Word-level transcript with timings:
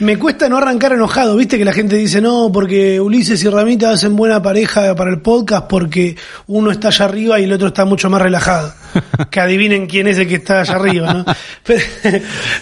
me 0.00 0.18
cuesta 0.18 0.48
no 0.48 0.58
arrancar 0.58 0.92
enojado, 0.92 1.36
viste 1.36 1.58
que 1.58 1.64
la 1.64 1.72
gente 1.72 1.96
dice, 1.96 2.20
no, 2.20 2.50
porque 2.52 3.00
Ulises 3.00 3.42
y 3.44 3.48
Ramita 3.48 3.90
hacen 3.90 4.16
buena 4.16 4.42
pareja 4.42 4.94
para 4.94 5.10
el 5.10 5.20
podcast 5.20 5.66
porque 5.68 6.16
uno 6.46 6.70
está 6.70 6.88
allá 6.88 7.04
arriba 7.06 7.40
y 7.40 7.44
el 7.44 7.52
otro 7.52 7.68
está 7.68 7.84
mucho 7.84 8.10
más 8.10 8.22
relajado. 8.22 8.74
Que 9.30 9.40
adivinen 9.40 9.86
quién 9.86 10.06
es 10.06 10.18
el 10.18 10.28
que 10.28 10.36
está 10.36 10.60
allá 10.60 10.74
arriba, 10.74 11.12
¿no? 11.12 11.24
Pero, 11.64 11.84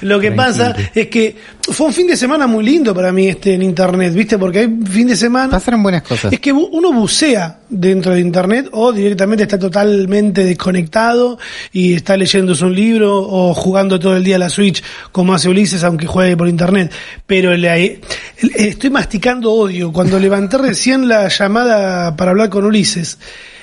lo 0.03 0.18
que 0.18 0.32
pasa 0.32 0.74
es 0.95 1.08
que 1.08 1.37
fue 1.60 1.87
un 1.87 1.92
fin 1.92 2.06
de 2.06 2.17
semana 2.17 2.46
muy 2.46 2.64
lindo 2.64 2.95
para 2.95 3.13
mí 3.13 3.28
este 3.28 3.54
en 3.54 3.62
internet, 3.62 4.14
viste, 4.14 4.38
porque 4.38 4.60
hay 4.60 4.78
fin 4.87 5.08
de 5.08 5.17
semana... 5.17 5.51
Pasaron 5.51 5.83
buenas 5.83 6.03
cosas. 6.03 6.33
Es 6.33 6.40
que 6.40 6.53
uno 6.53 6.92
bucea 6.92 7.58
dentro 7.69 8.14
de 8.14 8.21
internet 8.21 8.69
o 8.72 8.92
directamente 8.92 9.44
está 9.44 9.58
totalmente 9.58 10.44
desconectado 10.44 11.38
y 11.72 11.94
está 11.94 12.17
leyéndose 12.17 12.64
un 12.64 12.74
libro 12.74 13.17
o 13.17 13.54
jugando 13.54 13.99
todo 13.99 14.17
el 14.17 14.24
día 14.24 14.37
a 14.37 14.38
la 14.38 14.51
Switch 14.51 14.83
como 15.10 15.35
hace 15.35 15.49
Ulises 15.49 15.83
aunque 15.85 16.06
juegue 16.06 16.37
por 16.37 16.48
internet. 16.48 16.92
Pero 17.32 17.56
le- 17.56 17.98
le- 18.42 18.68
estoy 18.68 18.91
masticando 18.91 19.50
odio. 19.54 19.91
Cuando 19.91 20.18
levanté 20.20 20.59
recién 20.59 21.09
la 21.09 21.28
llamada 21.28 22.14
para 22.14 22.32
hablar 22.32 22.50
con 22.50 22.66
Ulises, 22.66 23.16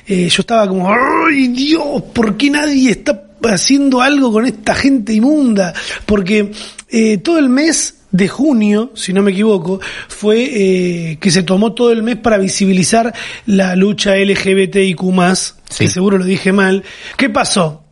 eh, 0.08 0.28
yo 0.28 0.42
estaba 0.42 0.68
como, 0.68 0.92
¡ay 0.92 1.50
Dios! 1.50 2.02
¿Por 2.12 2.36
qué 2.36 2.50
nadie 2.50 2.90
está 2.90 3.26
haciendo 3.44 4.02
algo 4.02 4.32
con 4.32 4.48
esta 4.48 4.74
gente 4.74 5.14
inmunda? 5.14 5.72
Porque 6.08 6.52
eh, 6.90 7.20
todo 7.20 7.38
el 7.38 7.50
mes 7.50 7.94
de 8.12 8.28
junio, 8.28 8.90
si 8.96 9.14
no 9.14 9.22
me 9.22 9.30
equivoco, 9.34 9.80
fue 10.08 10.50
eh, 11.12 11.18
que 11.22 11.30
se 11.30 11.44
tomó 11.44 11.74
todo 11.74 11.92
el 11.92 12.02
mes 12.02 12.16
para 12.18 12.40
visibilizar 12.40 13.14
la 13.46 13.76
lucha 13.76 14.16
LGBTIQ+, 14.16 15.00
Sí. 15.70 15.84
que 15.84 15.88
seguro 15.92 16.18
lo 16.18 16.26
dije 16.26 16.52
mal. 16.52 16.84
¿Qué 17.18 17.30
pasó? 17.30 17.84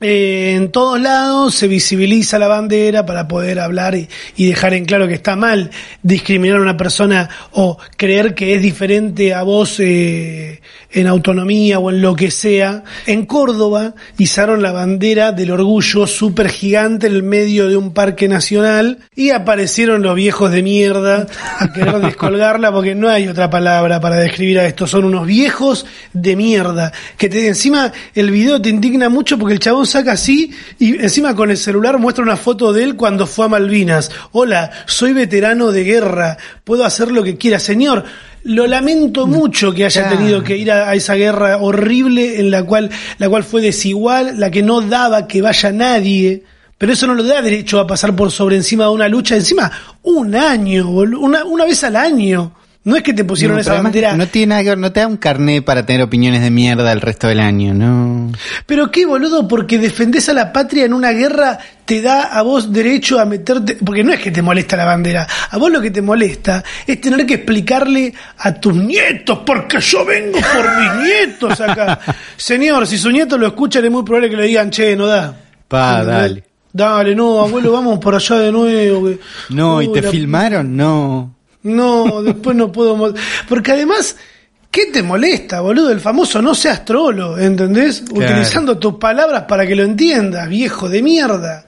Eh, 0.00 0.54
en 0.54 0.70
todos 0.70 1.00
lados 1.00 1.56
se 1.56 1.66
visibiliza 1.66 2.38
la 2.38 2.46
bandera 2.46 3.04
para 3.04 3.26
poder 3.26 3.58
hablar 3.58 3.96
y, 3.96 4.08
y 4.36 4.46
dejar 4.46 4.74
en 4.74 4.84
claro 4.84 5.08
que 5.08 5.14
está 5.14 5.34
mal 5.34 5.72
discriminar 6.04 6.58
a 6.58 6.62
una 6.62 6.76
persona 6.76 7.28
o 7.50 7.78
creer 7.96 8.36
que 8.36 8.54
es 8.54 8.62
diferente 8.62 9.34
a 9.34 9.42
vos 9.42 9.80
eh, 9.80 10.60
en 10.90 11.06
autonomía 11.06 11.78
o 11.78 11.90
en 11.90 12.00
lo 12.00 12.16
que 12.16 12.30
sea. 12.30 12.84
En 13.06 13.26
Córdoba 13.26 13.94
izaron 14.16 14.62
la 14.62 14.72
bandera 14.72 15.32
del 15.32 15.50
orgullo 15.50 16.06
súper 16.06 16.48
gigante 16.48 17.06
en 17.06 17.14
el 17.14 17.22
medio 17.22 17.68
de 17.68 17.76
un 17.76 17.92
parque 17.92 18.28
nacional 18.28 18.98
y 19.14 19.30
aparecieron 19.30 20.02
los 20.02 20.14
viejos 20.14 20.50
de 20.50 20.62
mierda 20.62 21.26
a 21.58 21.72
querer 21.72 22.00
descolgarla 22.00 22.72
porque 22.72 22.94
no 22.94 23.08
hay 23.08 23.28
otra 23.28 23.50
palabra 23.50 24.00
para 24.00 24.16
describir 24.16 24.58
a 24.58 24.66
esto. 24.66 24.86
Son 24.86 25.04
unos 25.04 25.26
viejos 25.26 25.86
de 26.12 26.36
mierda 26.36 26.92
que 27.16 27.28
te, 27.28 27.46
encima 27.46 27.92
el 28.14 28.30
video 28.30 28.60
te 28.60 28.70
indigna 28.70 29.08
mucho 29.08 29.38
porque 29.38 29.54
el 29.54 29.60
chabón 29.60 29.86
saca 29.86 30.12
así 30.12 30.50
y 30.78 30.96
encima 30.96 31.34
con 31.34 31.50
el 31.50 31.56
celular 31.56 31.98
muestra 31.98 32.24
una 32.24 32.36
foto 32.36 32.72
de 32.72 32.84
él 32.84 32.96
cuando 32.96 33.26
fue 33.26 33.46
a 33.46 33.48
Malvinas. 33.48 34.10
Hola, 34.32 34.70
soy 34.86 35.12
veterano 35.12 35.70
de 35.70 35.84
guerra, 35.84 36.38
puedo 36.64 36.84
hacer 36.84 37.10
lo 37.10 37.22
que 37.22 37.36
quiera. 37.36 37.58
Señor, 37.58 38.04
lo 38.48 38.66
lamento 38.66 39.26
mucho 39.26 39.72
que 39.72 39.84
haya 39.84 40.08
tenido 40.08 40.42
que 40.42 40.56
ir 40.56 40.72
a, 40.72 40.88
a 40.88 40.94
esa 40.94 41.14
guerra 41.14 41.58
horrible 41.58 42.40
en 42.40 42.50
la 42.50 42.64
cual, 42.64 42.90
la 43.18 43.28
cual 43.28 43.44
fue 43.44 43.60
desigual, 43.60 44.40
la 44.40 44.50
que 44.50 44.62
no 44.62 44.80
daba 44.80 45.26
que 45.26 45.42
vaya 45.42 45.70
nadie. 45.70 46.44
Pero 46.78 46.92
eso 46.92 47.06
no 47.06 47.14
lo 47.14 47.24
da 47.24 47.42
derecho 47.42 47.78
a 47.78 47.86
pasar 47.86 48.16
por 48.16 48.30
sobre 48.30 48.56
encima 48.56 48.84
de 48.84 48.90
una 48.90 49.08
lucha. 49.08 49.36
Encima, 49.36 49.70
un 50.02 50.34
año, 50.34 50.88
una, 50.88 51.44
una 51.44 51.64
vez 51.64 51.84
al 51.84 51.96
año. 51.96 52.52
No 52.88 52.96
es 52.96 53.02
que 53.02 53.12
te 53.12 53.22
pusieron 53.24 53.56
No, 53.56 53.60
esa 53.60 53.82
bandera. 53.82 54.16
No 54.16 54.26
tiene 54.28 54.46
nada 54.50 54.62
que 54.62 54.68
ver, 54.70 54.78
no 54.78 54.90
te 54.92 55.00
da 55.00 55.06
un 55.06 55.18
carné 55.18 55.60
para 55.60 55.84
tener 55.84 56.00
opiniones 56.00 56.40
de 56.40 56.50
mierda 56.50 56.90
el 56.90 57.00
resto 57.02 57.26
del 57.28 57.38
año, 57.40 57.74
no. 57.74 58.32
Pero 58.64 58.90
qué 58.90 59.04
boludo, 59.04 59.46
porque 59.46 59.78
defendés 59.78 60.28
a 60.30 60.32
la 60.32 60.52
patria 60.54 60.86
en 60.86 60.94
una 60.94 61.10
guerra 61.12 61.58
te 61.84 62.00
da 62.00 62.22
a 62.22 62.40
vos 62.42 62.72
derecho 62.72 63.18
a 63.20 63.26
meterte, 63.26 63.76
porque 63.84 64.02
no 64.04 64.12
es 64.12 64.20
que 64.20 64.30
te 64.30 64.40
molesta 64.40 64.76
la 64.76 64.86
bandera, 64.86 65.26
a 65.50 65.58
vos 65.58 65.70
lo 65.70 65.80
que 65.82 65.90
te 65.90 66.00
molesta 66.00 66.64
es 66.86 66.98
tener 67.00 67.26
que 67.26 67.34
explicarle 67.34 68.14
a 68.38 68.54
tus 68.54 68.74
nietos, 68.74 69.40
porque 69.44 69.80
yo 69.80 70.04
vengo 70.06 70.38
por 70.38 70.78
mis 70.78 71.06
nietos 71.06 71.60
acá. 71.60 71.98
Señor, 72.38 72.86
si 72.86 72.96
su 72.96 73.10
nieto 73.10 73.36
lo 73.36 73.46
escuchan 73.48 73.84
es 73.84 73.90
muy 73.90 74.02
probable 74.02 74.30
que 74.30 74.36
le 74.36 74.44
digan, 74.46 74.70
che, 74.70 74.96
no 74.96 75.06
da. 75.06 75.34
Pa, 75.68 76.02
dale. 76.04 76.44
Dale, 76.72 77.14
no, 77.14 77.40
abuelo, 77.40 77.72
vamos 77.72 77.98
por 77.98 78.14
allá 78.14 78.36
de 78.36 78.52
nuevo. 78.52 79.06
que- 79.08 79.18
No, 79.50 79.82
¿y 79.82 79.92
te 79.92 80.00
la- 80.02 80.10
filmaron? 80.10 80.76
No. 80.76 81.34
No, 81.62 82.22
después 82.22 82.56
no 82.56 82.70
puedo. 82.72 83.14
Porque 83.48 83.72
además, 83.72 84.16
¿qué 84.70 84.86
te 84.86 85.02
molesta, 85.02 85.60
boludo? 85.60 85.90
El 85.90 86.00
famoso 86.00 86.40
no 86.40 86.54
seas 86.54 86.84
trolo, 86.84 87.38
¿entendés? 87.38 88.02
Claro. 88.02 88.32
Utilizando 88.32 88.78
tus 88.78 88.94
palabras 88.94 89.44
para 89.44 89.66
que 89.66 89.76
lo 89.76 89.82
entiendas, 89.82 90.48
viejo 90.48 90.88
de 90.88 91.02
mierda. 91.02 91.66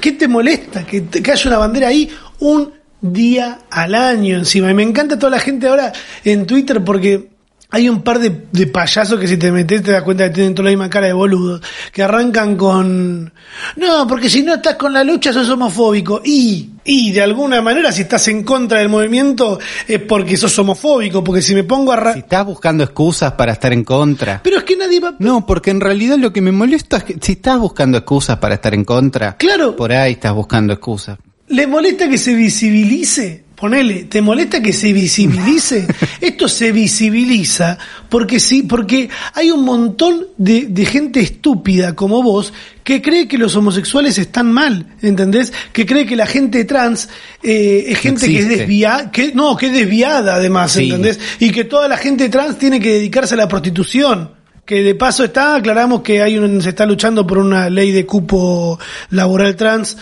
¿Qué 0.00 0.12
te 0.12 0.26
molesta? 0.26 0.84
Que, 0.84 1.06
que 1.06 1.32
haya 1.32 1.48
una 1.48 1.58
bandera 1.58 1.88
ahí 1.88 2.10
un 2.40 2.72
día 3.00 3.60
al 3.70 3.94
año 3.94 4.36
encima. 4.36 4.70
Y 4.70 4.74
me 4.74 4.82
encanta 4.82 5.18
toda 5.18 5.30
la 5.30 5.38
gente 5.38 5.68
ahora 5.68 5.92
en 6.24 6.46
Twitter 6.46 6.82
porque 6.82 7.37
hay 7.70 7.88
un 7.88 8.02
par 8.02 8.18
de, 8.18 8.46
de 8.50 8.66
payasos 8.66 9.20
que 9.20 9.28
si 9.28 9.36
te 9.36 9.52
metes 9.52 9.82
te 9.82 9.92
das 9.92 10.02
cuenta 10.02 10.24
que 10.28 10.34
tienen 10.34 10.54
toda 10.54 10.64
la 10.64 10.70
misma 10.70 10.88
cara 10.88 11.06
de 11.08 11.12
boludos. 11.12 11.60
Que 11.92 12.02
arrancan 12.02 12.56
con... 12.56 13.32
No, 13.76 14.06
porque 14.06 14.30
si 14.30 14.42
no 14.42 14.54
estás 14.54 14.76
con 14.76 14.92
la 14.94 15.04
lucha 15.04 15.32
sos 15.34 15.48
homofóbico. 15.50 16.22
Y, 16.24 16.70
y 16.84 17.12
de 17.12 17.20
alguna 17.20 17.60
manera 17.60 17.92
si 17.92 18.02
estás 18.02 18.26
en 18.28 18.42
contra 18.42 18.78
del 18.78 18.88
movimiento 18.88 19.58
es 19.86 20.00
porque 20.00 20.38
sos 20.38 20.58
homofóbico. 20.58 21.22
Porque 21.22 21.42
si 21.42 21.54
me 21.54 21.64
pongo 21.64 21.92
a... 21.92 22.14
Si 22.14 22.20
estás 22.20 22.46
buscando 22.46 22.84
excusas 22.84 23.32
para 23.32 23.52
estar 23.52 23.72
en 23.74 23.84
contra. 23.84 24.40
Pero 24.42 24.56
es 24.58 24.64
que 24.64 24.74
nadie 24.76 25.00
va... 25.00 25.14
No, 25.18 25.44
porque 25.44 25.70
en 25.70 25.80
realidad 25.80 26.16
lo 26.16 26.32
que 26.32 26.40
me 26.40 26.52
molesta 26.52 26.96
es 26.96 27.04
que 27.04 27.16
si 27.20 27.32
estás 27.32 27.58
buscando 27.58 27.98
excusas 27.98 28.38
para 28.38 28.54
estar 28.54 28.72
en 28.72 28.84
contra, 28.84 29.36
Claro. 29.36 29.76
por 29.76 29.92
ahí 29.92 30.12
estás 30.12 30.32
buscando 30.32 30.72
excusas. 30.72 31.18
¿Le 31.48 31.66
molesta 31.66 32.08
que 32.08 32.16
se 32.16 32.34
visibilice? 32.34 33.44
Ponele, 33.58 34.04
¿te 34.04 34.22
molesta 34.22 34.62
que 34.62 34.72
se 34.72 34.92
visibilice? 34.92 35.86
Esto 36.20 36.48
se 36.48 36.70
visibiliza 36.70 37.76
porque 38.08 38.38
sí, 38.38 38.62
porque 38.62 39.08
hay 39.34 39.50
un 39.50 39.64
montón 39.64 40.28
de, 40.36 40.66
de 40.66 40.86
gente 40.86 41.18
estúpida 41.20 41.94
como 41.96 42.22
vos 42.22 42.52
que 42.84 43.02
cree 43.02 43.26
que 43.26 43.36
los 43.36 43.56
homosexuales 43.56 44.16
están 44.16 44.52
mal, 44.52 44.86
¿entendés? 45.02 45.52
Que 45.72 45.84
cree 45.84 46.06
que 46.06 46.14
la 46.16 46.26
gente 46.26 46.64
trans 46.64 47.08
eh, 47.42 47.86
es 47.88 47.98
gente 47.98 48.26
que 48.28 48.38
es 48.38 48.48
desviada, 48.48 49.10
que 49.10 49.32
no, 49.34 49.56
que 49.56 49.66
es 49.66 49.72
desviada 49.72 50.36
además, 50.36 50.72
Sí. 50.72 50.84
¿entendés? 50.84 51.18
Y 51.40 51.50
que 51.50 51.64
toda 51.64 51.88
la 51.88 51.96
gente 51.96 52.28
trans 52.28 52.58
tiene 52.58 52.78
que 52.80 52.92
dedicarse 52.94 53.34
a 53.34 53.38
la 53.38 53.48
prostitución. 53.48 54.30
Que 54.64 54.82
de 54.82 54.94
paso 54.94 55.24
está, 55.24 55.56
aclaramos 55.56 56.02
que 56.02 56.22
hay 56.22 56.36
un, 56.38 56.60
se 56.62 56.68
está 56.68 56.84
luchando 56.86 57.26
por 57.26 57.38
una 57.38 57.68
ley 57.70 57.90
de 57.90 58.04
cupo 58.06 58.78
laboral 59.10 59.56
trans. 59.56 59.96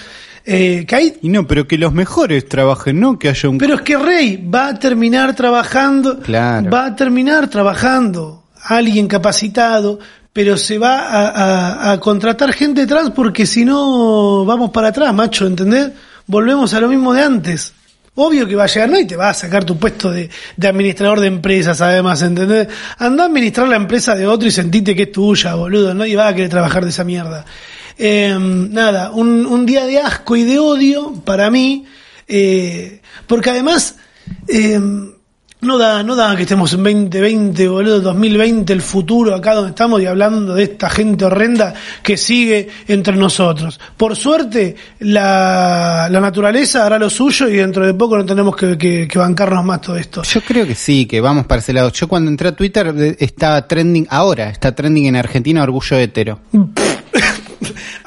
Eh, 0.48 0.84
que 0.86 0.94
hay 0.94 1.14
Y 1.22 1.28
no, 1.28 1.46
pero 1.46 1.66
que 1.66 1.76
los 1.76 1.92
mejores 1.92 2.48
trabajen, 2.48 3.00
no 3.00 3.18
que 3.18 3.28
haya 3.28 3.48
un... 3.48 3.58
pero 3.58 3.74
es 3.74 3.80
que 3.82 3.96
Rey 3.96 4.36
va 4.36 4.68
a 4.68 4.78
terminar 4.78 5.34
trabajando, 5.34 6.20
Claro. 6.20 6.70
va 6.70 6.86
a 6.86 6.94
terminar 6.96 7.48
trabajando 7.50 8.44
alguien 8.62 9.08
capacitado, 9.08 9.98
pero 10.32 10.56
se 10.56 10.78
va 10.78 11.00
a, 11.00 11.28
a- 11.88 11.92
a 11.92 12.00
contratar 12.00 12.52
gente 12.52 12.86
trans 12.86 13.10
porque 13.10 13.44
si 13.46 13.64
no 13.64 14.44
vamos 14.44 14.70
para 14.70 14.88
atrás, 14.88 15.12
macho, 15.12 15.46
¿entendés? 15.46 15.90
Volvemos 16.26 16.72
a 16.74 16.80
lo 16.80 16.88
mismo 16.88 17.12
de 17.12 17.22
antes. 17.22 17.72
Obvio 18.18 18.46
que 18.46 18.54
va 18.56 18.64
a 18.64 18.66
llegar, 18.66 18.88
no, 18.88 18.98
y 18.98 19.04
te 19.06 19.14
va 19.16 19.28
a 19.30 19.34
sacar 19.34 19.64
tu 19.64 19.76
puesto 19.76 20.10
de, 20.10 20.30
de 20.56 20.68
administrador 20.68 21.20
de 21.20 21.26
empresas, 21.26 21.80
además, 21.82 22.22
¿entendés? 22.22 22.66
Anda 22.98 23.24
a 23.24 23.26
administrar 23.26 23.68
la 23.68 23.76
empresa 23.76 24.14
de 24.14 24.26
otro 24.26 24.48
y 24.48 24.50
sentite 24.50 24.94
que 24.96 25.02
es 25.02 25.12
tuya, 25.12 25.54
boludo. 25.54 25.92
Nadie 25.92 26.16
va 26.16 26.28
a 26.28 26.34
querer 26.34 26.48
trabajar 26.50 26.82
de 26.84 26.90
esa 26.90 27.04
mierda. 27.04 27.44
Eh, 27.98 28.36
nada, 28.38 29.10
un, 29.10 29.46
un 29.46 29.64
día 29.66 29.86
de 29.86 29.98
asco 30.00 30.36
y 30.36 30.44
de 30.44 30.58
odio 30.58 31.12
para 31.24 31.50
mí, 31.50 31.84
eh, 32.28 33.00
porque 33.26 33.50
además, 33.50 33.96
eh, 34.48 34.78
no 35.58 35.78
da, 35.78 36.02
no 36.02 36.14
da 36.14 36.36
que 36.36 36.42
estemos 36.42 36.72
en 36.74 36.82
2020, 36.84 37.66
boludo, 37.68 38.00
2020, 38.02 38.72
el 38.74 38.82
futuro 38.82 39.34
acá 39.34 39.54
donde 39.54 39.70
estamos 39.70 40.00
y 40.02 40.06
hablando 40.06 40.54
de 40.54 40.64
esta 40.64 40.90
gente 40.90 41.24
horrenda 41.24 41.72
que 42.02 42.16
sigue 42.18 42.68
entre 42.86 43.16
nosotros. 43.16 43.80
Por 43.96 44.14
suerte, 44.14 44.76
la, 45.00 46.08
la 46.10 46.20
naturaleza 46.20 46.84
hará 46.84 46.98
lo 46.98 47.08
suyo 47.08 47.48
y 47.48 47.56
dentro 47.56 47.86
de 47.86 47.94
poco 47.94 48.18
no 48.18 48.24
tenemos 48.26 48.54
que, 48.54 48.76
que- 48.76 49.08
que 49.08 49.18
bancarnos 49.18 49.64
más 49.64 49.80
todo 49.80 49.96
esto. 49.96 50.22
Yo 50.22 50.40
creo 50.42 50.66
que 50.66 50.74
sí, 50.74 51.06
que 51.06 51.20
vamos 51.22 51.46
para 51.46 51.60
ese 51.60 51.72
lado. 51.72 51.90
Yo 51.90 52.06
cuando 52.06 52.30
entré 52.30 52.48
a 52.48 52.52
Twitter 52.54 52.94
eh, 52.96 53.16
estaba 53.18 53.66
trending, 53.66 54.06
ahora 54.10 54.50
está 54.50 54.74
trending 54.74 55.06
en 55.06 55.16
Argentina 55.16 55.62
orgullo 55.62 55.96
hetero. 55.96 56.40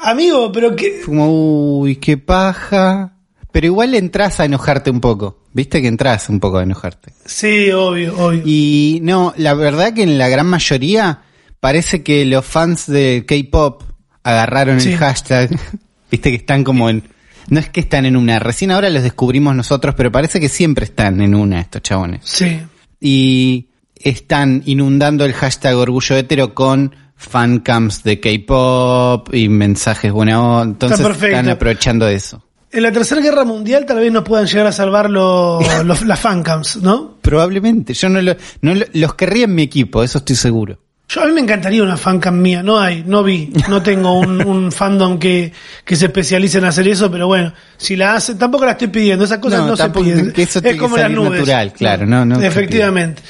Amigo, 0.02 0.50
pero 0.52 0.74
que... 0.74 1.00
Como, 1.02 1.78
uy, 1.80 1.96
qué 1.96 2.16
paja. 2.16 3.12
Pero 3.52 3.66
igual 3.66 3.94
entras 3.94 4.40
a 4.40 4.44
enojarte 4.44 4.90
un 4.90 5.00
poco. 5.00 5.38
Viste 5.52 5.82
que 5.82 5.88
entras 5.88 6.28
un 6.28 6.38
poco 6.40 6.58
a 6.58 6.62
enojarte. 6.62 7.12
Sí, 7.24 7.70
obvio, 7.72 8.16
obvio. 8.16 8.42
Y 8.44 9.00
no, 9.02 9.34
la 9.36 9.54
verdad 9.54 9.92
que 9.92 10.02
en 10.04 10.18
la 10.18 10.28
gran 10.28 10.46
mayoría 10.46 11.22
parece 11.58 12.02
que 12.02 12.24
los 12.24 12.44
fans 12.46 12.86
de 12.86 13.24
K-pop 13.26 13.82
agarraron 14.22 14.80
Sí. 14.80 14.92
el 14.92 14.98
hashtag. 14.98 15.50
Viste 16.10 16.30
que 16.30 16.36
están 16.36 16.64
como 16.64 16.88
en... 16.88 17.02
No 17.48 17.58
es 17.58 17.68
que 17.68 17.80
están 17.80 18.06
en 18.06 18.16
una, 18.16 18.38
recién 18.38 18.70
ahora 18.70 18.90
los 18.90 19.02
descubrimos 19.02 19.56
nosotros, 19.56 19.94
pero 19.96 20.12
parece 20.12 20.38
que 20.38 20.48
siempre 20.48 20.84
están 20.84 21.20
en 21.20 21.34
una 21.34 21.60
estos 21.60 21.82
chabones. 21.82 22.20
Sí. 22.24 22.60
Y 23.00 23.66
están 23.96 24.62
inundando 24.66 25.24
el 25.24 25.32
hashtag 25.32 25.76
orgullo 25.76 26.16
hetero 26.16 26.54
con 26.54 26.94
fancams 27.28 28.02
de 28.02 28.18
K-pop 28.18 29.32
y 29.34 29.48
mensajes 29.48 30.10
buena 30.10 30.42
onda. 30.42 30.86
Entonces 30.86 31.00
están 31.22 31.48
aprovechando 31.48 32.08
eso. 32.08 32.42
En 32.72 32.82
la 32.84 32.92
Tercera 32.92 33.20
Guerra 33.20 33.44
Mundial 33.44 33.84
tal 33.84 33.98
vez 33.98 34.12
nos 34.12 34.22
puedan 34.24 34.46
llegar 34.46 34.66
a 34.66 34.72
salvar 34.72 35.10
los, 35.10 35.62
los- 35.84 36.02
las 36.06 36.18
fancams, 36.20 36.76
¿no? 36.76 37.16
Probablemente. 37.20 37.94
Yo 37.94 38.08
no, 38.08 38.22
lo- 38.22 38.36
no 38.62 38.74
lo- 38.74 38.86
los 38.92 39.14
querría 39.14 39.44
en 39.44 39.54
mi 39.54 39.62
equipo, 39.62 40.02
eso 40.02 40.18
estoy 40.18 40.36
seguro. 40.36 40.78
Yo 41.08 41.22
a 41.22 41.26
mí 41.26 41.32
me 41.32 41.40
encantaría 41.40 41.82
una 41.82 41.96
fancam 41.96 42.38
mía, 42.40 42.62
no 42.62 42.78
hay, 42.78 43.02
no 43.04 43.24
vi, 43.24 43.52
no 43.68 43.82
tengo 43.82 44.20
un, 44.20 44.40
un 44.46 44.70
fandom 44.70 45.18
que, 45.18 45.52
que 45.84 45.96
se 45.96 46.06
especialice 46.06 46.58
en 46.58 46.64
hacer 46.66 46.86
eso, 46.86 47.10
pero 47.10 47.26
bueno, 47.26 47.52
si 47.76 47.96
la 47.96 48.14
hace, 48.14 48.36
tampoco 48.36 48.64
la 48.64 48.72
estoy 48.72 48.86
pidiendo, 48.88 49.24
esas 49.24 49.38
cosas 49.38 49.60
No, 49.62 49.66
no, 49.66 49.76
se 49.76 49.90
piden. 49.90 50.32
es 50.36 50.76
como 50.78 50.96
las 50.96 51.10
nubes. 51.10 51.32
natural, 51.40 51.72
claro, 51.72 52.06
no, 52.06 52.24
no 52.24 52.40
Efectivamente. 52.40 53.20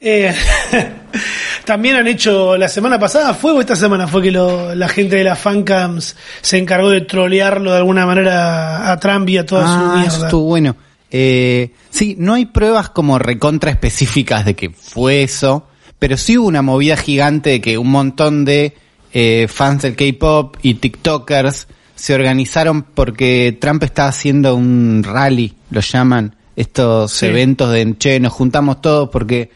Eh, 0.00 0.32
también 1.64 1.96
han 1.96 2.06
hecho, 2.06 2.56
la 2.56 2.68
semana 2.68 2.98
pasada 2.98 3.34
fue 3.34 3.52
o 3.52 3.60
esta 3.60 3.76
semana 3.76 4.06
fue 4.06 4.22
que 4.22 4.30
lo- 4.30 4.74
la 4.74 4.88
gente 4.88 5.16
de 5.16 5.24
las 5.24 5.38
fancams 5.38 6.16
se 6.40 6.58
encargó 6.58 6.90
de 6.90 7.00
trolearlo 7.02 7.72
de 7.72 7.78
alguna 7.78 8.06
manera 8.06 8.90
a 8.92 8.98
Trump 8.98 9.28
y 9.28 9.38
a 9.38 9.46
toda 9.46 9.62
su 9.64 9.68
Ah, 9.72 9.84
eso 9.86 9.96
mierda. 10.12 10.26
estuvo 10.26 10.44
bueno. 10.44 10.76
Eh, 11.10 11.72
sí, 11.90 12.16
no 12.18 12.34
hay 12.34 12.46
pruebas 12.46 12.90
como 12.90 13.18
recontra 13.18 13.70
específicas 13.70 14.44
de 14.44 14.54
que 14.54 14.70
fue 14.70 15.22
eso, 15.22 15.66
pero 15.98 16.16
sí 16.16 16.36
hubo 16.38 16.46
una 16.48 16.62
movida 16.62 16.96
gigante 16.96 17.50
de 17.50 17.60
que 17.60 17.78
un 17.78 17.90
montón 17.90 18.44
de 18.44 18.76
eh, 19.12 19.46
fans 19.48 19.82
del 19.82 19.96
K-pop 19.96 20.56
y 20.62 20.74
TikTokers 20.74 21.66
se 21.96 22.14
organizaron 22.14 22.82
porque 22.82 23.56
Trump 23.58 23.82
estaba 23.82 24.10
haciendo 24.10 24.54
un 24.54 25.02
rally, 25.02 25.54
lo 25.70 25.80
llaman, 25.80 26.36
estos 26.56 27.10
Sí. 27.12 27.26
eventos 27.26 27.72
de, 27.72 27.96
che, 27.98 28.20
nos 28.20 28.32
juntamos 28.34 28.80
todos 28.82 29.08
porque 29.08 29.50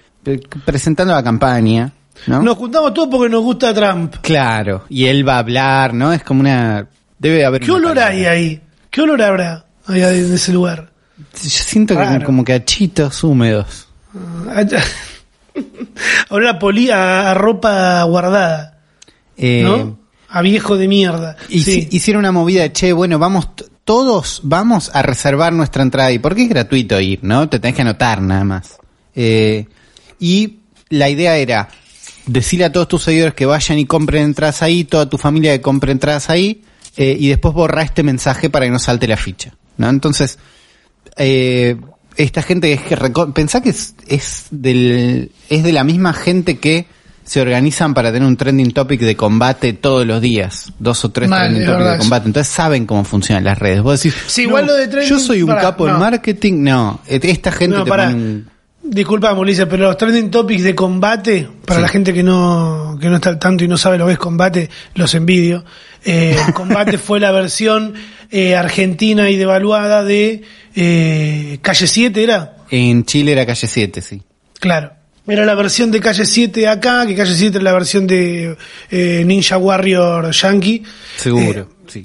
presentando 0.65 1.15
la 1.15 1.23
campaña, 1.23 1.93
¿no? 2.27 2.43
Nos 2.43 2.57
juntamos 2.57 2.95
todos 2.95 3.09
porque 3.11 3.31
nos 3.31 3.43
gusta 3.43 3.73
Trump. 3.75 4.17
Claro, 4.21 4.85
y 4.89 5.07
él 5.07 5.27
va 5.27 5.37
a 5.37 5.39
hablar, 5.39 5.95
¿no? 5.95 6.13
Es 6.13 6.23
como 6.23 6.41
una... 6.41 6.87
Debe 7.19 7.45
haber... 7.45 7.63
¿Qué 7.63 7.71
olor 7.71 7.95
palabra. 7.95 8.09
hay 8.15 8.25
ahí? 8.27 8.61
¿Qué 8.91 9.01
olor 9.03 9.23
habrá 9.23 9.65
ahí 9.87 10.03
en 10.03 10.35
ese 10.35 10.53
lugar? 10.53 10.91
Yo 11.35 11.39
siento 11.49 11.97
que 11.97 12.25
como 12.25 12.45
que 12.45 12.53
achitos 12.53 13.23
húmedos. 13.23 13.87
Ahora 16.31 16.51
a, 16.51 16.59
a, 16.95 17.31
a 17.31 17.35
ropa 17.35 18.03
guardada, 18.05 18.79
Eh, 19.37 19.63
¿no? 19.65 19.99
A 20.29 20.43
viejo 20.43 20.77
de 20.77 20.89
mierda. 20.89 21.37
y 21.49 21.63
sí. 21.63 21.89
hicieron 21.91 22.21
una 22.21 22.33
movida 22.33 22.63
de, 22.63 22.73
che, 22.73 22.93
bueno, 22.93 23.19
vamos, 23.19 23.49
todos 23.85 24.41
vamos 24.45 24.91
a 24.95 25.03
reservar 25.03 25.53
nuestra 25.53 25.83
entrada 25.83 26.09
ahí, 26.09 26.19
porque 26.19 26.45
es 26.45 26.49
gratuito 26.49 26.99
ir, 27.01 27.21
¿no? 27.23 27.49
Te 27.49 27.59
tenés 27.59 27.77
que 27.77 27.83
anotar 27.83 28.23
nada 28.23 28.45
más. 28.45 28.79
Eh, 29.15 29.67
y 30.23 30.61
la 30.89 31.09
idea 31.11 31.37
era 31.37 31.69
decirle 32.27 32.67
a 32.67 32.73
todos 32.73 32.87
tus 32.87 33.03
seguidores 33.03 33.35
que 33.35 33.45
vayan 33.47 33.79
y 33.81 33.87
compren 33.87 34.23
entradas 34.25 34.63
ahí, 34.63 34.85
toda 34.85 35.09
tu 35.11 35.19
familia 35.19 35.53
que 35.53 35.61
compre 35.61 35.91
entradas 35.91 36.31
ahí, 36.31 36.63
eh, 36.97 37.17
y 37.19 37.29
después 37.29 37.53
borra 37.55 37.83
este 37.83 38.03
mensaje 38.05 38.49
para 38.49 38.67
que 38.67 38.71
no 38.71 38.79
salte 38.79 39.09
la 39.09 39.17
ficha, 39.17 39.53
¿no? 39.79 39.89
Entonces, 39.89 40.39
eh, 41.17 41.77
esta 42.17 42.43
gente 42.43 42.73
es 42.73 42.81
que 42.83 42.97
pensá 43.35 43.61
que 43.63 43.71
es, 43.71 43.95
es 44.07 44.47
del 44.51 45.33
es 45.49 45.63
de 45.65 45.73
la 45.73 45.83
misma 45.85 46.13
gente 46.13 46.59
que 46.59 46.87
se 47.25 47.41
organizan 47.41 47.95
para 47.95 48.13
tener 48.13 48.27
un 48.29 48.37
trending 48.37 48.73
topic 48.73 49.01
de 49.01 49.17
combate 49.17 49.73
todos 49.73 50.07
los 50.07 50.21
días, 50.21 50.73
dos 50.79 51.05
o 51.05 51.11
tres 51.11 51.29
Mal, 51.29 51.49
trending 51.49 51.67
topics 51.67 51.91
de 51.93 51.99
combate, 51.99 52.27
entonces 52.27 52.53
saben 52.53 52.85
cómo 52.87 53.05
funcionan 53.05 53.45
las 53.45 53.59
redes. 53.59 53.81
Vos 53.83 54.03
decís, 54.03 54.19
Sí, 54.27 54.43
igual 54.43 54.67
"No, 54.67 54.73
lo 54.73 54.79
de 54.79 54.91
trending- 54.91 55.09
yo 55.09 55.19
soy 55.19 55.43
un 55.43 55.51
capo 55.51 55.87
no. 55.87 55.95
en 55.95 56.01
marketing, 56.01 56.63
no, 56.65 57.01
eh, 57.09 57.21
esta 57.23 57.51
gente 57.53 57.77
No, 57.79 57.85
te 57.85 57.91
pará. 57.91 58.11
pone 58.11 58.15
un- 58.17 58.52
Disculpa, 58.85 59.33
Ulises, 59.35 59.67
pero 59.71 59.85
los 59.85 59.97
trending 59.97 60.31
topics 60.31 60.65
de 60.65 60.75
combate, 60.75 61.49
para 61.65 61.77
Sí. 61.79 61.83
la 61.83 61.89
gente 61.89 62.13
que 62.13 62.23
no, 62.25 62.99
que 63.01 63.09
no 63.09 63.17
está 63.17 63.29
al 63.31 63.39
tanto 63.39 63.63
y 63.65 63.69
no 63.69 63.77
sabe 63.77 63.97
lo 63.97 64.07
que 64.07 64.13
es 64.15 64.19
combate, 64.19 64.69
los 64.95 65.15
envidio. 65.15 65.65
Eh, 66.05 66.37
combate 66.55 66.99
fue 66.99 67.21
la 67.21 67.31
versión 67.31 67.95
eh, 68.31 68.57
argentina 68.57 69.31
y 69.31 69.37
devaluada 69.37 70.03
de 70.03 70.43
eh, 70.75 71.59
Calle 71.63 71.87
7, 71.87 72.23
¿era? 72.25 72.57
en 72.71 73.05
Chile 73.05 73.33
era 73.33 73.45
calle 73.47 73.67
7, 73.67 74.01
sí. 74.03 74.23
Claro. 74.59 74.93
Era 75.29 75.45
la 75.45 75.55
versión 75.55 75.93
de 75.93 76.01
Calle 76.01 76.25
7 76.25 76.67
acá, 76.67 77.07
que 77.07 77.15
Calle 77.15 77.35
7 77.37 77.59
es 77.59 77.63
la 77.63 77.73
versión 77.73 78.09
de 78.09 78.57
eh, 78.91 79.23
Ninja 79.25 79.57
Warrior 79.59 80.33
Yankee. 80.33 80.83
Seguro, 81.17 81.61
Eh, 81.61 81.67
sí. 81.87 82.03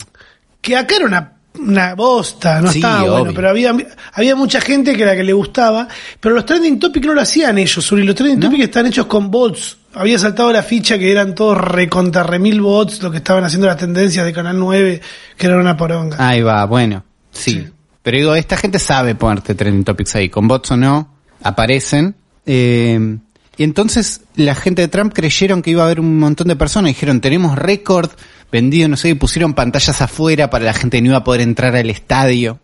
que 0.61 0.75
acá 0.75 0.97
era 0.97 1.05
una, 1.05 1.36
una 1.59 1.95
bosta, 1.95 2.61
no 2.61 2.71
Sí, 2.71 2.79
estaba 2.79 3.03
bueno, 3.09 3.31
pero 3.33 3.49
había, 3.49 3.75
había 4.13 4.35
mucha 4.35 4.61
gente 4.61 4.95
que 4.95 5.03
era 5.03 5.15
que 5.15 5.23
le 5.23 5.33
gustaba, 5.33 5.87
pero 6.19 6.35
los 6.35 6.45
trending 6.45 6.79
topics 6.79 7.05
no 7.05 7.13
lo 7.13 7.21
hacían 7.21 7.57
ellos, 7.57 7.83
Suri, 7.83 8.03
los 8.03 8.15
trending 8.15 8.39
¿No? 8.39 8.47
topics 8.47 8.63
están 8.63 8.85
hechos 8.85 9.05
con 9.05 9.31
bots. 9.31 9.77
Había 9.93 10.19
saltado 10.19 10.51
la 10.51 10.61
ficha 10.61 10.99
que 10.99 11.11
eran 11.11 11.33
todos 11.33 11.57
recontra 11.57 12.23
remil 12.23 12.61
bots, 12.61 13.01
lo 13.01 13.09
que 13.09 13.17
estaban 13.17 13.43
haciendo 13.43 13.67
las 13.67 13.77
tendencias 13.77 14.25
de 14.25 14.33
Canal 14.33 14.59
9, 14.59 15.01
que 15.35 15.47
era 15.47 15.57
una 15.57 15.75
poronga. 15.75 16.17
Ahí 16.19 16.41
va, 16.41 16.65
bueno, 16.65 17.03
sí. 17.31 17.51
Sí. 17.51 17.67
Pero 18.03 18.17
digo, 18.17 18.35
esta 18.35 18.55
gente 18.55 18.79
sabe 18.79 19.15
ponerte 19.15 19.53
trending 19.53 19.83
topics 19.83 20.15
ahí, 20.15 20.29
con 20.29 20.47
bots 20.47 20.71
o 20.71 20.77
no, 20.77 21.13
aparecen. 21.43 22.15
Eh, 22.45 23.17
y 23.57 23.63
entonces 23.63 24.21
la 24.35 24.55
gente 24.55 24.83
de 24.83 24.87
Trump 24.87 25.13
creyeron 25.13 25.61
que 25.61 25.71
iba 25.71 25.81
a 25.81 25.87
haber 25.87 25.99
un 25.99 26.19
montón 26.19 26.47
de 26.47 26.55
personas, 26.55 26.89
dijeron, 26.89 27.19
tenemos 27.19 27.57
récord 27.57 28.11
vendido, 28.51 28.87
no 28.87 28.97
sé, 28.97 29.09
y 29.09 29.13
pusieron 29.13 29.53
pantallas 29.53 30.01
afuera 30.01 30.49
para 30.49 30.65
la 30.65 30.73
gente 30.73 30.97
que 30.97 31.01
no 31.01 31.09
iba 31.09 31.17
a 31.17 31.23
poder 31.23 31.41
entrar 31.41 31.75
al 31.75 31.89
estadio. 31.89 32.59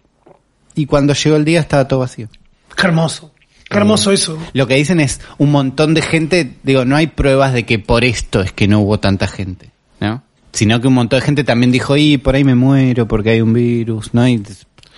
Y 0.75 0.85
cuando 0.85 1.13
llegó 1.13 1.35
el 1.35 1.45
día 1.45 1.59
estaba 1.59 1.87
todo 1.87 1.99
vacío. 1.99 2.29
Qué 2.75 2.87
hermoso. 2.87 3.33
Qué 3.69 3.77
hermoso 3.77 4.11
eso. 4.11 4.37
Lo 4.53 4.67
que 4.67 4.75
dicen 4.75 4.99
es 4.99 5.21
un 5.37 5.51
montón 5.51 5.93
de 5.93 6.01
gente, 6.01 6.57
digo, 6.63 6.85
no 6.85 6.95
hay 6.95 7.07
pruebas 7.07 7.53
de 7.53 7.65
que 7.65 7.79
por 7.79 8.03
esto 8.03 8.41
es 8.41 8.51
que 8.51 8.67
no 8.67 8.79
hubo 8.81 8.99
tanta 8.99 9.27
gente, 9.27 9.71
¿no? 9.99 10.23
Sino 10.51 10.79
que 10.79 10.87
un 10.87 10.93
montón 10.93 11.19
de 11.19 11.25
gente 11.25 11.43
también 11.43 11.71
dijo, 11.71 11.97
y 11.97 12.17
por 12.17 12.35
ahí 12.35 12.43
me 12.43 12.55
muero 12.55 13.07
porque 13.07 13.31
hay 13.31 13.41
un 13.41 13.53
virus, 13.53 14.13
¿no? 14.13 14.27
Y 14.27 14.43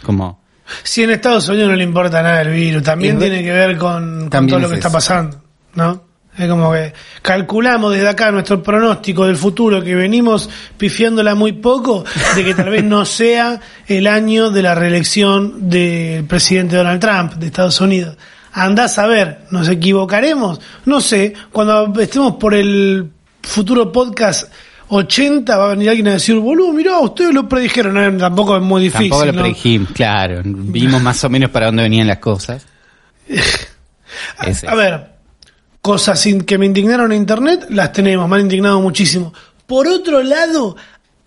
como, 0.03 0.41
Si 0.83 1.03
en 1.03 1.11
Estados 1.11 1.47
Unidos 1.47 1.69
no 1.69 1.75
le 1.75 1.83
importa 1.83 2.21
nada 2.21 2.41
el 2.41 2.51
virus, 2.51 2.83
también 2.83 3.17
tiene 3.17 3.43
que 3.43 3.51
ver 3.51 3.77
con, 3.77 4.29
todo 4.29 4.59
lo 4.59 4.65
es 4.65 4.71
que 4.71 4.75
está 4.75 4.91
pasando, 4.91 5.41
¿no? 5.75 6.03
Es 6.37 6.49
como 6.49 6.71
que 6.73 6.93
calculamos 7.21 7.93
desde 7.93 8.09
acá 8.09 8.29
nuestro 8.31 8.61
pronóstico 8.61 9.25
del 9.25 9.37
futuro 9.37 9.81
que 9.81 9.95
venimos 9.95 10.49
pifiándola 10.77 11.33
muy 11.33 11.53
poco, 11.53 12.03
de 12.35 12.43
que 12.43 12.53
tal 12.53 12.69
vez 12.69 12.83
no 12.83 13.05
sea 13.05 13.59
el 13.87 14.05
año 14.07 14.51
de 14.51 14.61
la 14.61 14.75
reelección 14.75 15.69
del 15.69 16.25
presidente 16.25 16.75
Donald 16.75 16.99
Trump 16.99 17.33
de 17.35 17.47
Estados 17.47 17.79
Unidos. 17.79 18.17
Andás 18.51 18.97
a 18.99 19.07
ver, 19.07 19.39
¿nos 19.51 19.67
equivocaremos? 19.69 20.59
No 20.85 21.01
sé, 21.01 21.33
cuando 21.51 21.93
estemos 21.99 22.35
por 22.35 22.53
el 22.53 23.09
futuro 23.41 23.91
podcast 23.91 24.51
80 24.87 25.57
va 25.57 25.65
a 25.65 25.69
venir 25.69 25.89
alguien 25.89 26.07
a 26.09 26.13
decir, 26.13 26.35
boludo, 26.35 26.71
mirá, 26.73 26.99
ustedes 26.99 27.33
lo 27.33 27.47
predijeron, 27.49 27.97
Eh, 27.97 28.17
tampoco 28.19 28.55
es 28.57 28.61
muy 28.61 28.83
difícil. 28.83 29.09
tampoco 29.09 29.25
lo 29.25 29.33
¿no? 29.33 29.41
predijimos, 29.41 29.89
claro, 29.91 30.41
vimos 30.43 31.01
más 31.01 31.23
o 31.23 31.29
menos 31.29 31.49
para 31.49 31.67
dónde 31.67 31.83
venían 31.83 32.07
las 32.07 32.19
cosas. 32.19 32.65
A 34.67 34.75
ver, 34.75 35.14
cosas 35.85 36.27
que 36.47 36.57
me 36.57 36.65
indignaron 36.65 37.11
en 37.11 37.19
internet, 37.19 37.67
las 37.69 37.93
tenemos, 37.93 38.27
me 38.27 38.37
han 38.37 38.41
indignado 38.41 38.81
muchísimo. 38.81 39.31
Por 39.67 39.87
otro 39.87 40.23
lado, 40.23 40.75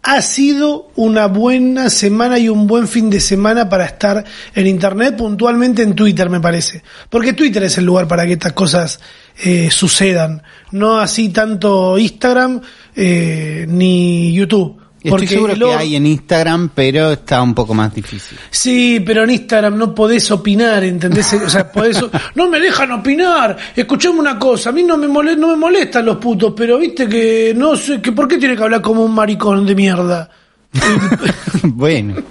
ha 0.03 0.21
sido 0.21 0.91
una 0.97 1.27
buena 1.29 1.91
semana 1.91 2.41
y 2.41 2.49
un 2.49 2.67
buen 2.67 2.89
fin 2.89 3.09
de 3.09 3.21
semana 3.21 3.69
para 3.69 3.85
estar 3.85 4.25
en 4.57 4.67
internet, 4.67 5.17
puntualmente 5.17 5.83
en 5.83 5.95
Twitter, 5.95 6.29
me 6.29 6.41
parece. 6.41 6.83
Porque 7.09 7.35
Twitter 7.35 7.63
es 7.63 7.79
el 7.79 7.85
lugar 7.85 8.09
para 8.09 8.27
que 8.27 8.33
estas 8.33 8.53
cosas 8.53 8.99
eh, 9.45 9.71
sucedan. 9.71 10.43
No 10.73 10.99
así 10.99 11.29
tanto 11.29 11.97
Instagram 11.97 12.61
eh, 12.97 13.65
ni 13.69 14.33
YouTube. 14.33 14.77
Estoy 14.99 15.11
Porque 15.11 15.27
seguro 15.29 15.53
el 15.53 15.59
que 15.61 15.75
hay 15.75 15.95
en 15.97 16.07
Instagram, 16.07 16.71
pero 16.75 17.13
está 17.13 17.41
un 17.41 17.55
poco 17.55 17.73
más 17.73 17.95
difícil. 17.95 18.37
Sí, 18.51 19.01
pero 19.07 19.23
en 19.23 19.31
Instagram 19.31 19.79
no 19.79 19.95
podés 19.95 20.29
opinar, 20.33 20.83
¿entendés? 20.83 21.33
O 21.35 21.49
sea, 21.49 21.71
podés, 21.71 22.05
no 22.35 22.49
me 22.49 22.59
dejan 22.59 22.91
opinar. 22.91 23.57
Escuchame 23.77 24.19
una 24.19 24.37
cosa, 24.39 24.71
a 24.71 24.73
mí 24.73 24.83
no 24.83 24.97
me 24.97 25.07
mole- 25.07 25.37
no 25.37 25.49
me 25.49 25.57
molestan 25.57 26.05
los 26.05 26.17
putos, 26.17 26.53
pero 26.57 26.79
viste 26.79 27.09
que 27.09 27.53
no 27.57 27.77
sé, 27.77 28.01
que 28.03 28.11
por 28.11 28.27
qué 28.27 28.39
tiene 28.39 28.57
que 28.57 28.63
hablar 28.65 28.83
como 28.83 29.05
un 29.05 29.15
maricón 29.15 29.65
de 29.65 29.75
mierda. 29.75 30.29
bueno. 31.63 32.15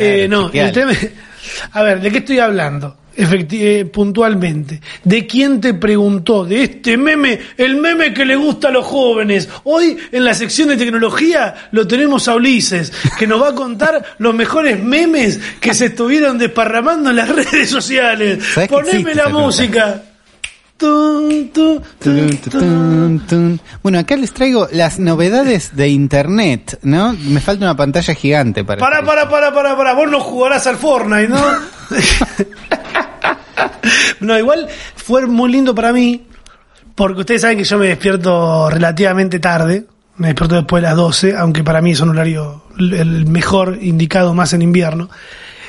Eh, 0.00 0.28
no, 0.30 0.48
el 0.52 0.70
tema, 0.70 0.92
a 1.72 1.82
ver, 1.82 2.00
¿de 2.00 2.12
qué 2.12 2.18
estoy 2.18 2.38
hablando? 2.38 2.96
Eh, 3.20 3.84
puntualmente. 3.92 4.80
¿De 5.02 5.26
quién 5.26 5.60
te 5.60 5.74
preguntó? 5.74 6.44
De 6.44 6.62
este 6.62 6.96
meme, 6.96 7.40
el 7.56 7.74
meme 7.74 8.14
que 8.14 8.24
le 8.24 8.36
gusta 8.36 8.68
a 8.68 8.70
los 8.70 8.86
jóvenes. 8.86 9.48
Hoy 9.64 9.96
en 10.12 10.24
la 10.24 10.34
sección 10.34 10.68
de 10.68 10.76
tecnología 10.76 11.68
lo 11.72 11.84
tenemos 11.88 12.28
a 12.28 12.36
Ulises, 12.36 12.92
que 13.18 13.26
nos 13.26 13.42
va 13.42 13.48
a 13.48 13.54
contar 13.56 14.04
los 14.18 14.32
mejores 14.36 14.80
memes 14.80 15.40
que 15.60 15.74
se 15.74 15.86
estuvieron 15.86 16.38
desparramando 16.38 17.10
en 17.10 17.16
las 17.16 17.28
redes 17.34 17.68
sociales. 17.68 18.38
¿Sabés 18.54 18.68
que 18.68 18.74
Poneme 18.76 19.14
la 19.16 19.28
música. 19.30 20.04
Tun, 20.76 21.50
tun, 21.52 21.82
Tun. 23.28 23.60
Bueno, 23.82 23.98
acá 23.98 24.16
les 24.16 24.32
traigo 24.32 24.68
las 24.70 25.00
novedades 25.00 25.74
de 25.74 25.88
Internet, 25.88 26.78
¿no? 26.82 27.14
Me 27.14 27.40
falta 27.40 27.64
una 27.64 27.76
pantalla 27.76 28.14
gigante 28.14 28.62
para... 28.62 28.78
Para, 28.78 29.02
para, 29.02 29.28
para, 29.28 29.52
para, 29.52 29.76
para. 29.76 29.92
Vos 29.94 30.08
no 30.08 30.20
jugarás 30.20 30.68
al 30.68 30.76
Fortnite, 30.76 31.26
¿no? 31.26 31.42
no, 34.20 34.38
igual 34.38 34.66
fue 34.96 35.26
muy 35.26 35.50
lindo 35.52 35.74
para 35.74 35.92
mí, 35.92 36.22
porque 36.94 37.20
ustedes 37.20 37.42
saben 37.42 37.58
que 37.58 37.64
yo 37.64 37.78
me 37.78 37.86
despierto 37.88 38.68
relativamente 38.70 39.38
tarde, 39.38 39.86
me 40.16 40.28
despierto 40.28 40.56
después 40.56 40.82
de 40.82 40.88
las 40.88 40.96
12, 40.96 41.36
aunque 41.36 41.62
para 41.64 41.80
mí 41.80 41.92
es 41.92 42.00
un 42.00 42.10
horario 42.10 42.64
el 42.78 43.26
mejor, 43.26 43.78
indicado 43.80 44.34
más 44.34 44.52
en 44.52 44.62
invierno. 44.62 45.08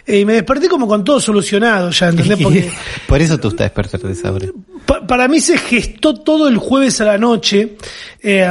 Eh, 0.05 0.21
y 0.21 0.25
me 0.25 0.33
desperté 0.33 0.67
como 0.69 0.87
con 0.87 1.03
todo 1.03 1.19
solucionado 1.19 1.91
ya, 1.91 2.07
¿entendés? 2.09 2.37
Porque 2.41 2.71
Por 3.07 3.21
eso 3.21 3.37
tú 3.39 3.49
estás 3.49 3.65
despertando 3.65 4.07
de 4.07 4.13
esa 4.13 4.31
hora. 4.31 4.47
pa- 4.85 5.05
para 5.05 5.27
mí 5.27 5.39
se 5.39 5.57
gestó 5.57 6.15
todo 6.15 6.47
el 6.47 6.57
jueves 6.57 6.99
a 7.01 7.05
la 7.05 7.17
noche. 7.19 7.77
Eh, 8.23 8.43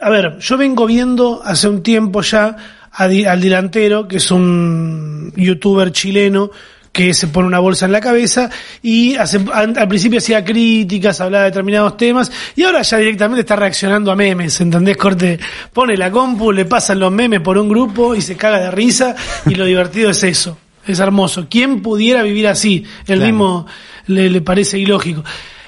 a 0.00 0.08
ver, 0.10 0.38
yo 0.38 0.56
vengo 0.56 0.86
viendo 0.86 1.42
hace 1.44 1.68
un 1.68 1.82
tiempo 1.82 2.22
ya 2.22 2.56
al 2.92 3.40
delantero, 3.42 4.08
que 4.08 4.16
es 4.16 4.30
un 4.30 5.30
youtuber 5.36 5.92
chileno 5.92 6.50
que 6.96 7.12
se 7.12 7.28
pone 7.28 7.46
una 7.46 7.58
bolsa 7.58 7.84
en 7.84 7.92
la 7.92 8.00
cabeza 8.00 8.48
y 8.82 9.16
hace, 9.16 9.38
al 9.52 9.86
principio 9.86 10.16
hacía 10.16 10.42
críticas, 10.42 11.20
hablaba 11.20 11.44
de 11.44 11.50
determinados 11.50 11.98
temas 11.98 12.32
y 12.56 12.62
ahora 12.62 12.80
ya 12.80 12.96
directamente 12.96 13.40
está 13.40 13.54
reaccionando 13.54 14.10
a 14.10 14.16
memes, 14.16 14.58
¿entendés? 14.62 14.96
Corte, 14.96 15.38
pone 15.74 15.94
la 15.98 16.10
compu, 16.10 16.52
le 16.52 16.64
pasan 16.64 16.98
los 16.98 17.12
memes 17.12 17.40
por 17.40 17.58
un 17.58 17.68
grupo 17.68 18.14
y 18.14 18.22
se 18.22 18.34
caga 18.34 18.60
de 18.60 18.70
risa 18.70 19.14
y 19.44 19.56
lo 19.56 19.66
divertido 19.66 20.08
es 20.08 20.22
eso. 20.24 20.56
Es 20.86 20.98
hermoso. 20.98 21.48
¿Quién 21.50 21.82
pudiera 21.82 22.22
vivir 22.22 22.46
así? 22.48 22.84
El 23.06 23.18
Claro. 23.18 23.22
mismo 23.26 23.66
le, 24.06 24.30
le 24.30 24.40
parece 24.40 24.78
ilógico. 24.78 25.22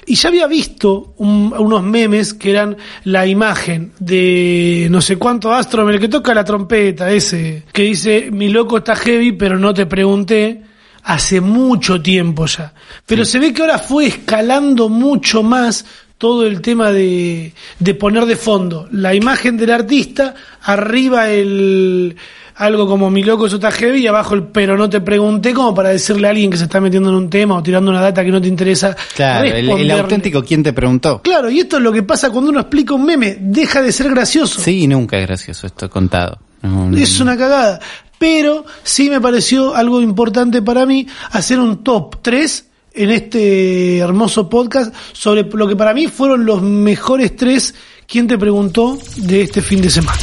Y 0.07 0.15
ya 0.15 0.31
había 0.31 0.47
visto 0.47 1.13
un- 1.19 1.53
unos 1.59 1.83
memes 1.83 2.33
que 2.33 2.53
eran 2.53 2.75
la 3.05 3.27
imagen 3.27 3.93
de 3.99 4.89
no 4.91 5.03
sé 5.03 5.17
cuánto 5.17 5.53
astro, 5.53 5.87
el 5.91 6.01
que 6.01 6.09
toca 6.09 6.33
la 6.33 6.43
trompeta, 6.45 7.11
ese, 7.11 7.65
que 7.71 7.83
dice, 7.83 8.31
mi 8.33 8.49
loco 8.49 8.79
está 8.79 8.97
heavy, 8.97 9.33
pero 9.33 9.59
no 9.59 9.75
te 9.75 9.85
pregunté, 9.85 10.63
hace 11.09 11.41
mucho 11.41 12.03
tiempo 12.03 12.45
ya. 12.45 12.75
Pero 13.07 13.25
se 13.25 13.39
ve 13.39 13.55
que 13.55 13.63
ahora 13.63 13.79
fue 13.79 14.07
escalando 14.07 14.91
mucho 14.91 15.43
más 15.43 15.87
todo 16.19 16.47
el 16.47 16.61
tema 16.61 16.93
de, 16.93 17.55
de 17.79 17.95
poner 17.95 18.27
de 18.27 18.37
fondo 18.37 18.87
la 18.93 19.15
imagen 19.15 19.57
del 19.57 19.71
artista, 19.71 20.35
arriba 20.63 21.31
el 21.31 22.15
algo 22.57 22.87
como 22.89 23.09
mi 23.09 23.23
loco 23.23 23.47
eso 23.47 23.55
está 23.55 23.71
heavy 23.71 24.01
y 24.01 24.07
abajo 24.09 24.35
el 24.35 24.43
pero 24.43 24.77
no 24.77 24.91
te 24.91 25.01
pregunté 25.01 25.55
como 25.55 25.73
para 25.73 25.91
decirle 25.91 26.27
a 26.27 26.31
alguien 26.31 26.51
que 26.51 26.57
se 26.57 26.65
está 26.65 26.81
metiendo 26.81 27.09
en 27.09 27.15
un 27.15 27.31
tema 27.31 27.55
o 27.55 27.63
tirando 27.63 27.91
una 27.91 28.01
data 28.01 28.25
que 28.25 28.33
no 28.33 28.43
te 28.43 28.49
interesa 28.49 28.97
Claro, 29.15 29.47
el, 29.47 29.91
auténtico, 29.93 30.43
¿quién 30.45 30.63
te 30.63 30.73
preguntó? 30.73 31.23
Claro, 31.23 31.49
y 31.49 31.61
esto 31.61 31.77
es 31.79 31.83
lo 31.85 31.93
que 31.93 32.03
pasa 32.03 32.31
cuando 32.31 32.51
uno 32.51 32.61
explica 32.61 32.93
un 32.95 33.05
meme, 33.07 33.39
deja 33.41 33.81
de 33.81 33.93
ser 33.93 34.11
gracioso. 34.11 34.61
Sí, 34.61 34.87
nunca 34.87 35.17
es 35.17 35.27
gracioso 35.27 35.69
esto 35.69 35.89
contado. 35.89 36.39
No, 36.61 36.91
no, 36.91 36.99
Es 36.99 37.21
una 37.21 37.37
cagada. 37.37 37.81
Pero 38.19 38.65
sí 38.83 39.09
me 39.09 39.21
pareció 39.21 39.75
algo 39.75 40.01
importante 40.01 40.63
para 40.63 40.87
mí 40.87 41.07
hacer 41.31 41.59
un 41.61 41.85
top 41.85 42.17
3 42.23 42.65
en 42.95 43.11
este 43.11 43.99
hermoso 43.99 44.49
podcast 44.49 44.95
sobre 45.13 45.45
lo 45.45 45.69
que 45.69 45.77
para 45.77 45.95
mí 45.95 46.09
fueron 46.09 46.45
los 46.45 46.61
mejores 46.63 47.37
tres 47.37 47.75
¿Quién 48.09 48.27
te 48.27 48.39
preguntó 48.39 48.99
de 49.17 49.43
este 49.43 49.61
fin 49.61 49.83
de 49.83 49.91
semana? 49.91 50.19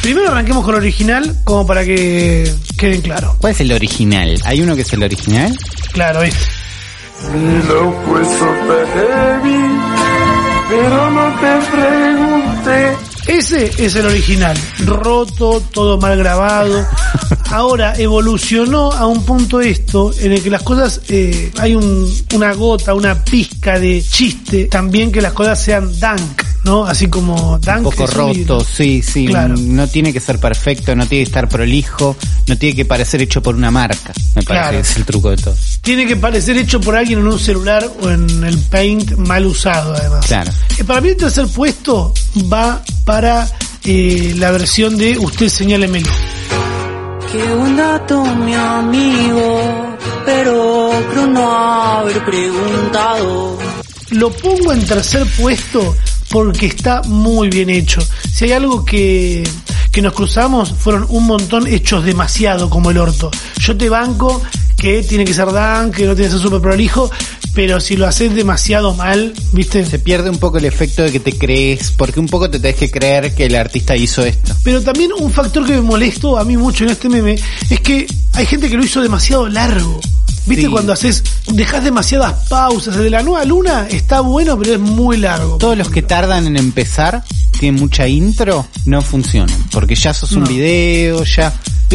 Primero 0.00 0.30
arranquemos 0.30 0.64
con 0.64 0.74
el 0.74 0.80
original, 0.80 1.36
como 1.44 1.66
para 1.66 1.84
que 1.84 2.50
queden 2.78 3.02
claros. 3.02 3.36
¿Cuál 3.38 3.52
es 3.52 3.60
el 3.60 3.72
original? 3.72 4.40
¿Hay 4.46 4.62
uno 4.62 4.74
que 4.74 4.80
es 4.80 4.92
el 4.94 5.02
original? 5.02 5.54
Claro, 5.92 6.22
este. 6.22 6.38
Mi 7.34 7.62
loco 7.68 8.20
es 8.20 8.26
super 8.26 8.86
heavy, 8.94 9.58
pero 10.70 11.10
no 11.10 11.40
te 11.40 11.58
pregunté. 11.76 13.09
Ese 13.30 13.70
es 13.78 13.94
el 13.94 14.06
original, 14.06 14.56
roto, 14.84 15.62
todo 15.72 15.98
mal 15.98 16.18
grabado. 16.18 16.84
Ahora 17.50 17.94
evolucionó 17.96 18.90
a 18.92 19.06
un 19.06 19.24
punto 19.24 19.60
esto 19.60 20.12
en 20.18 20.32
el 20.32 20.42
que 20.42 20.50
las 20.50 20.62
cosas, 20.62 21.00
eh, 21.08 21.52
hay 21.58 21.76
un- 21.76 22.12
una 22.34 22.52
gota, 22.54 22.92
una 22.94 23.22
pizca 23.24 23.78
de 23.78 24.02
chiste, 24.02 24.64
también 24.64 25.12
que 25.12 25.20
las 25.20 25.32
cosas 25.32 25.62
sean 25.62 25.98
dank, 26.00 26.42
¿no? 26.64 26.84
Así 26.84 27.08
como 27.08 27.58
dank. 27.58 27.78
Un 27.78 27.84
poco 27.84 28.06
roto, 28.06 28.60
sí, 28.64 29.02
sí. 29.02 29.26
Claro. 29.26 29.54
No 29.56 29.86
tiene 29.88 30.12
que 30.12 30.20
ser 30.20 30.38
perfecto, 30.38 30.94
no 30.94 31.06
tiene 31.06 31.24
que 31.24 31.28
estar 31.28 31.48
prolijo, 31.48 32.16
no 32.46 32.56
tiene 32.56 32.76
que 32.76 32.84
parecer 32.84 33.22
hecho 33.22 33.42
por 33.42 33.54
una 33.54 33.70
marca. 33.70 34.12
Me 34.34 34.42
parece 34.42 34.44
Claro. 34.44 34.70
que 34.72 34.78
es 34.80 34.96
el 34.96 35.04
truco 35.04 35.30
de 35.30 35.36
todo. 35.36 35.54
Tiene 35.82 36.06
que 36.06 36.16
parecer 36.16 36.56
hecho 36.56 36.80
por 36.80 36.94
alguien 36.96 37.20
en 37.20 37.26
un 37.26 37.38
celular 37.38 37.88
o 38.02 38.10
en 38.10 38.44
el 38.44 38.58
paint 38.58 39.12
mal 39.16 39.46
usado, 39.46 39.94
además. 39.94 40.26
Claro. 40.26 40.50
Eh, 40.78 40.84
Para 40.84 41.00
mí 41.00 41.08
el 41.10 41.16
tercer 41.16 41.46
puesto 41.46 42.12
va 42.52 42.82
para 43.04 43.48
eh, 43.84 44.34
la 44.36 44.50
versión 44.50 44.96
de 44.96 45.18
Usted 45.18 45.48
señálemelo. 45.48 46.08
Qué 47.32 47.54
buen 47.54 47.76
dato, 47.76 48.24
mi 48.24 48.54
amigo, 48.54 49.96
pero 50.26 50.90
creo 51.12 51.26
no 51.28 51.52
haber 51.54 52.24
preguntado. 52.24 53.56
Lo 54.10 54.30
pongo 54.32 54.72
en 54.72 54.84
tercer 54.84 55.24
puesto 55.40 55.94
porque 56.30 56.66
está 56.66 57.02
muy 57.02 57.48
bien 57.48 57.70
hecho. 57.70 58.00
Si 58.32 58.44
hay 58.44 58.52
algo 58.52 58.84
que, 58.84 59.42
que 59.90 60.00
nos 60.00 60.12
cruzamos, 60.12 60.72
fueron 60.72 61.06
un 61.08 61.26
montón 61.26 61.66
hechos 61.66 62.04
demasiado 62.04 62.70
como 62.70 62.90
el 62.90 62.98
orto. 62.98 63.30
Yo 63.58 63.76
te 63.76 63.88
banco 63.88 64.40
que 64.76 65.02
tiene 65.02 65.24
que 65.24 65.34
ser 65.34 65.52
Dan, 65.52 65.90
que 65.90 66.06
no 66.06 66.14
tiene 66.14 66.28
que 66.28 66.36
ser 66.36 66.42
súper 66.42 66.60
prolijo, 66.60 67.10
pero 67.54 67.80
si 67.80 67.96
lo 67.96 68.06
haces 68.06 68.34
demasiado 68.34 68.94
mal, 68.94 69.34
¿viste? 69.52 69.84
Se 69.84 69.98
pierde 69.98 70.30
un 70.30 70.38
poco 70.38 70.58
el 70.58 70.64
efecto 70.64 71.02
de 71.02 71.12
que 71.12 71.20
te 71.20 71.36
crees, 71.36 71.90
porque 71.90 72.20
un 72.20 72.28
poco 72.28 72.48
te 72.48 72.58
tenés 72.58 72.76
que 72.76 72.90
creer 72.90 73.34
que 73.34 73.46
el 73.46 73.56
artista 73.56 73.96
hizo 73.96 74.24
esto. 74.24 74.54
Pero 74.62 74.80
también 74.82 75.10
un 75.18 75.30
factor 75.30 75.66
que 75.66 75.72
me 75.72 75.82
molestó 75.82 76.38
a 76.38 76.44
mí 76.44 76.56
mucho 76.56 76.84
en 76.84 76.90
este 76.90 77.08
meme 77.08 77.36
es 77.68 77.80
que 77.80 78.06
hay 78.32 78.46
gente 78.46 78.70
que 78.70 78.76
lo 78.76 78.84
hizo 78.84 79.02
demasiado 79.02 79.48
largo. 79.48 80.00
¿Viste 80.50 80.66
Sí. 80.66 80.70
cuando 80.70 80.92
haces, 80.92 81.22
dejas 81.52 81.82
demasiadas 81.84 82.48
pausas? 82.48 82.96
El 82.96 83.04
de 83.04 83.10
la 83.10 83.22
nueva 83.22 83.44
luna 83.44 83.86
está 83.88 84.20
bueno, 84.20 84.58
pero 84.58 84.74
es 84.74 84.80
muy 84.80 85.16
largo. 85.16 85.56
Todos 85.56 85.78
los 85.78 85.88
que 85.88 86.02
tardan 86.02 86.46
en 86.46 86.56
empezar, 86.56 87.24
tienen 87.58 87.80
mucha 87.80 88.06
intro, 88.08 88.66
no 88.84 89.00
funcionan. 89.00 89.56
Porque 89.70 89.94
ya 89.94 90.12
sos 90.12 90.32
un 90.32 90.44
video, 90.44 91.24
ya... 91.24 91.52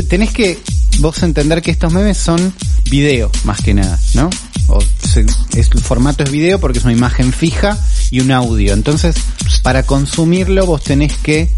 Tenés 0.10 0.32
que 0.32 0.60
vos 1.00 1.22
entender 1.24 1.62
que 1.62 1.72
estos 1.72 1.92
memes 1.94 2.18
son 2.18 2.54
video, 2.90 3.32
más 3.46 3.62
que 3.62 3.74
nada, 3.74 3.98
¿no? 4.14 4.30
O 4.68 4.80
se- 4.82 5.26
es, 5.54 5.70
el 5.74 5.80
formato 5.82 6.24
es 6.24 6.32
video 6.32 6.60
porque 6.60 6.80
es 6.80 6.84
una 6.86 6.94
imagen 6.94 7.32
fija 7.32 7.78
y 8.12 8.20
un 8.20 8.32
audio. 8.32 8.74
Entonces, 8.74 9.16
para 9.64 9.84
consumirlo 9.84 10.66
vos 10.66 10.84
tenés 10.84 11.14
que 11.18 11.50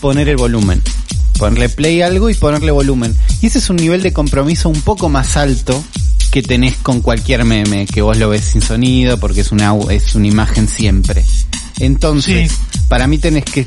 poner 0.00 0.28
el 0.28 0.36
volumen. 0.36 0.82
Ponerle 1.38 1.68
play 1.68 2.02
algo 2.02 2.30
y 2.30 2.34
ponerle 2.34 2.72
volumen. 2.72 3.16
Y 3.40 3.46
ese 3.46 3.58
es 3.58 3.70
un 3.70 3.76
nivel 3.76 4.02
de 4.02 4.12
compromiso 4.12 4.68
un 4.68 4.80
poco 4.82 5.08
más 5.08 5.36
alto 5.36 5.82
que 6.30 6.42
tenés 6.42 6.76
con 6.76 7.00
cualquier 7.00 7.44
meme, 7.44 7.86
que 7.86 8.02
vos 8.02 8.16
lo 8.16 8.28
ves 8.28 8.44
sin 8.44 8.62
sonido 8.62 9.18
porque 9.18 9.40
es 9.40 9.52
una, 9.52 9.74
es 9.90 10.14
una 10.14 10.26
imagen 10.26 10.68
siempre. 10.68 11.24
Entonces, 11.80 12.50
Sí. 12.50 12.56
para 12.88 13.06
mí 13.06 13.18
tenés 13.18 13.44
que, 13.44 13.66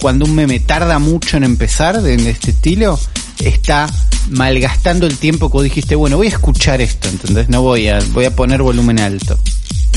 cuando 0.00 0.24
un 0.24 0.34
meme 0.34 0.60
tarda 0.60 0.98
mucho 0.98 1.36
en 1.36 1.44
empezar 1.44 2.00
de, 2.02 2.16
de 2.16 2.30
este 2.30 2.50
estilo, 2.52 2.98
está 3.38 3.88
malgastando 4.30 5.06
el 5.06 5.16
tiempo 5.18 5.48
que 5.50 5.52
vos 5.54 5.64
dijiste, 5.64 5.94
bueno, 5.94 6.16
voy 6.16 6.26
a 6.26 6.30
escuchar 6.30 6.80
esto, 6.80 7.08
¿entendés? 7.08 7.48
No 7.48 7.62
voy 7.62 7.88
a, 7.88 7.98
voy 8.12 8.24
a 8.26 8.34
poner 8.34 8.62
volumen 8.62 8.98
alto. 9.00 9.38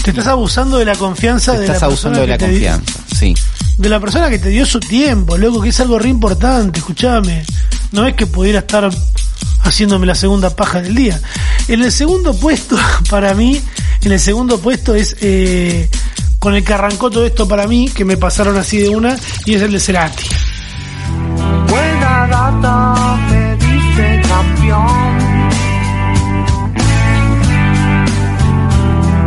Te 0.04 0.10
estás 0.12 0.28
abusando 0.28 0.78
de 0.80 0.86
la 0.86 0.96
confianza 0.96 1.54
Te 1.54 1.60
de 1.60 1.66
estás 1.66 1.82
la 1.82 1.88
abusando 1.88 2.20
persona 2.20 2.38
de 2.38 2.46
la 2.46 2.52
confianza, 2.54 3.00
sí. 3.18 3.34
de 3.78 3.90
la 3.90 4.00
persona 4.02 4.30
que 4.30 4.40
te 4.40 4.50
dio 4.50 4.66
su 4.66 4.80
tiempo, 4.82 5.38
loco, 5.38 5.62
que 5.62 5.70
es 5.70 5.80
algo 5.80 5.98
re 5.98 6.10
importante, 6.10 6.80
escúchame. 6.80 7.44
No 7.94 8.08
es 8.08 8.16
que 8.16 8.26
pudiera 8.26 8.60
estar 8.60 8.90
haciéndome 9.62 10.08
la 10.08 10.16
segunda 10.16 10.56
paja 10.56 10.82
del 10.82 10.96
día. 10.96 11.22
En 11.68 11.84
el 11.84 11.92
segundo 11.92 12.36
puesto, 12.36 12.76
para 13.10 13.36
mí, 13.36 13.62
en 14.02 14.12
el 14.12 14.20
segundo 14.20 14.60
puesto 14.60 14.96
es 14.96 15.16
eh, 15.22 15.88
con 16.40 16.56
el 16.56 16.66
que 16.66 16.74
arrancó 16.74 17.12
todo 17.12 17.24
esto 17.24 17.48
para 17.48 17.68
mí, 17.68 17.90
que 17.90 18.04
me 18.04 18.18
pasaron 18.18 18.58
así 18.58 18.80
de 18.80 18.90
una, 18.90 19.16
y 19.46 19.54
es 19.54 19.62
el 19.62 19.72
de 19.72 19.80
Cerati. 19.80 20.24
Buena 21.70 22.28
data, 22.28 23.16
me 23.30 23.56
dice 23.58 24.22
campeón. 24.28 25.14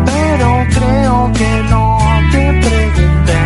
Pero 0.06 0.66
creo 0.70 1.32
que 1.35 1.62
no 1.70 1.99
te 2.32 2.68
pregunté. 2.68 3.38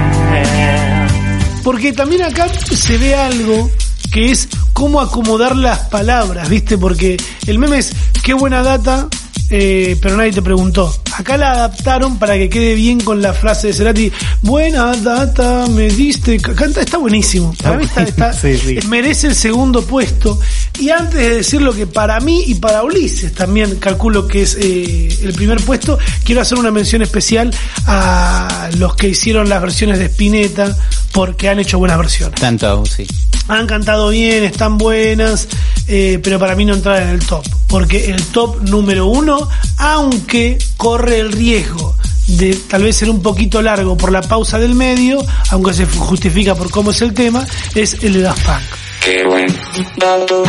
Porque 1.62 1.92
también 1.92 2.22
acá 2.22 2.48
se 2.48 2.96
ve 2.96 3.14
algo 3.14 3.70
que 4.10 4.30
es 4.30 4.48
cómo 4.72 5.00
acomodar 5.00 5.56
las 5.56 5.80
palabras, 5.88 6.48
¿viste? 6.48 6.78
Porque 6.78 7.16
el 7.46 7.58
meme 7.58 7.78
es 7.78 7.92
qué 8.22 8.34
buena 8.34 8.62
data, 8.62 9.08
eh, 9.50 9.96
pero 10.00 10.16
nadie 10.16 10.32
te 10.32 10.42
preguntó. 10.42 10.94
Acá 11.16 11.36
la 11.36 11.52
adaptaron 11.52 12.18
para 12.18 12.34
que 12.38 12.48
quede 12.48 12.74
bien 12.74 13.00
con 13.00 13.20
la 13.20 13.34
frase 13.34 13.66
de 13.68 13.72
Cerati, 13.74 14.12
buena 14.42 14.94
data, 14.96 15.66
me 15.68 15.88
diste, 15.88 16.38
canta, 16.40 16.80
está 16.80 16.96
buenísimo. 16.98 17.54
Para 17.62 17.76
mí 17.76 17.84
está, 17.84 18.02
está- 18.04 18.32
Sí, 18.40 18.56
sí. 18.56 18.78
merece 18.88 19.26
el 19.26 19.34
segundo 19.34 19.82
puesto. 19.84 20.38
Y 20.78 20.88
antes 20.90 21.14
de 21.20 21.34
decir 21.36 21.60
lo 21.60 21.74
que 21.74 21.86
para 21.86 22.18
mí 22.20 22.44
y 22.46 22.54
para 22.54 22.82
Ulises 22.84 23.34
también 23.34 23.76
calculo 23.76 24.26
que 24.26 24.42
es 24.42 24.56
eh, 24.58 25.08
el 25.22 25.34
primer 25.34 25.60
puesto, 25.60 25.98
quiero 26.24 26.40
hacer 26.40 26.56
una 26.56 26.70
mención 26.70 27.02
especial 27.02 27.52
a 27.86 28.70
los 28.78 28.94
que 28.96 29.08
hicieron 29.08 29.48
las 29.48 29.60
versiones 29.60 29.98
de 29.98 30.06
Spinetta 30.06 30.74
porque 31.12 31.48
han 31.48 31.58
hecho 31.58 31.78
buenas 31.78 31.98
versiones. 31.98 32.40
Tanto, 32.40 32.84
sí. 32.86 33.06
Han 33.48 33.66
cantado 33.66 34.10
bien, 34.10 34.44
están 34.44 34.78
buenas, 34.78 35.48
eh, 35.88 36.20
pero 36.22 36.38
para 36.38 36.54
mí 36.54 36.64
no 36.64 36.74
entrar 36.74 37.02
en 37.02 37.08
el 37.08 37.26
top. 37.26 37.44
Porque 37.68 38.10
el 38.10 38.22
top 38.26 38.62
número 38.62 39.06
uno, 39.06 39.48
aunque 39.78 40.58
corre 40.76 41.18
el 41.20 41.32
riesgo 41.32 41.96
de 42.26 42.54
tal 42.54 42.84
vez 42.84 42.96
ser 42.96 43.10
un 43.10 43.22
poquito 43.22 43.60
largo 43.60 43.96
por 43.96 44.12
la 44.12 44.22
pausa 44.22 44.58
del 44.58 44.74
medio, 44.74 45.24
aunque 45.50 45.72
se 45.74 45.86
justifica 45.86 46.54
por 46.54 46.70
cómo 46.70 46.92
es 46.92 47.02
el 47.02 47.12
tema, 47.12 47.44
es 47.74 47.94
el 48.04 48.12
de 48.14 48.20
Daft 48.22 48.46
Punk. 48.46 48.62
Qué 49.04 49.24
buen 49.26 49.48
dato 49.96 50.42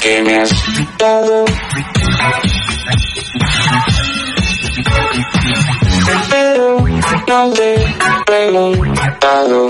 que 0.00 0.22
me 0.22 0.36
has 0.38 0.50
dado. 0.98 1.44
Pero 6.58 6.80
no 6.80 7.52
te 7.52 7.74
he 7.76 7.86
preguntado. 8.26 9.68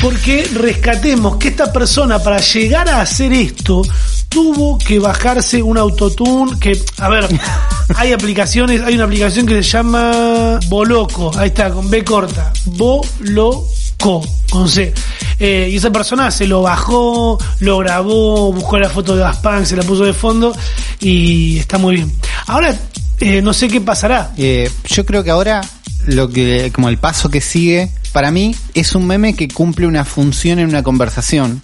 Porque 0.00 0.48
rescatemos 0.54 1.36
que 1.36 1.48
esta 1.48 1.72
persona 1.72 2.20
para 2.20 2.38
llegar 2.38 2.88
a 2.88 3.00
hacer 3.00 3.32
esto 3.32 3.82
tuvo 4.28 4.78
que 4.78 5.00
bajarse 5.00 5.60
un 5.60 5.78
autotune 5.78 6.60
que, 6.60 6.80
a 6.98 7.08
ver, 7.08 7.28
hay 7.96 8.12
aplicaciones, 8.12 8.80
hay 8.82 8.94
una 8.94 9.04
aplicación 9.04 9.46
que 9.46 9.64
se 9.64 9.68
llama 9.68 10.60
Boloco, 10.68 11.32
ahí 11.36 11.48
está, 11.48 11.70
con 11.70 11.90
B 11.90 12.04
corta, 12.04 12.52
Boloco, 12.66 14.22
con 14.48 14.68
C. 14.68 14.94
Eh, 15.40 15.70
y 15.72 15.76
esa 15.76 15.90
persona 15.90 16.30
se 16.30 16.46
lo 16.46 16.62
bajó, 16.62 17.36
lo 17.58 17.78
grabó, 17.78 18.52
buscó 18.52 18.78
la 18.78 18.88
foto 18.88 19.16
de 19.16 19.22
Daft 19.22 19.42
Punk, 19.42 19.64
se 19.64 19.74
la 19.74 19.82
puso 19.82 20.04
de 20.04 20.12
fondo 20.12 20.54
y 21.00 21.58
está 21.58 21.78
muy 21.78 21.96
bien. 21.96 22.12
Ahora, 22.46 22.76
eh, 23.20 23.42
no 23.42 23.52
sé 23.52 23.68
qué 23.68 23.80
pasará. 23.80 24.32
Eh, 24.36 24.70
yo 24.86 25.06
creo 25.06 25.24
que 25.24 25.30
ahora 25.30 25.60
lo 26.06 26.28
que 26.28 26.72
como 26.74 26.88
el 26.88 26.98
paso 26.98 27.30
que 27.30 27.40
sigue 27.40 27.90
para 28.12 28.30
mí 28.30 28.54
es 28.74 28.94
un 28.94 29.06
meme 29.06 29.34
que 29.34 29.48
cumple 29.48 29.86
una 29.86 30.04
función 30.04 30.58
en 30.58 30.68
una 30.68 30.82
conversación, 30.82 31.62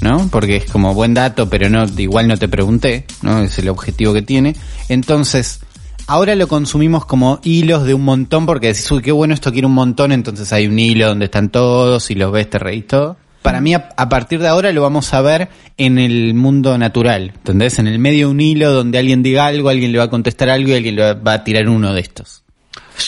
¿no? 0.00 0.28
Porque 0.30 0.56
es 0.56 0.64
como 0.66 0.94
buen 0.94 1.14
dato, 1.14 1.48
pero 1.48 1.68
no 1.68 1.84
igual 1.96 2.28
no 2.28 2.36
te 2.36 2.48
pregunté, 2.48 3.06
¿no? 3.22 3.40
Es 3.40 3.58
el 3.58 3.68
objetivo 3.68 4.12
que 4.12 4.22
tiene. 4.22 4.54
Entonces, 4.88 5.60
ahora 6.06 6.34
lo 6.34 6.48
consumimos 6.48 7.06
como 7.06 7.40
hilos 7.42 7.84
de 7.84 7.94
un 7.94 8.02
montón 8.02 8.46
porque 8.46 8.68
decís, 8.68 8.90
uy, 8.90 9.02
qué 9.02 9.12
bueno 9.12 9.34
esto 9.34 9.52
quiere 9.52 9.66
un 9.66 9.74
montón, 9.74 10.12
entonces 10.12 10.52
hay 10.52 10.66
un 10.66 10.78
hilo 10.78 11.08
donde 11.08 11.26
están 11.26 11.50
todos 11.50 12.10
y 12.10 12.14
los 12.14 12.32
ves, 12.32 12.50
te 12.50 12.58
reís 12.58 12.86
todo. 12.86 13.16
Para 13.42 13.60
mí, 13.60 13.74
a, 13.74 13.88
a 13.96 14.08
partir 14.08 14.38
de 14.40 14.48
ahora 14.48 14.70
lo 14.72 14.82
vamos 14.82 15.12
a 15.14 15.22
ver 15.22 15.48
en 15.78 15.98
el 15.98 16.34
mundo 16.34 16.76
natural, 16.76 17.32
¿entendés? 17.36 17.78
En 17.78 17.86
el 17.86 17.98
medio 17.98 18.26
de 18.26 18.32
un 18.32 18.40
hilo 18.40 18.70
donde 18.72 18.98
alguien 18.98 19.22
diga 19.22 19.46
algo, 19.46 19.68
alguien 19.70 19.92
le 19.92 19.98
va 19.98 20.04
a 20.04 20.10
contestar 20.10 20.50
algo 20.50 20.68
y 20.70 20.74
alguien 20.74 20.96
le 20.96 21.02
va- 21.02 21.14
va 21.14 21.32
a 21.34 21.44
tirar 21.44 21.68
uno 21.68 21.92
de 21.94 22.00
estos. 22.02 22.42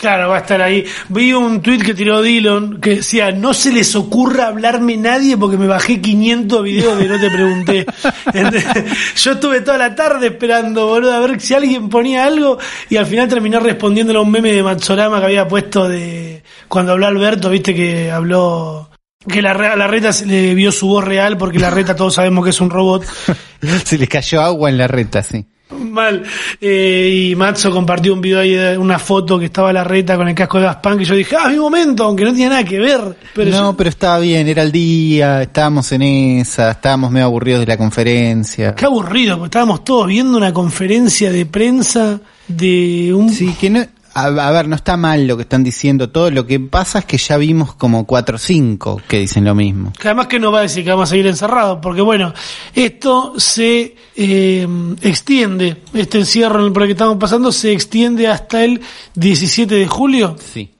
Claro, 0.00 0.30
va 0.30 0.36
a 0.36 0.40
estar 0.40 0.62
ahí. 0.62 0.86
Vi 1.10 1.34
un 1.34 1.60
tweet 1.60 1.80
que 1.80 1.92
tiró 1.92 2.22
Dillon 2.22 2.80
que 2.80 2.96
decía, 2.96 3.30
no 3.30 3.52
se 3.52 3.70
les 3.70 3.94
ocurra 3.94 4.46
hablarme 4.46 4.96
nadie 4.96 5.36
porque 5.36 5.58
me 5.58 5.66
bajé 5.66 6.00
500 6.00 6.62
videos 6.64 6.96
de 6.98 7.08
no 7.08 7.20
te 7.20 7.30
pregunté. 7.30 7.86
Yo 9.16 9.32
estuve 9.32 9.60
toda 9.60 9.76
la 9.76 9.94
tarde 9.94 10.28
esperando, 10.28 10.86
boludo, 10.86 11.12
a 11.12 11.20
ver 11.20 11.38
si 11.42 11.52
alguien 11.52 11.90
ponía 11.90 12.24
algo 12.24 12.58
y 12.88 12.96
al 12.96 13.04
final 13.04 13.28
terminó 13.28 13.60
respondiéndole 13.60 14.18
a 14.18 14.22
un 14.22 14.30
meme 14.30 14.52
de 14.52 14.62
Matsorama 14.62 15.18
que 15.20 15.26
había 15.26 15.46
puesto 15.46 15.86
de 15.86 16.42
cuando 16.68 16.92
habló 16.92 17.06
Alberto, 17.06 17.50
viste 17.50 17.74
que 17.74 18.10
habló 18.10 18.88
que 19.28 19.40
la, 19.42 19.54
la 19.76 19.86
reta 19.86 20.12
se 20.12 20.26
le 20.26 20.54
vio 20.54 20.72
su 20.72 20.88
voz 20.88 21.04
real 21.04 21.36
porque 21.38 21.58
la 21.58 21.70
reta 21.70 21.94
todos 21.96 22.14
sabemos 22.14 22.44
que 22.44 22.50
es 22.50 22.60
un 22.60 22.70
robot. 22.70 23.04
Se 23.84 23.96
les 23.96 24.08
cayó 24.08 24.40
agua 24.42 24.68
en 24.70 24.78
la 24.78 24.88
reta, 24.88 25.22
sí. 25.22 25.44
Mal. 25.70 26.22
Eh, 26.60 27.28
y 27.30 27.36
Matzo 27.36 27.70
compartió 27.70 28.12
un 28.12 28.20
video 28.20 28.40
ahí, 28.40 28.56
una 28.76 28.98
foto 28.98 29.38
que 29.38 29.46
estaba 29.46 29.72
la 29.72 29.84
reta 29.84 30.16
con 30.16 30.28
el 30.28 30.34
casco 30.34 30.58
de 30.58 30.64
Daft 30.64 30.80
Punk 30.82 31.00
y 31.00 31.04
yo 31.04 31.14
dije, 31.14 31.34
ah, 31.38 31.48
mi 31.48 31.56
momento, 31.56 32.04
aunque 32.04 32.24
no 32.24 32.32
tiene 32.34 32.50
nada 32.50 32.64
que 32.64 32.78
ver. 32.78 33.00
Pero 33.34 33.50
no, 33.50 33.70
yo- 33.70 33.76
pero 33.76 33.88
estaba 33.88 34.18
bien, 34.18 34.46
era 34.48 34.62
el 34.62 34.70
día, 34.72 35.42
estábamos 35.42 35.90
en 35.92 36.02
esa, 36.02 36.72
estábamos 36.72 37.10
medio 37.10 37.26
aburridos 37.26 37.60
de 37.60 37.66
la 37.66 37.76
conferencia. 37.78 38.74
qué 38.74 38.84
aburrido, 38.84 39.36
porque 39.38 39.46
estábamos 39.46 39.84
todos 39.84 40.08
viendo 40.08 40.36
una 40.36 40.52
conferencia 40.52 41.30
de 41.32 41.46
prensa 41.46 42.20
de 42.48 43.14
un... 43.14 43.30
Sí, 43.30 43.54
que 43.58 43.70
no, 43.70 43.84
a, 44.14 44.24
a 44.24 44.50
ver, 44.50 44.68
no 44.68 44.76
está 44.76 44.96
mal 44.96 45.26
lo 45.26 45.36
que 45.36 45.42
están 45.42 45.64
diciendo, 45.64 46.10
todo 46.10 46.30
lo 46.30 46.46
que 46.46 46.60
pasa 46.60 47.00
es 47.00 47.04
que 47.04 47.18
ya 47.18 47.36
vimos 47.36 47.74
como 47.74 48.06
cuatro 48.06 48.36
o 48.36 48.38
cinco 48.38 49.00
que 49.08 49.18
dicen 49.18 49.44
lo 49.44 49.54
mismo. 49.54 49.92
Que 49.98 50.08
además 50.08 50.26
que 50.26 50.38
no 50.38 50.52
va 50.52 50.60
a 50.60 50.62
decir 50.62 50.84
que 50.84 50.90
vamos 50.90 51.08
a 51.08 51.10
seguir 51.10 51.26
encerrados, 51.26 51.78
porque 51.82 52.00
bueno, 52.00 52.32
esto 52.74 53.34
se 53.38 53.96
eh, 54.16 54.68
extiende, 55.02 55.82
este 55.94 56.18
encierro 56.18 56.72
por 56.72 56.82
el 56.82 56.88
que 56.88 56.92
estamos 56.92 57.16
pasando 57.18 57.52
se 57.52 57.72
extiende 57.72 58.28
hasta 58.28 58.64
el 58.64 58.80
17 59.14 59.74
de 59.74 59.86
julio. 59.86 60.36
Sí. 60.52 60.70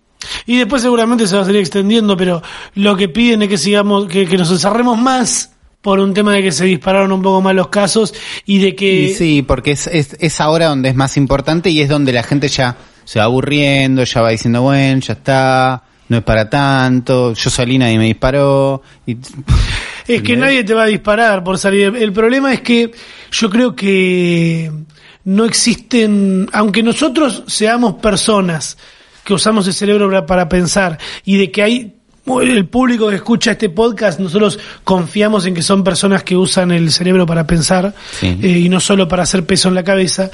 Y 0.46 0.56
después 0.56 0.82
seguramente 0.82 1.26
se 1.26 1.36
va 1.36 1.42
a 1.42 1.44
seguir 1.44 1.60
extendiendo, 1.60 2.16
pero 2.16 2.42
lo 2.74 2.96
que 2.96 3.08
piden 3.08 3.42
es 3.42 3.48
que 3.48 3.58
sigamos, 3.58 4.06
que, 4.06 4.26
que 4.26 4.36
nos 4.36 4.50
encerremos 4.50 4.98
más 4.98 5.50
por 5.80 5.98
un 5.98 6.14
tema 6.14 6.32
de 6.32 6.42
que 6.42 6.52
se 6.52 6.64
dispararon 6.64 7.10
un 7.12 7.22
poco 7.22 7.40
más 7.40 7.54
los 7.54 7.68
casos 7.68 8.14
y 8.46 8.60
de 8.60 8.76
que 8.76 8.92
Y 8.92 9.14
sí, 9.14 9.42
porque 9.42 9.72
es, 9.72 9.88
es, 9.88 10.16
es 10.20 10.40
ahora 10.40 10.68
donde 10.68 10.88
es 10.88 10.94
más 10.94 11.16
importante 11.16 11.70
y 11.70 11.80
es 11.80 11.88
donde 11.88 12.12
la 12.12 12.22
gente 12.22 12.46
ya 12.48 12.76
se 13.04 13.18
va 13.18 13.24
aburriendo, 13.26 14.04
ya 14.04 14.20
va 14.22 14.30
diciendo, 14.30 14.62
bueno, 14.62 15.00
ya 15.00 15.12
está, 15.14 15.82
no 16.08 16.16
es 16.18 16.22
para 16.24 16.48
tanto, 16.50 17.32
yo 17.34 17.50
salí, 17.50 17.78
nadie 17.78 17.98
me 17.98 18.04
disparó. 18.06 18.82
Y, 19.06 19.16
es 20.08 20.22
que 20.22 20.36
nadie 20.36 20.64
te 20.64 20.74
va 20.74 20.84
a 20.84 20.86
disparar 20.86 21.42
por 21.44 21.58
salir. 21.58 21.94
El 21.96 22.12
problema 22.12 22.52
es 22.52 22.60
que 22.60 22.90
yo 23.30 23.50
creo 23.50 23.74
que 23.76 24.70
no 25.24 25.44
existen, 25.44 26.48
aunque 26.52 26.82
nosotros 26.82 27.44
seamos 27.46 27.94
personas 27.94 28.76
que 29.24 29.34
usamos 29.34 29.66
el 29.68 29.72
cerebro 29.74 30.26
para- 30.26 30.48
pensar 30.48 30.98
y 31.24 31.36
de 31.36 31.50
que 31.52 31.62
hay 31.62 31.96
el 32.40 32.66
público 32.66 33.08
que 33.08 33.16
escucha 33.16 33.52
este 33.52 33.68
podcast, 33.68 34.20
nosotros 34.20 34.58
confiamos 34.84 35.44
en 35.46 35.54
que 35.54 35.62
son 35.62 35.82
personas 35.82 36.22
que 36.22 36.36
usan 36.36 36.70
el 36.72 36.90
cerebro 36.92 37.24
para 37.26 37.46
pensar 37.46 37.94
Sí. 38.20 38.38
eh, 38.42 38.48
y 38.60 38.68
no 38.68 38.78
solo 38.80 39.08
para 39.08 39.22
hacer 39.24 39.44
peso 39.46 39.68
en 39.68 39.74
la 39.74 39.82
cabeza. 39.84 40.30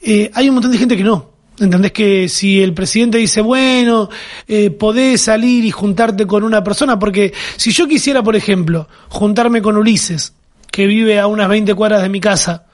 Eh, 0.00 0.30
hay 0.34 0.48
un 0.48 0.54
montón 0.56 0.72
de 0.72 0.78
gente 0.78 0.96
que 0.96 1.04
no. 1.04 1.31
¿Entendés 1.58 1.92
que 1.92 2.28
si 2.28 2.62
el 2.62 2.72
presidente 2.72 3.18
dice, 3.18 3.40
bueno, 3.40 4.08
eh, 4.48 4.70
podés 4.70 5.20
salir 5.20 5.64
y 5.64 5.70
juntarte 5.70 6.26
con 6.26 6.44
una 6.44 6.64
persona? 6.64 6.98
Porque 6.98 7.32
si 7.56 7.72
yo 7.72 7.86
quisiera, 7.86 8.22
por 8.22 8.36
ejemplo, 8.36 8.88
juntarme 9.08 9.60
con 9.60 9.76
Ulises, 9.76 10.32
que 10.70 10.86
vive 10.86 11.20
a 11.20 11.26
unas 11.26 11.48
20 11.48 11.74
cuadras 11.74 12.02
de 12.02 12.08
mi 12.08 12.20
casa, 12.20 12.64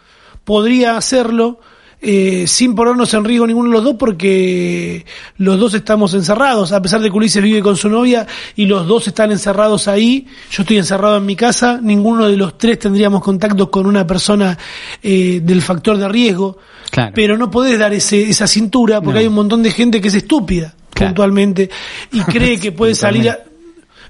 podría 0.44 0.96
hacerlo 0.96 1.60
eh, 2.00 2.46
sin 2.46 2.76
ponernos 2.76 3.12
en 3.12 3.24
riesgo 3.24 3.44
ninguno 3.44 3.70
de 3.70 3.74
los 3.74 3.82
dos 3.82 3.96
porque 3.98 5.04
los 5.36 5.58
dos 5.58 5.74
estamos 5.74 6.14
encerrados, 6.14 6.70
a 6.70 6.80
pesar 6.80 7.00
de 7.00 7.10
que 7.10 7.16
Ulises 7.16 7.42
vive 7.42 7.60
con 7.60 7.76
su 7.76 7.88
novia 7.88 8.24
y 8.54 8.66
los 8.66 8.86
dos 8.86 9.08
están 9.08 9.32
encerrados 9.32 9.88
ahí, 9.88 10.28
yo 10.52 10.62
estoy 10.62 10.78
encerrado 10.78 11.16
en 11.16 11.26
mi 11.26 11.34
casa, 11.34 11.80
ninguno 11.82 12.28
de 12.28 12.36
los 12.36 12.56
tres 12.56 12.78
tendríamos 12.78 13.20
contacto 13.20 13.68
con 13.68 13.84
una 13.84 14.06
persona 14.06 14.56
eh, 15.02 15.40
del 15.42 15.60
factor 15.60 15.98
de 15.98 16.08
riesgo, 16.08 16.58
Claro. 16.90 17.12
pero 17.14 17.36
no 17.36 17.50
podés 17.50 17.78
dar 17.78 17.92
ese, 17.92 18.22
esa 18.30 18.46
cintura 18.46 19.00
porque 19.00 19.14
No. 19.14 19.20
hay 19.20 19.26
un 19.26 19.34
montón 19.34 19.62
de 19.62 19.70
gente 19.70 20.00
que 20.00 20.08
es 20.08 20.14
estúpida 20.14 20.74
Claro. 20.94 21.10
puntualmente 21.10 21.68
y 22.12 22.20
cree 22.22 22.58
que 22.58 22.72
puede 22.72 22.94
salir 22.94 23.30
a... 23.30 23.38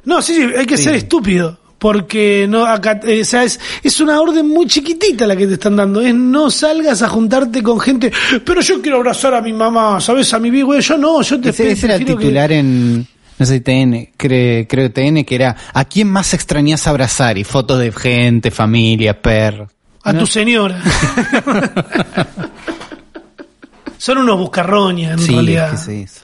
No, 0.04 0.22
sí, 0.22 0.34
sí, 0.34 0.42
hay 0.56 0.64
que 0.66 0.76
Sí. 0.76 0.84
ser 0.84 0.94
estúpido. 0.94 1.58
Porque 1.78 2.46
no, 2.48 2.66
acá, 2.66 2.98
eh, 3.04 3.20
o 3.20 3.24
sea, 3.24 3.44
es, 3.44 3.60
es 3.84 4.00
una 4.00 4.20
orden 4.20 4.48
muy 4.48 4.66
chiquitita 4.66 5.28
la 5.28 5.36
que 5.36 5.46
te 5.46 5.52
están 5.54 5.76
dando. 5.76 6.00
Es 6.00 6.12
no 6.12 6.50
salgas 6.50 7.02
a 7.02 7.08
juntarte 7.08 7.62
con 7.62 7.78
gente. 7.78 8.10
Pero 8.44 8.60
yo 8.62 8.82
quiero 8.82 8.96
abrazar 8.96 9.32
a 9.34 9.40
mi 9.40 9.52
mamá, 9.52 10.00
¿sabes? 10.00 10.34
A 10.34 10.40
mi 10.40 10.50
viejo. 10.50 10.76
Yo 10.80 10.98
no, 10.98 11.22
yo 11.22 11.40
te 11.40 11.50
ese, 11.50 11.70
ese 11.70 11.86
era 11.86 11.98
que- 12.00 12.04
titular 12.04 12.50
en, 12.50 13.06
no 13.38 13.46
sé 13.46 13.60
TN, 13.60 14.10
cre- 14.18 14.66
creo 14.68 14.90
TN, 14.90 15.24
que 15.24 15.34
era, 15.36 15.54
¿a 15.72 15.84
quién 15.84 16.08
más 16.10 16.34
extrañas 16.34 16.84
abrazar? 16.88 17.38
Y 17.38 17.44
fotos 17.44 17.78
de 17.78 17.92
gente, 17.92 18.50
familia, 18.50 19.22
perros. 19.22 19.70
A 20.02 20.12
¿No? 20.12 20.18
tu 20.20 20.26
señora. 20.26 20.82
Son 23.98 24.16
unos 24.18 24.38
buscarroñas, 24.38 25.12
en 25.12 25.18
Sí, 25.18 25.32
realidad. 25.34 25.74
es 25.74 25.80
que 25.80 26.06
sí. 26.06 26.22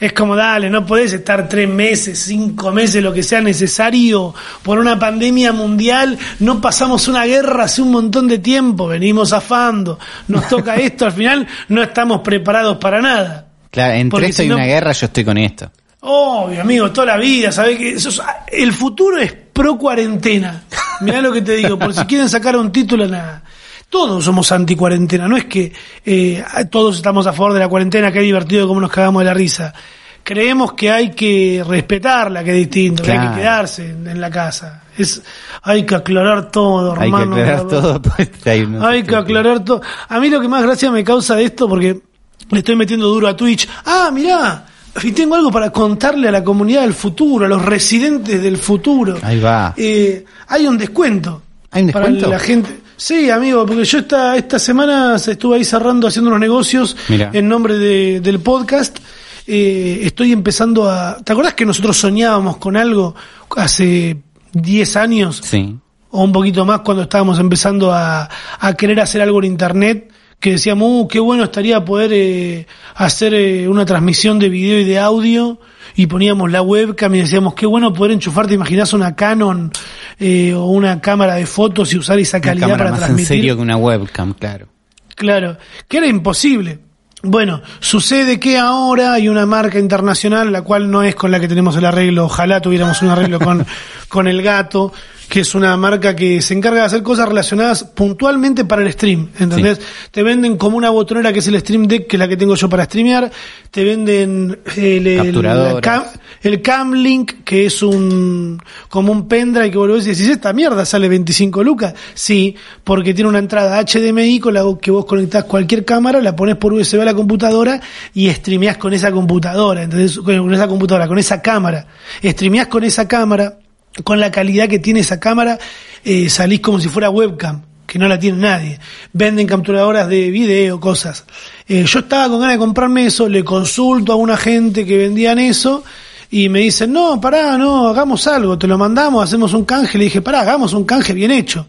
Es 0.00 0.12
como, 0.12 0.34
dale, 0.34 0.68
no 0.68 0.84
podés 0.84 1.12
estar 1.12 1.48
tres 1.48 1.68
meses, 1.68 2.18
cinco 2.18 2.72
meses, 2.72 3.00
lo 3.02 3.12
que 3.12 3.22
sea 3.22 3.40
necesario 3.40 4.34
por 4.64 4.78
una 4.80 4.98
pandemia 4.98 5.52
mundial. 5.52 6.18
No 6.40 6.60
pasamos 6.60 7.06
una 7.06 7.24
guerra 7.24 7.64
hace 7.64 7.82
un 7.82 7.92
montón 7.92 8.26
de 8.26 8.38
tiempo, 8.38 8.88
venimos 8.88 9.30
zafando, 9.30 9.98
nos 10.26 10.48
toca 10.48 10.74
esto, 10.76 11.06
al 11.06 11.12
final 11.12 11.46
no 11.68 11.82
estamos 11.82 12.20
preparados 12.22 12.78
para 12.78 13.00
nada. 13.00 13.46
Claro, 13.70 13.94
entre 13.94 14.26
esto 14.26 14.42
si 14.42 14.46
y 14.46 14.48
no- 14.48 14.56
una 14.56 14.64
guerra 14.66 14.90
yo 14.92 15.06
estoy 15.06 15.24
con 15.24 15.38
esto. 15.38 15.70
Obvio, 16.00 16.60
amigo, 16.62 16.90
toda 16.90 17.06
la 17.06 17.16
vida, 17.16 17.52
¿sabés 17.52 17.78
que 17.78 17.90
eso 17.92 18.08
es- 18.08 18.20
el 18.48 18.72
futuro 18.72 19.18
es 19.18 19.32
pro 19.52 19.78
cuarentena. 19.78 20.64
Mirá 21.02 21.20
lo 21.22 21.30
que 21.32 21.42
te 21.42 21.54
digo, 21.54 21.78
por 21.78 21.94
si 21.94 22.04
quieren 22.06 22.28
sacar 22.28 22.56
un 22.56 22.72
título, 22.72 23.06
nada. 23.06 23.44
Todos 23.92 24.24
somos 24.24 24.50
anti 24.52 24.74
cuarentena, 24.74 25.28
no 25.28 25.36
es 25.36 25.44
que 25.44 25.70
eh, 26.02 26.42
todos 26.70 26.96
estamos 26.96 27.26
a 27.26 27.32
favor 27.34 27.52
de 27.52 27.60
la 27.60 27.68
cuarentena, 27.68 28.10
que 28.10 28.20
es 28.20 28.24
divertido 28.24 28.66
como 28.66 28.80
nos 28.80 28.90
cagamos 28.90 29.20
de 29.20 29.26
la 29.26 29.34
risa. 29.34 29.74
Creemos 30.22 30.72
que 30.72 30.90
hay 30.90 31.10
que 31.10 31.62
respetarla, 31.68 32.42
que 32.42 32.52
es 32.52 32.56
distinto, 32.56 33.02
que 33.02 33.12
hay 33.12 33.28
que 33.28 33.34
quedarse 33.34 33.90
en, 33.90 34.08
en 34.08 34.18
la 34.18 34.30
casa. 34.30 34.84
Es, 34.96 35.22
hay 35.62 35.84
que 35.84 35.94
aclarar 35.94 36.50
todo, 36.50 36.98
Hay 36.98 37.10
que 37.10 37.16
aclarar 37.18 37.66
todo. 37.66 38.00
pues, 38.16 38.30
hay 38.46 39.02
que 39.02 39.14
aclarar 39.14 39.62
todo. 39.62 39.82
A 40.08 40.18
mí 40.18 40.30
lo 40.30 40.40
que 40.40 40.48
más 40.48 40.62
gracia 40.62 40.90
me 40.90 41.04
causa 41.04 41.36
de 41.36 41.44
esto, 41.44 41.68
porque 41.68 42.00
le 42.48 42.58
estoy 42.58 42.76
metiendo 42.76 43.08
duro 43.08 43.28
a 43.28 43.36
Twitch. 43.36 43.68
Ah, 43.84 44.10
mirá, 44.10 44.68
y 45.02 45.12
tengo 45.12 45.34
algo 45.34 45.50
para 45.50 45.68
contarle 45.68 46.28
a 46.28 46.32
la 46.32 46.42
comunidad 46.42 46.80
del 46.80 46.94
futuro, 46.94 47.44
a 47.44 47.48
los 47.48 47.62
residentes 47.62 48.42
del 48.42 48.56
futuro. 48.56 49.18
Ahí 49.22 49.38
va. 49.38 49.74
Eh, 49.76 50.24
hay 50.48 50.66
un 50.66 50.78
descuento. 50.78 51.42
¿Hay 51.72 51.82
un 51.82 51.90
para 51.90 52.06
descuento? 52.06 52.30
la 52.30 52.38
gente. 52.38 52.81
Sí, 52.96 53.30
amigo, 53.30 53.66
porque 53.66 53.84
yo 53.84 53.98
esta, 53.98 54.36
esta 54.36 54.58
semana 54.58 55.16
estuve 55.16 55.56
ahí 55.56 55.64
cerrando, 55.64 56.06
haciendo 56.06 56.28
unos 56.28 56.40
negocios 56.40 56.96
Mira. 57.08 57.30
en 57.32 57.48
nombre 57.48 57.78
de- 57.78 58.20
del 58.20 58.40
podcast. 58.40 58.98
Eh, 59.46 60.00
estoy 60.04 60.30
empezando 60.32 60.88
a... 60.88 61.16
¿Te 61.24 61.32
acordás 61.32 61.54
que 61.54 61.66
nosotros 61.66 61.96
soñábamos 61.96 62.58
con 62.58 62.76
algo 62.76 63.14
hace 63.56 64.16
10 64.52 64.96
años? 64.96 65.40
Sí. 65.42 65.76
o 66.10 66.22
un 66.24 66.30
poquito 66.32 66.64
más 66.64 66.80
cuando 66.80 67.02
estábamos 67.04 67.38
empezando 67.40 67.90
a, 67.92 68.28
a 68.60 68.74
querer 68.74 69.00
hacer 69.00 69.20
algo 69.22 69.38
en 69.40 69.46
internet, 69.46 70.12
que 70.38 70.52
decíamos, 70.52 70.86
uh, 70.90 71.08
qué 71.08 71.18
bueno 71.18 71.44
estaría 71.44 71.82
poder 71.84 72.10
eh, 72.12 72.66
hacer 72.96 73.32
eh, 73.34 73.66
una 73.66 73.86
transmisión 73.86 74.38
de 74.38 74.48
video 74.50 74.78
y 74.80 74.84
de 74.84 74.98
audio, 74.98 75.58
y 75.96 76.06
poníamos 76.06 76.50
la 76.50 76.62
webcam 76.62 77.14
y 77.14 77.18
decíamos, 77.20 77.54
qué 77.54 77.66
bueno 77.66 77.92
poder 77.92 78.12
enchufar, 78.12 78.46
te 78.46 78.54
imaginas 78.54 78.92
una 78.92 79.14
Canon 79.14 79.70
eh, 80.18 80.54
o 80.54 80.66
una 80.66 81.00
cámara 81.00 81.34
de 81.34 81.46
fotos 81.46 81.92
y 81.92 81.98
usar 81.98 82.18
esa 82.18 82.38
Una 82.38 82.44
calidad 82.44 82.66
cámara 82.68 82.78
para 82.78 82.90
más 82.90 83.00
en 83.00 83.06
transmitir. 83.06 83.26
serio 83.38 83.56
que 83.56 83.62
una 83.62 83.76
webcam, 83.76 84.34
claro. 84.34 84.68
Claro, 85.14 85.58
que 85.88 85.98
era 85.98 86.06
imposible. 86.06 86.78
Bueno, 87.24 87.62
sucede 87.78 88.40
que 88.40 88.58
ahora 88.58 89.12
hay 89.12 89.28
una 89.28 89.46
marca 89.46 89.78
internacional, 89.78 90.50
la 90.50 90.62
cual 90.62 90.90
no 90.90 91.04
es 91.04 91.14
con 91.14 91.30
la 91.30 91.38
que 91.38 91.46
tenemos 91.46 91.76
el 91.76 91.84
arreglo, 91.84 92.24
ojalá 92.24 92.60
tuviéramos 92.60 93.00
un 93.02 93.10
arreglo 93.10 93.38
con, 93.38 93.64
con 94.08 94.26
el 94.26 94.42
gato, 94.42 94.92
que 95.28 95.40
es 95.40 95.54
una 95.54 95.76
marca 95.76 96.16
que 96.16 96.42
se 96.42 96.52
encarga 96.52 96.80
de 96.80 96.86
hacer 96.86 97.02
cosas 97.02 97.28
relacionadas 97.28 97.84
puntualmente 97.84 98.64
para 98.64 98.82
el 98.82 98.92
stream, 98.92 99.28
¿entendés? 99.38 99.80
Te 100.10 100.24
venden 100.24 100.56
como 100.56 100.76
una 100.76 100.90
botonera 100.90 101.32
que 101.32 101.38
es 101.38 101.46
el 101.46 101.58
Stream 101.60 101.86
Deck, 101.86 102.08
que 102.08 102.16
es 102.16 102.18
la 102.18 102.26
que 102.26 102.36
tengo 102.36 102.56
yo 102.56 102.68
para 102.68 102.84
streamear, 102.84 103.30
te 103.70 103.84
venden 103.84 104.58
el, 104.76 105.06
el, 105.06 105.16
Capturadoras. 105.18 105.86
la 105.86 106.12
el 106.42 106.60
Camlink, 106.60 107.44
que 107.44 107.66
es 107.66 107.82
un 107.82 108.60
como 108.88 109.12
un 109.12 109.28
pendrive 109.28 109.70
que 109.70 109.78
volvés 109.78 110.06
y 110.06 110.10
decís, 110.10 110.28
esta 110.28 110.52
mierda 110.52 110.84
sale 110.84 111.08
25 111.08 111.62
lucas. 111.62 111.94
Sí, 112.14 112.56
porque 112.84 113.14
tiene 113.14 113.30
una 113.30 113.38
entrada 113.38 113.82
HDMI 113.82 114.40
con 114.40 114.54
la 114.54 114.62
que 114.80 114.90
vos 114.90 115.04
conectás 115.04 115.44
cualquier 115.44 115.84
cámara, 115.84 116.20
la 116.20 116.34
pones 116.34 116.56
por 116.56 116.72
USB 116.72 117.00
a 117.00 117.04
la 117.04 117.14
computadora 117.14 117.80
y 118.14 118.30
streameás 118.30 118.76
con 118.76 118.92
esa 118.92 119.12
computadora, 119.12 119.82
entonces 119.82 120.18
con 120.18 120.52
esa 120.52 120.68
computadora, 120.68 121.06
con 121.08 121.18
esa 121.18 121.40
cámara. 121.40 121.86
Streameás 122.22 122.66
con 122.66 122.84
esa 122.84 123.06
cámara, 123.06 123.58
con 124.04 124.18
la 124.18 124.30
calidad 124.30 124.68
que 124.68 124.78
tiene 124.78 125.00
esa 125.00 125.20
cámara, 125.20 125.58
eh, 126.04 126.28
salís 126.28 126.60
como 126.60 126.80
si 126.80 126.88
fuera 126.88 127.10
webcam 127.10 127.62
que 127.92 127.98
no 127.98 128.08
la 128.08 128.18
tiene 128.18 128.38
nadie. 128.38 128.78
Venden 129.12 129.46
capturadoras 129.46 130.08
de 130.08 130.30
video, 130.30 130.80
cosas. 130.80 131.26
Eh, 131.68 131.84
yo 131.84 131.98
estaba 131.98 132.26
con 132.30 132.40
ganas 132.40 132.54
de 132.54 132.58
comprarme 132.58 133.04
eso, 133.04 133.28
le 133.28 133.44
consulto 133.44 134.14
a 134.14 134.16
una 134.16 134.38
gente 134.38 134.86
que 134.86 134.96
vendían 134.96 135.38
eso 135.38 135.84
y 136.32 136.48
me 136.48 136.58
dicen, 136.60 136.92
no, 136.92 137.20
pará, 137.20 137.56
no, 137.56 137.86
hagamos 137.88 138.26
algo, 138.26 138.58
te 138.58 138.66
lo 138.66 138.76
mandamos, 138.78 139.22
hacemos 139.22 139.52
un 139.54 139.64
canje. 139.64 139.98
Le 139.98 140.04
dije, 140.04 140.20
pará, 140.22 140.40
hagamos 140.40 140.72
un 140.72 140.84
canje 140.84 141.12
bien 141.12 141.30
hecho. 141.30 141.66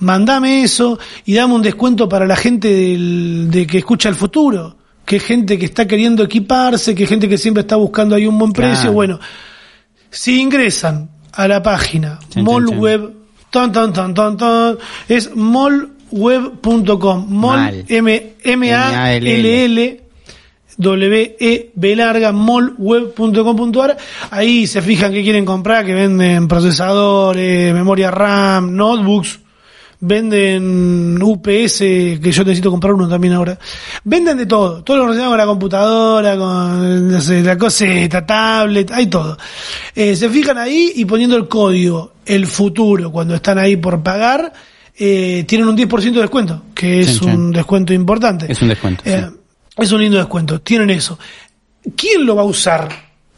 Mandame 0.00 0.62
eso 0.64 0.98
y 1.24 1.34
dame 1.34 1.54
un 1.54 1.62
descuento 1.62 2.08
para 2.08 2.26
la 2.26 2.34
gente 2.36 2.68
del- 2.68 3.48
de 3.50 3.66
que 3.66 3.78
escucha 3.78 4.08
el 4.08 4.16
futuro. 4.16 4.76
Que 5.06 5.16
es 5.16 5.22
gente 5.22 5.58
que 5.58 5.66
está 5.66 5.86
queriendo 5.86 6.24
equiparse, 6.24 6.94
que 6.94 7.04
es 7.04 7.08
gente 7.08 7.28
que 7.28 7.38
siempre 7.38 7.60
está 7.60 7.76
buscando 7.76 8.14
ahí 8.16 8.26
un 8.26 8.38
buen 8.38 8.52
Claro. 8.52 8.72
precio. 8.72 8.92
Bueno, 8.92 9.20
si 10.10 10.40
ingresan 10.40 11.10
a 11.32 11.46
la 11.46 11.62
página 11.62 12.18
mallweb, 12.36 13.12
tan, 13.50 13.70
tan, 13.70 13.92
tan, 13.92 14.12
tan, 14.14 14.36
tan, 14.36 14.76
es 15.08 15.30
mallweb.com, 15.36 17.26
mall, 17.28 17.58
Mal. 17.58 17.84
M, 17.88 18.34
M, 18.42 18.74
A, 18.74 19.14
L, 19.14 19.64
L, 19.66 20.03
W, 20.76 21.70
B 21.74 21.96
larga, 21.96 22.32
mallweb.com.ar. 22.32 23.96
Ahí 24.30 24.66
se 24.66 24.82
fijan 24.82 25.12
que 25.12 25.22
quieren 25.22 25.44
comprar, 25.44 25.84
que 25.84 25.94
venden 25.94 26.48
procesadores, 26.48 27.72
memoria 27.72 28.10
RAM, 28.10 28.74
notebooks, 28.74 29.40
venden 30.00 31.20
UPS, 31.22 31.78
que 31.78 32.30
yo 32.32 32.44
necesito 32.44 32.70
comprar 32.70 32.92
uno 32.94 33.08
también 33.08 33.34
ahora. 33.34 33.58
Venden 34.04 34.36
de 34.36 34.46
todo, 34.46 34.82
todo 34.82 34.98
lo 34.98 35.04
relacionado 35.04 35.32
con 35.32 35.38
la 35.38 35.46
computadora, 35.46 36.36
con 36.36 37.12
no 37.12 37.20
sé, 37.20 37.42
la 37.42 37.56
coseta, 37.56 38.26
tablet, 38.26 38.90
hay 38.90 39.06
todo. 39.06 39.38
Eh, 39.94 40.14
se 40.16 40.28
fijan 40.28 40.58
ahí 40.58 40.92
y 40.96 41.04
poniendo 41.04 41.36
el 41.36 41.48
código, 41.48 42.12
el 42.26 42.46
futuro, 42.46 43.10
cuando 43.10 43.34
están 43.34 43.58
ahí 43.58 43.76
por 43.76 44.02
pagar, 44.02 44.52
eh, 44.96 45.44
tienen 45.46 45.68
un 45.68 45.76
10% 45.76 46.12
de 46.12 46.20
descuento, 46.20 46.62
que 46.74 47.00
es 47.00 47.20
un 47.22 47.50
descuento 47.50 47.92
importante. 47.92 48.50
Es 48.50 48.60
un 48.60 48.68
descuento, 48.68 49.02
Eh, 49.06 49.24
sí. 49.28 49.36
Es 49.76 49.90
un 49.90 50.00
lindo 50.00 50.18
descuento, 50.18 50.60
tienen 50.60 50.90
eso. 50.90 51.18
¿Quién 51.96 52.24
lo 52.24 52.36
va 52.36 52.42
a 52.42 52.46
usar? 52.46 52.88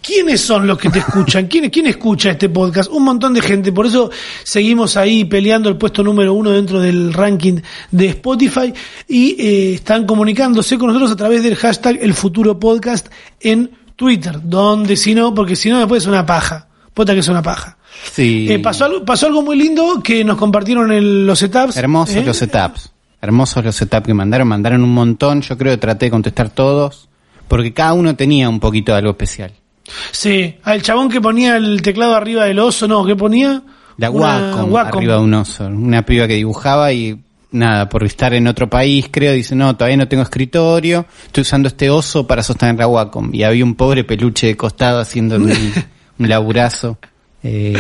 ¿Quiénes 0.03 0.41
son 0.41 0.67
los 0.67 0.79
que 0.79 0.89
te 0.89 1.01
escuchan? 1.01 1.47
¿Quién, 1.49 1.69
¿Quién 1.69 1.87
escucha 1.87 2.31
este 2.31 2.49
podcast? 2.49 2.91
Un 2.93 3.05
montón 3.05 3.35
de 3.35 3.41
gente, 3.41 3.73
por 3.73 3.87
eso 3.87 4.11
seguimos 4.45 4.97
ahí 4.97 5.25
peleando 5.25 5.69
el 5.69 5.77
puesto 5.77 6.05
número 6.05 6.33
uno 6.35 6.51
dentro 6.51 6.79
del 6.79 7.13
ranking 7.13 7.61
de 7.91 8.09
Spotify 8.11 8.73
y 9.09 9.31
eh, 9.31 9.75
están 9.75 10.07
comunicándose 10.07 10.79
con 10.79 10.89
nosotros 10.89 11.11
a 11.11 11.17
través 11.17 11.43
del 11.43 11.57
hashtag 11.57 11.99
El 12.01 12.15
Futuro 12.15 12.61
Podcast 12.61 13.09
en 13.41 13.71
Twitter, 13.97 14.39
donde 14.45 14.97
si 14.97 15.15
no, 15.15 15.35
porque 15.35 15.57
si 15.57 15.71
no 15.71 15.79
después 15.79 16.05
es 16.05 16.09
una 16.09 16.25
paja, 16.25 16.69
puta 16.95 17.15
que 17.15 17.21
es 17.21 17.29
una 17.29 17.43
paja. 17.43 17.79
Sí. 18.13 18.47
Eh, 18.49 18.59
pasó, 18.61 18.85
algo, 18.85 19.05
pasó 19.05 19.27
algo 19.27 19.43
muy 19.43 19.57
lindo 19.57 20.01
que 20.05 20.23
nos 20.23 20.37
compartieron 20.37 20.93
en 20.93 21.27
los 21.27 21.39
setups. 21.39 21.77
Hermosos 21.77 22.17
¿eh? 22.17 22.25
los 22.25 22.37
setups. 22.37 22.93
Hermosos 23.27 23.65
los 23.65 23.75
setups 23.75 24.07
que 24.07 24.15
mandaron. 24.15 24.49
Mandaron 24.49 24.83
un 24.83 24.95
montón. 24.95 25.43
Yo 25.43 25.59
creo 25.59 25.73
que 25.73 25.79
traté 25.79 26.07
de 26.07 26.11
contestar 26.11 26.51
todos. 26.51 27.09
Porque 27.49 27.73
cada 27.73 27.93
uno 27.93 28.17
tenía 28.17 28.49
un 28.49 28.61
poquito 28.61 28.93
de 28.93 28.99
algo 28.99 29.11
especial. 29.11 29.53
Sí, 30.11 30.57
al 30.65 30.83
chabón 30.83 31.09
que 31.09 31.21
ponía 31.21 31.57
el 31.57 31.83
teclado 31.83 32.15
arriba 32.15 32.45
del 32.45 32.59
oso, 32.59 32.89
no, 32.89 33.05
¿qué 33.05 33.15
ponía? 33.15 33.63
La 33.99 34.11
Wacom, 34.11 34.73
Wacom. 34.73 34.99
arriba 34.99 35.15
de 35.15 35.21
un 35.21 35.35
oso. 35.35 35.67
Una 35.67 36.05
piba 36.05 36.27
que 36.27 36.35
dibujaba 36.35 36.93
y 36.93 37.19
nada, 37.53 37.89
por 37.89 38.05
estar 38.05 38.35
en 38.35 38.47
otro 38.47 38.69
país, 38.69 39.09
creo, 39.11 39.33
dice, 39.33 39.55
no, 39.55 39.77
todavía 39.77 39.97
no 39.97 40.09
tengo 40.09 40.23
escritorio, 40.23 41.07
estoy 41.27 41.43
usando 41.43 41.69
este 41.69 41.89
oso 41.89 42.27
para 42.27 42.43
sostener 42.43 42.77
la 42.77 42.89
Wacom. 42.89 43.35
Y 43.35 43.43
había 43.43 43.65
un 43.65 43.75
pobre 43.75 44.05
peluche 44.05 44.49
de 44.49 44.57
costado 44.57 45.01
haciendo 45.01 45.37
un, 45.37 45.51
un 46.19 46.29
laburazo. 46.29 46.99
Eh, 47.47 47.75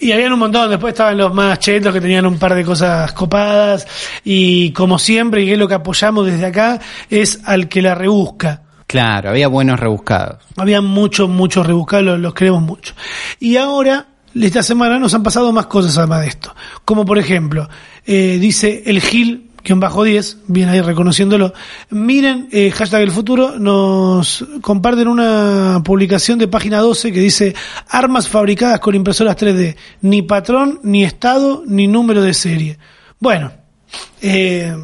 Y, 0.00 0.10
habían 0.10 0.32
un 0.32 0.40
montón, 0.40 0.68
después 0.68 0.92
estaban 0.92 1.16
los 1.16 1.32
más 1.32 1.60
chetos 1.60 1.92
que 1.92 2.00
tenían 2.00 2.26
un 2.26 2.36
par 2.36 2.54
de 2.54 2.64
cosas 2.64 3.12
copadas 3.12 3.86
y 4.24 4.72
como 4.72 4.98
siempre, 4.98 5.44
y 5.44 5.52
es 5.52 5.58
lo 5.58 5.68
que 5.68 5.74
apoyamos 5.74 6.26
desde 6.26 6.46
acá, 6.46 6.80
es 7.08 7.40
al 7.44 7.68
que 7.68 7.80
la 7.82 7.94
rebusca. 7.94 8.62
claro, 8.88 9.30
había 9.30 9.46
buenos 9.46 9.78
rebuscados. 9.78 10.38
Había 10.56 10.80
muchos, 10.80 11.28
muchos 11.28 11.64
rebuscados, 11.64 12.04
los, 12.04 12.18
los 12.18 12.34
queremos 12.34 12.62
mucho. 12.62 12.94
Y 13.38 13.56
ahora, 13.56 14.06
esta 14.34 14.62
semana 14.64 14.98
nos 14.98 15.14
han 15.14 15.22
pasado 15.22 15.52
más 15.52 15.66
cosas 15.66 15.96
además 15.96 16.22
de 16.22 16.26
esto. 16.28 16.54
Como 16.84 17.04
por 17.04 17.18
ejemplo, 17.18 17.68
eh, 18.04 18.38
dice 18.40 18.82
el 18.86 19.00
Gil, 19.00 19.51
que 19.62 19.72
un 19.72 19.80
bajo 19.80 20.02
10, 20.02 20.38
bien 20.48 20.68
ahí 20.68 20.80
reconociéndolo. 20.80 21.52
Miren, 21.90 22.48
eh, 22.50 22.70
hashtag 22.70 23.02
el 23.02 23.12
futuro, 23.12 23.58
nos 23.58 24.44
comparten 24.60 25.08
una 25.08 25.80
publicación 25.84 26.38
de 26.38 26.48
página 26.48 26.78
12 26.80 27.12
que 27.12 27.20
dice 27.20 27.54
armas 27.88 28.28
fabricadas 28.28 28.80
con 28.80 28.94
impresoras 28.94 29.36
3D. 29.36 29.76
Ni 30.02 30.22
patrón, 30.22 30.80
ni 30.82 31.04
estado, 31.04 31.62
ni 31.66 31.86
número 31.86 32.22
de 32.22 32.34
serie. 32.34 32.78
Bueno, 33.20 33.52
eh, 34.20 34.74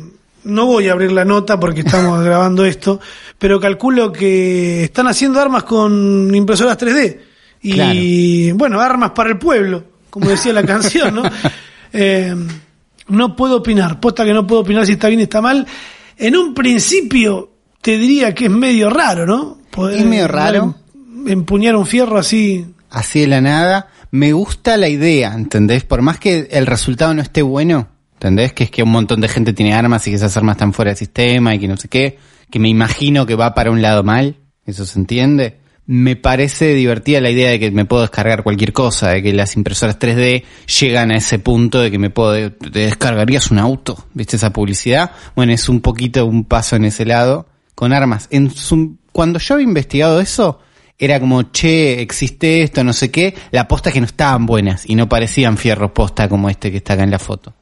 no 0.45 0.67
voy 0.67 0.89
a 0.89 0.93
abrir 0.93 1.11
la 1.11 1.25
nota 1.25 1.59
porque 1.59 1.81
estamos 1.81 2.21
grabando 2.25 2.65
esto, 2.65 3.01
pero 3.37 3.59
calculo 3.59 4.13
que 4.13 4.85
están 4.85 5.09
haciendo 5.09 5.41
armas 5.41 5.65
con 5.65 6.33
impresoras 6.35 6.79
3D. 6.79 7.19
Y 7.61 8.53
bueno, 8.53 8.81
armas 8.81 9.11
para 9.11 9.31
el 9.31 9.39
pueblo, 9.39 9.83
como 10.09 10.31
decía 10.31 10.53
la 10.53 10.63
canción, 10.67 11.17
¿no? 11.17 11.23
Eh, 11.93 12.35
no 13.09 13.35
puedo 13.37 13.57
opinar, 13.57 14.01
posta 14.01 14.25
que 14.25 14.33
no 14.33 14.47
puedo 14.47 14.63
opinar 14.63 14.87
si 14.87 14.93
está 14.93 15.09
bien 15.09 15.21
o 15.21 15.23
está 15.25 15.41
mal. 15.41 15.67
En 16.17 16.37
un 16.37 16.55
principio 16.55 17.51
te 17.81 17.97
diría 17.99 18.35
que 18.35 18.47
es 18.47 18.51
medio 18.51 18.91
raro, 18.91 19.27
¿no? 19.27 19.59
Poder 19.71 20.01
Es 20.01 20.07
medio 20.07 20.29
raro. 20.29 20.75
em- 21.25 21.29
Empuñar 21.29 21.77
un 21.77 21.87
fierro 21.87 22.19
así. 22.19 22.67
Así 22.91 23.21
de 23.21 23.27
la 23.27 23.41
nada. 23.41 23.89
Me 24.11 24.33
gusta 24.33 24.77
la 24.79 24.89
idea, 24.89 25.35
¿entendés? 25.35 25.85
Por 25.85 26.01
más 26.01 26.19
que 26.19 26.49
el 26.51 26.65
resultado 26.67 27.13
no 27.13 27.21
esté 27.21 27.43
bueno, 27.43 27.89
¿entendés? 28.15 28.53
Que 28.55 28.65
es 28.65 28.71
que 28.71 28.83
un 28.83 28.91
montón 28.91 29.21
de 29.21 29.29
gente 29.29 29.53
tiene 29.53 29.75
armas 29.75 30.07
y 30.07 30.11
que 30.11 30.17
esas 30.17 30.35
armas 30.39 30.55
están 30.57 30.73
fuera 30.73 30.91
del 30.93 30.97
sistema 30.99 31.55
y 31.55 31.59
que 31.59 31.69
no 31.69 31.77
sé 31.77 31.89
qué, 31.89 32.19
que 32.51 32.59
me 32.59 32.69
imagino 32.69 33.27
que 33.27 33.35
va 33.35 33.53
para 33.55 33.71
un 33.71 33.83
lado 33.83 34.03
mal, 34.05 34.37
eso 34.65 34.87
se 34.87 34.99
entiende. 34.99 35.59
Me 35.91 36.17
parece 36.17 36.75
divertida 36.75 37.19
la 37.23 37.31
idea 37.31 37.49
de 37.49 37.59
que 37.59 37.71
me 37.71 37.87
puedo 37.87 38.03
descargar 38.03 38.43
cualquier 38.43 38.75
cosa, 38.75 39.09
de 39.09 39.23
que 39.23 39.33
las 39.33 39.57
impresoras 39.57 39.99
3D 39.99 40.45
llegan 40.81 41.11
a 41.11 41.17
ese 41.17 41.39
punto 41.39 41.81
de 41.81 41.91
que 41.91 41.99
me 41.99 42.11
puedo, 42.11 42.53
te 42.53 42.81
descargarías 42.81 43.51
un 43.51 43.59
auto, 43.59 44.05
¿viste 44.13 44.37
esa 44.37 44.53
publicidad? 44.53 45.13
Bueno, 45.35 45.55
es 45.55 45.67
un 45.71 45.81
poquito 45.81 46.27
un 46.27 46.45
paso 46.45 46.77
en 46.77 46.85
ese 46.85 47.07
lado, 47.07 47.47
con 47.75 47.95
armas. 47.95 48.29
En 48.31 48.51
su- 48.51 48.99
cuando 49.13 49.39
yo 49.39 49.55
había 49.55 49.67
investigado 49.67 50.21
eso, 50.21 50.61
era 50.99 51.19
como, 51.21 51.45
che, 51.53 52.03
existe 52.03 52.63
esto, 52.63 52.85
no 52.85 52.93
sé 52.93 53.11
qué, 53.11 53.35
la 53.51 53.67
posta 53.67 53.89
es 53.89 53.95
que 53.95 54.01
no 54.01 54.07
estaban 54.07 54.45
buenas 54.45 54.85
y 54.87 54.95
no 54.95 55.09
parecían 55.09 55.57
fierros 55.57 55.93
posta 55.93 56.29
como 56.29 56.51
este 56.51 56.71
que 56.71 56.77
está 56.77 56.93
acá 56.93 57.05
en 57.05 57.11
la 57.13 57.19
foto. 57.19 57.55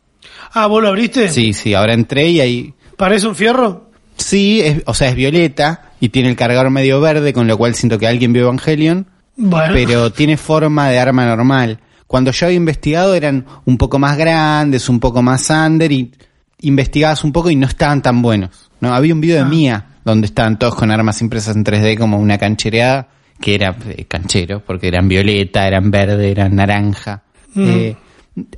Ah, 0.53 0.67
¿vos 0.67 0.83
lo 0.83 0.89
abriste? 0.89 1.29
Sí, 1.29 1.53
sí, 1.53 1.75
ahora 1.75 1.95
entré 1.95 2.29
y 2.29 2.41
ahí, 2.41 2.75
¿Parece 2.97 3.29
un 3.29 3.37
fierro? 3.37 3.91
sí, 4.17 4.63
es, 4.63 4.83
o 4.87 4.95
sea, 4.95 5.11
es 5.11 5.15
violeta 5.15 5.86
y 6.01 6.09
tiene 6.11 6.29
el 6.31 6.37
cargador 6.37 6.71
medio 6.71 7.01
verde, 7.01 7.33
con 7.33 7.47
lo 7.47 7.57
cual 7.57 7.75
siento 7.75 7.99
que 7.99 8.07
alguien 8.07 8.33
vio 8.33 8.43
Evangelion, 8.45 9.07
Bueno. 9.37 9.73
pero 9.75 10.11
tiene 10.13 10.37
forma 10.37 10.89
de 10.91 10.99
arma 10.99 11.27
normal. 11.27 11.79
cuando 12.07 12.31
yo 12.31 12.47
había 12.47 12.57
investigado 12.57 13.15
eran 13.15 13.45
un 13.65 13.79
poco 13.79 13.99
más 13.99 14.17
grandes, 14.17 14.89
un 14.89 15.01
poco 15.01 15.23
más 15.23 15.51
under 15.51 15.91
y 15.91 16.13
investigabas 16.61 17.25
un 17.25 17.33
poco 17.33 17.51
y 17.51 17.57
no 17.57 17.67
estaban 17.67 18.01
tan 18.03 18.23
buenos. 18.23 18.71
No, 18.81 18.95
había 18.95 19.13
un 19.13 19.21
video 19.21 19.43
de 19.43 19.51
Mía 19.51 19.87
donde 20.05 20.27
estaban 20.27 20.57
todos 20.59 20.75
con 20.77 20.91
armas 20.93 21.21
impresas 21.21 21.57
en 21.57 21.65
3D 21.65 21.99
como 21.99 22.19
una 22.19 22.39
canchereada 22.39 23.09
que 23.41 23.55
era 23.57 23.75
eh, 23.89 24.05
canchero 24.05 24.61
porque 24.65 24.87
eran 24.89 25.09
violeta, 25.09 25.67
eran 25.67 25.91
verde, 25.91 26.31
eran 26.31 26.55
naranja. 26.55 27.23
Eh, 27.57 27.97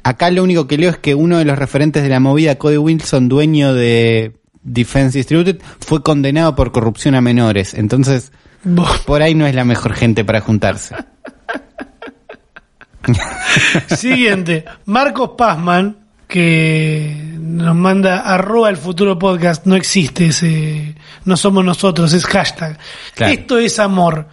acá 0.02 0.30
lo 0.30 0.42
único 0.42 0.66
que 0.66 0.76
leo 0.76 0.90
es 0.90 0.98
que 0.98 1.14
uno 1.14 1.38
de 1.38 1.44
los 1.44 1.58
referentes 1.58 2.02
de 2.02 2.08
la 2.10 2.20
movida, 2.20 2.56
Cody 2.56 2.76
Wilson, 2.76 3.28
dueño 3.28 3.72
de 3.74 4.32
Defense 4.68 5.18
Distributed, 5.18 5.60
fue 5.80 6.02
condenado 6.02 6.54
por 6.54 6.72
corrupción 6.72 7.14
a 7.14 7.20
menores. 7.20 7.74
Entonces, 7.74 8.32
por 9.06 9.22
ahí 9.22 9.34
no 9.34 9.46
es 9.46 9.54
la 9.54 9.64
mejor 9.64 9.94
gente 9.94 10.24
para 10.24 10.40
juntarse. 10.40 10.94
Siguiente, 13.96 14.64
Marcos 14.84 15.30
Pazman, 15.36 15.96
que 16.26 17.36
nos 17.38 17.74
manda 17.74 18.20
arroba 18.20 18.68
el 18.68 18.76
futuro 18.76 19.18
podcast, 19.18 19.64
no 19.66 19.76
existe 19.76 20.26
ese, 20.26 20.94
no 21.24 21.36
somos 21.36 21.64
nosotros, 21.64 22.12
es 22.12 22.26
hashtag. 22.26 22.78
Claro. 23.14 23.32
Esto 23.32 23.58
es 23.58 23.78
amor. 23.78 24.28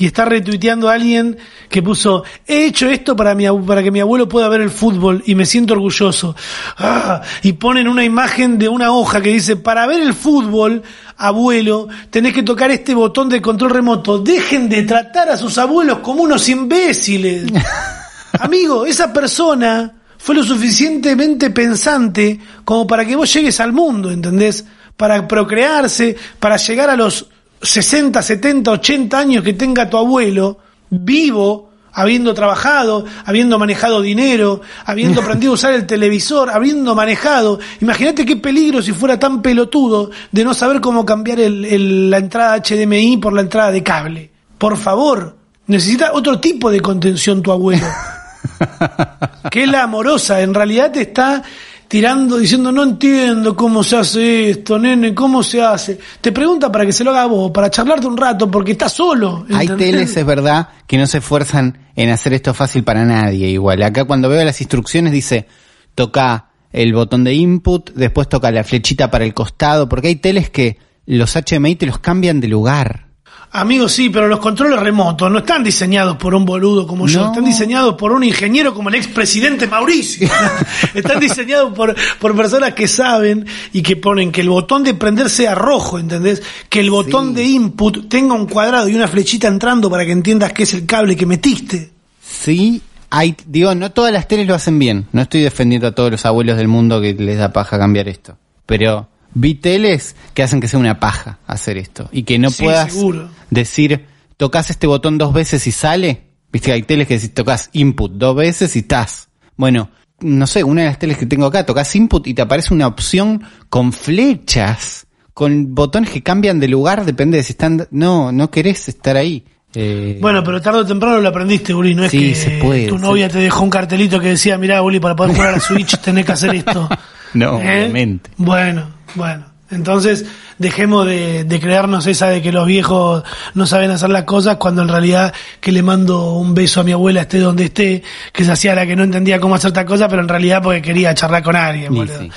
Y 0.00 0.06
está 0.06 0.24
retuiteando 0.24 0.88
a 0.88 0.94
alguien 0.94 1.36
que 1.68 1.82
puso, 1.82 2.24
he 2.46 2.64
hecho 2.64 2.88
esto 2.88 3.14
para, 3.14 3.34
mi, 3.34 3.44
para 3.66 3.82
que 3.82 3.90
mi 3.90 4.00
abuelo 4.00 4.26
pueda 4.30 4.48
ver 4.48 4.62
el 4.62 4.70
fútbol 4.70 5.22
y 5.26 5.34
me 5.34 5.44
siento 5.44 5.74
orgulloso. 5.74 6.34
Ah, 6.78 7.20
y 7.42 7.52
ponen 7.52 7.86
una 7.86 8.02
imagen 8.02 8.58
de 8.58 8.70
una 8.70 8.92
hoja 8.92 9.20
que 9.20 9.28
dice, 9.28 9.56
para 9.56 9.86
ver 9.86 10.00
el 10.00 10.14
fútbol, 10.14 10.82
abuelo, 11.18 11.86
tenés 12.08 12.32
que 12.32 12.42
tocar 12.42 12.70
este 12.70 12.94
botón 12.94 13.28
de 13.28 13.42
control 13.42 13.72
remoto. 13.72 14.18
Dejen 14.18 14.70
de 14.70 14.84
tratar 14.84 15.28
a 15.28 15.36
sus 15.36 15.58
abuelos 15.58 15.98
como 15.98 16.22
unos 16.22 16.48
imbéciles. 16.48 17.52
Amigo, 18.40 18.86
esa 18.86 19.12
persona 19.12 19.92
fue 20.16 20.34
lo 20.34 20.42
suficientemente 20.42 21.50
pensante 21.50 22.40
como 22.64 22.86
para 22.86 23.04
que 23.04 23.16
vos 23.16 23.30
llegues 23.30 23.60
al 23.60 23.74
mundo, 23.74 24.10
¿entendés? 24.10 24.64
Para 24.96 25.28
procrearse, 25.28 26.16
para 26.38 26.56
llegar 26.56 26.88
a 26.88 26.96
los 26.96 27.26
60, 27.62 28.22
70, 28.22 28.70
80 28.70 29.18
años 29.18 29.44
que 29.44 29.52
tenga 29.52 29.88
tu 29.90 29.96
abuelo, 29.96 30.58
vivo, 30.90 31.70
habiendo 31.92 32.32
trabajado, 32.34 33.04
habiendo 33.24 33.58
manejado 33.58 34.00
dinero, 34.00 34.60
habiendo 34.86 35.20
aprendido 35.22 35.52
a 35.52 35.54
usar 35.54 35.72
el 35.74 35.86
televisor, 35.86 36.50
habiendo 36.50 36.94
manejado. 36.94 37.58
Imagínate 37.80 38.24
qué 38.24 38.36
peligro 38.36 38.80
si 38.82 38.92
fuera 38.92 39.18
tan 39.18 39.42
pelotudo 39.42 40.10
de 40.32 40.44
no 40.44 40.54
saber 40.54 40.80
cómo 40.80 41.04
cambiar 41.04 41.40
el- 41.40 41.64
el- 41.64 42.10
la 42.10 42.18
entrada 42.18 42.56
HDMI 42.62 43.16
por 43.18 43.32
la 43.32 43.42
entrada 43.42 43.70
de 43.72 43.82
cable. 43.82 44.30
Por 44.56 44.76
favor, 44.76 45.36
necesita 45.66 46.12
otro 46.12 46.38
tipo 46.40 46.70
de 46.70 46.80
contención 46.80 47.42
tu 47.42 47.50
abuelo 47.52 47.86
que 49.50 49.64
es 49.64 49.68
la 49.68 49.82
amorosa, 49.82 50.40
en 50.40 50.54
realidad 50.54 50.92
te 50.92 51.02
está 51.02 51.42
tirando, 51.90 52.38
diciendo, 52.38 52.70
no 52.70 52.84
entiendo 52.84 53.56
cómo 53.56 53.82
se 53.82 53.96
hace 53.96 54.50
esto, 54.50 54.78
nene, 54.78 55.12
cómo 55.12 55.42
se 55.42 55.60
hace. 55.60 55.98
Te 56.20 56.30
pregunta 56.30 56.70
para 56.70 56.86
que 56.86 56.92
se 56.92 57.02
lo 57.02 57.10
haga 57.10 57.26
vos, 57.26 57.50
para 57.50 57.68
charlarte 57.68 58.06
un 58.06 58.16
rato, 58.16 58.48
porque 58.48 58.72
está 58.72 58.88
solo. 58.88 59.44
Hay 59.52 59.66
teles, 59.66 60.16
es 60.16 60.24
verdad, 60.24 60.68
que 60.86 60.96
no 60.96 61.08
se 61.08 61.18
esfuerzan 61.18 61.88
en 61.96 62.10
hacer 62.10 62.32
esto 62.32 62.54
fácil 62.54 62.84
para 62.84 63.04
nadie. 63.04 63.48
Igual, 63.48 63.82
acá 63.82 64.04
cuando 64.04 64.28
veo 64.28 64.44
las 64.44 64.60
instrucciones 64.60 65.12
dice, 65.12 65.48
toca 65.96 66.50
el 66.72 66.94
botón 66.94 67.24
de 67.24 67.34
input, 67.34 67.90
después 67.94 68.28
toca 68.28 68.52
la 68.52 68.62
flechita 68.62 69.10
para 69.10 69.24
el 69.24 69.34
costado, 69.34 69.88
porque 69.88 70.06
hay 70.06 70.16
teles 70.16 70.48
que 70.48 70.78
los 71.06 71.34
HMI 71.34 71.74
te 71.74 71.86
los 71.86 71.98
cambian 71.98 72.38
de 72.38 72.46
lugar. 72.46 73.08
Amigos, 73.52 73.90
sí, 73.92 74.10
pero 74.10 74.28
los 74.28 74.38
controles 74.38 74.78
remotos 74.78 75.28
no 75.28 75.38
están 75.38 75.64
diseñados 75.64 76.16
por 76.16 76.36
un 76.36 76.44
boludo 76.44 76.86
como 76.86 77.08
yo, 77.08 77.26
están 77.26 77.44
diseñados 77.44 77.96
por 77.96 78.12
un 78.12 78.22
ingeniero 78.22 78.72
como 78.72 78.90
el 78.90 78.94
expresidente 78.94 79.66
Mauricio. 79.66 80.28
están 80.94 81.18
diseñados 81.18 81.72
por, 81.74 81.96
por 82.20 82.36
personas 82.36 82.74
que 82.74 82.86
saben 82.86 83.44
y 83.72 83.82
que 83.82 83.96
ponen 83.96 84.30
que 84.30 84.42
el 84.42 84.48
botón 84.50 84.84
de 84.84 84.94
prender 84.94 85.28
sea 85.28 85.56
rojo, 85.56 85.98
¿entendés? 85.98 86.42
Que 86.68 86.78
el 86.78 86.90
botón 86.90 87.30
Sí. 87.30 87.34
de 87.34 87.44
input 87.44 88.08
tenga 88.08 88.34
un 88.34 88.46
cuadrado 88.46 88.88
y 88.88 88.94
una 88.94 89.08
flechita 89.08 89.48
entrando 89.48 89.90
para 89.90 90.04
que 90.06 90.12
entiendas 90.12 90.52
que 90.52 90.62
es 90.62 90.72
el 90.74 90.86
cable 90.86 91.16
que 91.16 91.26
metiste. 91.26 91.90
Sí, 92.22 92.80
hay, 93.10 93.34
digo, 93.46 93.74
no 93.74 93.90
todas 93.90 94.12
las 94.12 94.28
teles 94.28 94.46
lo 94.46 94.54
hacen 94.54 94.78
bien. 94.78 95.08
No 95.10 95.22
estoy 95.22 95.40
defendiendo 95.42 95.88
a 95.88 95.92
todos 95.92 96.12
los 96.12 96.24
abuelos 96.24 96.56
del 96.56 96.68
mundo 96.68 97.00
que 97.00 97.14
les 97.14 97.36
da 97.38 97.52
paja 97.52 97.78
cambiar 97.80 98.06
esto. 98.06 98.36
Pero 98.64 99.08
vi 99.34 99.54
teles 99.54 100.16
que 100.34 100.42
hacen 100.42 100.60
que 100.60 100.68
sea 100.68 100.78
una 100.80 101.00
paja 101.00 101.38
hacer 101.46 101.78
esto. 101.78 102.08
Y 102.12 102.22
que 102.24 102.38
no 102.38 102.50
Sí, 102.50 102.64
puedas 102.64 102.92
seguro. 102.92 103.28
decir, 103.50 104.06
tocas 104.36 104.70
este 104.70 104.86
botón 104.86 105.18
dos 105.18 105.32
veces 105.32 105.66
y 105.66 105.72
sale. 105.72 106.22
Viste 106.52 106.66
que 106.66 106.72
hay 106.72 106.82
teles 106.82 107.06
que 107.06 107.18
si 107.18 107.28
tocas 107.28 107.70
input 107.72 108.12
dos 108.12 108.34
veces 108.36 108.74
y 108.76 108.80
estás. 108.80 109.28
Bueno, 109.56 109.90
no 110.20 110.46
sé, 110.46 110.64
una 110.64 110.82
de 110.82 110.88
las 110.88 110.98
teles 110.98 111.16
que 111.16 111.26
tengo 111.26 111.46
acá, 111.46 111.64
tocas 111.64 111.94
input 111.96 112.26
y 112.26 112.34
te 112.34 112.42
aparece 112.42 112.74
una 112.74 112.86
opción 112.86 113.42
con 113.68 113.92
flechas, 113.92 115.06
con 115.34 115.74
botones 115.74 116.10
que 116.10 116.22
cambian 116.22 116.58
de 116.60 116.68
lugar, 116.68 117.04
depende 117.04 117.38
de 117.38 117.44
si 117.44 117.52
están... 117.52 117.86
No, 117.90 118.32
no 118.32 118.50
querés 118.50 118.88
estar 118.88 119.16
ahí. 119.16 119.44
Eh, 119.74 120.18
Bueno, 120.20 120.42
pero 120.42 120.60
tarde 120.60 120.80
o 120.80 120.86
temprano 120.86 121.20
lo 121.20 121.28
aprendiste, 121.28 121.72
Uli. 121.72 121.94
No 121.94 122.04
es 122.04 122.10
Sí, 122.10 122.18
que 122.30 122.34
se 122.34 122.50
puede, 122.58 122.88
tu 122.88 122.96
se- 122.96 123.02
novia 123.02 123.28
te 123.28 123.38
dejó 123.38 123.62
un 123.62 123.70
cartelito 123.70 124.18
que 124.18 124.28
decía, 124.30 124.58
mirá, 124.58 124.82
Uli, 124.82 124.98
para 124.98 125.14
poder 125.14 125.32
jugar 125.36 125.50
a 125.50 125.52
la 125.52 125.60
Switch 125.60 125.96
tenés 126.00 126.26
que 126.26 126.32
hacer 126.32 126.54
esto. 126.56 126.88
No, 127.34 127.56
obviamente. 127.56 128.30
Bueno, 128.36 128.88
bueno. 129.14 129.44
Entonces, 129.70 130.26
dejemos 130.58 131.06
de, 131.06 131.44
de 131.44 131.60
creernos 131.60 132.06
esa 132.06 132.28
de 132.28 132.42
que 132.42 132.50
los 132.50 132.66
viejos 132.66 133.22
no 133.54 133.66
saben 133.66 133.90
hacer 133.92 134.10
las 134.10 134.24
cosas 134.24 134.56
cuando 134.56 134.82
en 134.82 134.88
realidad 134.88 135.32
que 135.60 135.70
le 135.70 135.82
mando 135.82 136.32
un 136.32 136.54
beso 136.54 136.80
a 136.80 136.84
mi 136.84 136.90
abuela 136.90 137.20
esté 137.20 137.38
donde 137.38 137.64
esté, 137.66 138.02
que 138.32 138.44
se 138.44 138.50
hacía 138.50 138.74
la 138.74 138.84
que 138.84 138.96
no 138.96 139.04
entendía 139.04 139.38
cómo 139.38 139.54
hacer 139.54 139.70
tal 139.70 139.84
cosa, 139.84 140.08
pero 140.08 140.22
en 140.22 140.28
realidad 140.28 140.60
porque 140.60 140.82
quería 140.82 141.14
charlar 141.14 141.44
con 141.44 141.54
alguien. 141.54 141.94
Sí. 142.08 142.30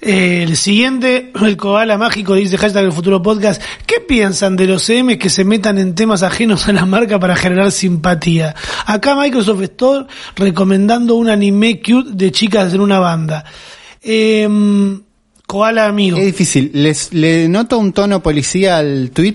Eh, 0.00 0.44
el 0.44 0.56
siguiente, 0.56 1.32
el 1.42 1.56
koala 1.56 1.98
mágico, 1.98 2.34
dice 2.34 2.56
hashtag 2.56 2.84
el 2.84 2.92
futuro 2.92 3.20
podcast. 3.20 3.60
¿Qué 3.84 3.96
piensan 3.98 4.54
de 4.54 4.66
los 4.66 4.84
CM 4.84 5.18
que 5.18 5.28
se 5.28 5.44
metan 5.44 5.78
en 5.78 5.96
temas 5.96 6.22
ajenos 6.22 6.68
a 6.68 6.72
la 6.72 6.86
marca 6.86 7.18
para 7.18 7.34
generar 7.34 7.72
simpatía? 7.72 8.54
Acá 8.86 9.16
Microsoft 9.16 9.62
Store 9.62 10.06
recomendando 10.36 11.16
un 11.16 11.28
anime 11.28 11.82
cute 11.82 12.10
de 12.12 12.30
chicas 12.30 12.72
en 12.74 12.80
una 12.80 13.00
banda. 13.00 13.44
Eh, 14.10 14.48
koala 15.46 15.86
amigo. 15.86 16.16
Es 16.18 16.24
difícil. 16.26 16.70
¿Les, 16.72 17.12
¿Le 17.12 17.46
noto 17.48 17.78
un 17.78 17.92
tono 17.92 18.22
policía 18.22 18.78
al 18.78 19.10
tweet? 19.12 19.34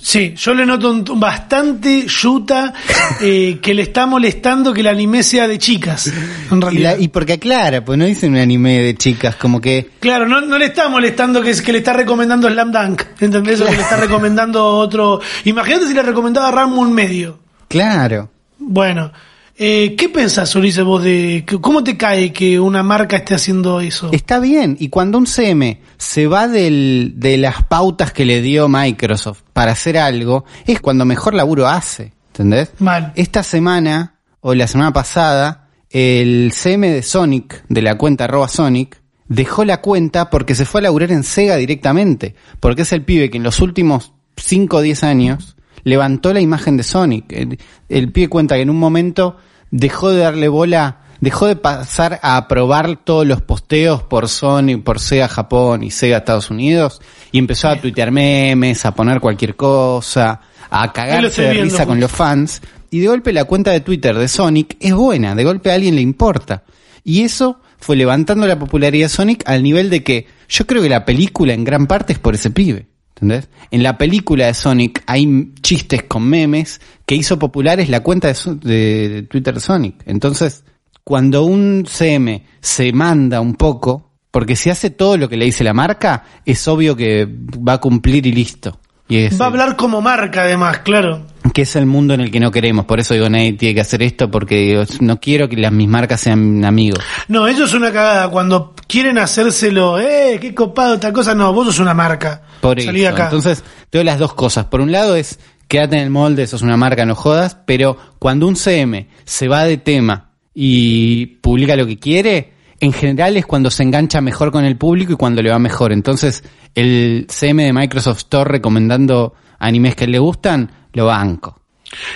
Sí, 0.00 0.34
yo 0.36 0.54
le 0.54 0.64
noto 0.64 0.90
un, 0.92 1.04
un 1.10 1.18
bastante 1.18 2.06
yuta 2.06 2.72
eh, 3.20 3.58
que 3.60 3.74
le 3.74 3.82
está 3.82 4.06
molestando 4.06 4.72
que 4.72 4.80
el 4.82 4.86
anime 4.86 5.22
sea 5.24 5.48
de 5.48 5.58
chicas. 5.58 6.06
En 6.50 6.58
Y, 6.58 6.60
realidad. 6.60 6.96
la- 6.96 7.02
y 7.02 7.08
porque 7.08 7.32
aclara, 7.34 7.84
pues 7.84 7.98
no 7.98 8.04
dicen 8.06 8.30
un 8.32 8.38
anime 8.38 8.80
de 8.80 8.94
chicas, 8.94 9.34
como 9.34 9.60
que... 9.60 9.90
Claro, 9.98 10.26
no, 10.28 10.40
no 10.40 10.56
le 10.56 10.66
está 10.66 10.88
molestando 10.88 11.42
que, 11.42 11.50
es, 11.50 11.62
que 11.62 11.72
le 11.72 11.78
está 11.78 11.92
recomendando 11.94 12.48
Slam 12.48 12.70
Dunk, 12.70 13.02
¿entendés? 13.20 13.60
O 13.60 13.66
que 13.66 13.74
le 13.76 13.82
está 13.82 13.96
recomendando 13.96 14.64
otro... 14.66 15.20
Imagínate 15.44 15.88
si 15.88 15.94
le 15.94 16.02
recomendaba 16.02 16.50
Ramón 16.52 16.92
Medio. 16.92 17.40
Claro. 17.66 18.30
Bueno, 18.60 19.12
eh, 19.58 19.94
¿qué 19.96 20.08
pensás, 20.08 20.54
Ulises, 20.54 20.84
vos 20.84 21.02
de... 21.02 21.44
que- 21.46 21.60
¿Cómo 21.60 21.82
te 21.84 21.96
cae 21.96 22.32
que 22.32 22.60
una 22.60 22.82
marca 22.82 23.16
esté 23.16 23.34
haciendo 23.34 23.80
eso? 23.80 24.10
Está 24.12 24.38
bien. 24.40 24.76
Y 24.78 24.88
cuando 24.88 25.18
un 25.18 25.26
CM 25.26 25.80
se 25.96 26.26
va 26.26 26.46
del, 26.48 27.14
de 27.16 27.36
las 27.38 27.64
pautas 27.64 28.12
que 28.12 28.24
le 28.24 28.40
dio 28.40 28.68
Microsoft 28.68 29.40
para 29.52 29.72
hacer 29.72 29.98
algo, 29.98 30.44
es 30.66 30.80
cuando 30.80 31.04
mejor 31.04 31.34
laburo 31.34 31.66
hace. 31.66 32.12
¿Entendés? 32.28 32.70
Mal. 32.78 33.12
Esta 33.16 33.42
semana, 33.42 34.14
o 34.40 34.54
la 34.54 34.66
semana 34.68 34.92
pasada, 34.92 35.68
el 35.90 36.52
CM 36.52 36.88
de 36.90 37.02
Sonic, 37.02 37.64
de 37.68 37.82
la 37.82 37.98
cuenta 37.98 38.24
arroba 38.24 38.46
Sonic, 38.48 39.00
dejó 39.26 39.64
la 39.64 39.80
cuenta 39.80 40.30
porque 40.30 40.54
se 40.54 40.64
fue 40.64 40.80
a 40.80 40.84
laburar 40.84 41.10
en 41.10 41.24
Sega 41.24 41.56
directamente. 41.56 42.34
Porque 42.60 42.82
es 42.82 42.92
el 42.92 43.04
pibe 43.04 43.28
que 43.28 43.38
en 43.38 43.42
los 43.42 43.60
últimos 43.60 44.12
5 44.36 44.76
o 44.76 44.80
10 44.82 45.02
años 45.02 45.56
levantó 45.84 46.32
la 46.32 46.40
imagen 46.40 46.76
de 46.76 46.82
Sonic. 46.82 47.32
El, 47.32 47.58
el 47.88 48.12
pibe 48.12 48.28
cuenta 48.28 48.56
que 48.56 48.62
en 48.62 48.70
un 48.70 48.78
momento 48.78 49.36
dejó 49.70 50.10
de 50.10 50.18
darle 50.18 50.48
bola, 50.48 51.00
dejó 51.20 51.46
de 51.46 51.56
pasar 51.56 52.20
a 52.22 52.36
aprobar 52.36 52.96
todos 53.04 53.26
los 53.26 53.42
posteos 53.42 54.02
por 54.02 54.28
Sonic, 54.28 54.82
por 54.82 55.00
Sega 55.00 55.28
Japón 55.28 55.82
y 55.82 55.90
Sega 55.90 56.18
Estados 56.18 56.50
Unidos 56.50 57.00
y 57.32 57.38
empezó 57.38 57.68
a 57.68 57.80
tuitear 57.80 58.10
memes, 58.10 58.84
a 58.84 58.94
poner 58.94 59.20
cualquier 59.20 59.56
cosa, 59.56 60.40
a 60.70 60.92
cagarse 60.92 61.42
de 61.42 61.54
risa 61.54 61.86
con 61.86 62.00
los 62.00 62.10
fans 62.10 62.62
y 62.90 63.00
de 63.00 63.08
golpe 63.08 63.32
la 63.32 63.44
cuenta 63.44 63.70
de 63.70 63.80
Twitter 63.80 64.16
de 64.16 64.28
Sonic 64.28 64.76
es 64.80 64.94
buena, 64.94 65.34
de 65.34 65.44
golpe 65.44 65.70
a 65.70 65.74
alguien 65.74 65.94
le 65.94 66.00
importa. 66.00 66.64
Y 67.04 67.22
eso 67.22 67.60
fue 67.78 67.96
levantando 67.96 68.46
la 68.46 68.58
popularidad 68.58 69.06
de 69.06 69.10
Sonic 69.10 69.42
al 69.46 69.62
nivel 69.62 69.90
de 69.90 70.02
que 70.02 70.26
yo 70.48 70.66
creo 70.66 70.82
que 70.82 70.88
la 70.88 71.04
película 71.04 71.52
en 71.52 71.64
gran 71.64 71.86
parte 71.86 72.12
es 72.12 72.18
por 72.18 72.34
ese 72.34 72.50
pibe. 72.50 72.86
¿Entendés? 73.20 73.48
En 73.72 73.82
la 73.82 73.98
película 73.98 74.46
de 74.46 74.54
Sonic 74.54 75.02
hay 75.06 75.52
chistes 75.60 76.04
con 76.04 76.22
memes 76.28 76.80
que 77.04 77.16
hizo 77.16 77.36
populares 77.38 77.88
la 77.88 78.00
cuenta 78.00 78.28
de, 78.28 78.34
Su- 78.34 78.58
de- 78.60 79.08
de 79.08 79.22
Twitter 79.24 79.54
de 79.54 79.60
Sonic. 79.60 79.96
Entonces, 80.06 80.64
cuando 81.02 81.42
un 81.42 81.84
CM 81.88 82.44
se 82.60 82.92
manda 82.92 83.40
un 83.40 83.54
poco, 83.54 84.12
porque 84.30 84.54
si 84.54 84.70
hace 84.70 84.90
todo 84.90 85.16
lo 85.16 85.28
que 85.28 85.36
le 85.36 85.46
dice 85.46 85.64
la 85.64 85.74
marca, 85.74 86.22
es 86.44 86.68
obvio 86.68 86.94
que 86.94 87.26
va 87.26 87.72
a 87.74 87.78
cumplir 87.80 88.24
y 88.26 88.32
listo. 88.32 88.78
Y 89.08 89.16
es 89.16 89.40
Va 89.40 89.46
a 89.46 89.48
hablar 89.48 89.74
como 89.76 90.00
marca, 90.00 90.42
además, 90.42 90.78
claro. 90.80 91.26
Que 91.52 91.62
es 91.62 91.76
el 91.76 91.86
mundo 91.86 92.14
en 92.14 92.20
el 92.20 92.30
que 92.30 92.40
no 92.40 92.50
queremos. 92.50 92.84
Por 92.84 93.00
eso 93.00 93.14
digo, 93.14 93.28
nadie 93.28 93.52
tiene 93.52 93.74
que 93.74 93.80
hacer 93.80 94.02
esto 94.02 94.30
porque 94.30 94.56
digo, 94.56 94.82
no 95.00 95.20
quiero 95.20 95.48
que 95.48 95.56
las, 95.56 95.72
mis 95.72 95.88
marcas 95.88 96.20
sean 96.20 96.64
amigos. 96.64 97.02
No, 97.28 97.46
eso 97.46 97.64
es 97.64 97.74
una 97.74 97.92
cagada. 97.92 98.28
Cuando 98.30 98.74
quieren 98.86 99.18
hacérselo, 99.18 99.98
eh, 99.98 100.38
qué 100.40 100.54
copado 100.54 100.94
esta 100.94 101.12
cosa, 101.12 101.34
no, 101.34 101.52
vos 101.52 101.66
sos 101.66 101.78
una 101.78 101.94
marca. 101.94 102.42
Por 102.60 102.80
Salí 102.80 103.02
eso. 103.02 103.14
acá. 103.14 103.24
Entonces, 103.24 103.62
tengo 103.90 104.04
las 104.04 104.18
dos 104.18 104.34
cosas. 104.34 104.66
Por 104.66 104.80
un 104.80 104.92
lado 104.92 105.16
es, 105.16 105.38
quédate 105.68 105.96
en 105.96 106.02
el 106.02 106.10
molde, 106.10 106.46
sos 106.46 106.62
una 106.62 106.76
marca, 106.76 107.06
no 107.06 107.14
jodas, 107.14 107.56
pero 107.66 107.96
cuando 108.18 108.46
un 108.46 108.56
CM 108.56 109.08
se 109.24 109.48
va 109.48 109.64
de 109.64 109.76
tema 109.76 110.30
y 110.54 111.26
publica 111.26 111.76
lo 111.76 111.86
que 111.86 111.98
quiere, 111.98 112.52
en 112.80 112.92
general 112.92 113.36
es 113.36 113.46
cuando 113.46 113.70
se 113.70 113.82
engancha 113.82 114.20
mejor 114.20 114.52
con 114.52 114.64
el 114.64 114.76
público 114.76 115.12
y 115.12 115.16
cuando 115.16 115.42
le 115.42 115.50
va 115.50 115.58
mejor. 115.58 115.92
Entonces, 115.92 116.44
el 116.74 117.26
CM 117.28 117.64
de 117.64 117.72
Microsoft 117.72 118.18
Store 118.18 118.50
recomendando 118.50 119.34
animes 119.58 119.96
que 119.96 120.06
le 120.06 120.18
gustan, 120.18 120.70
lo 120.92 121.06
banco. 121.06 121.60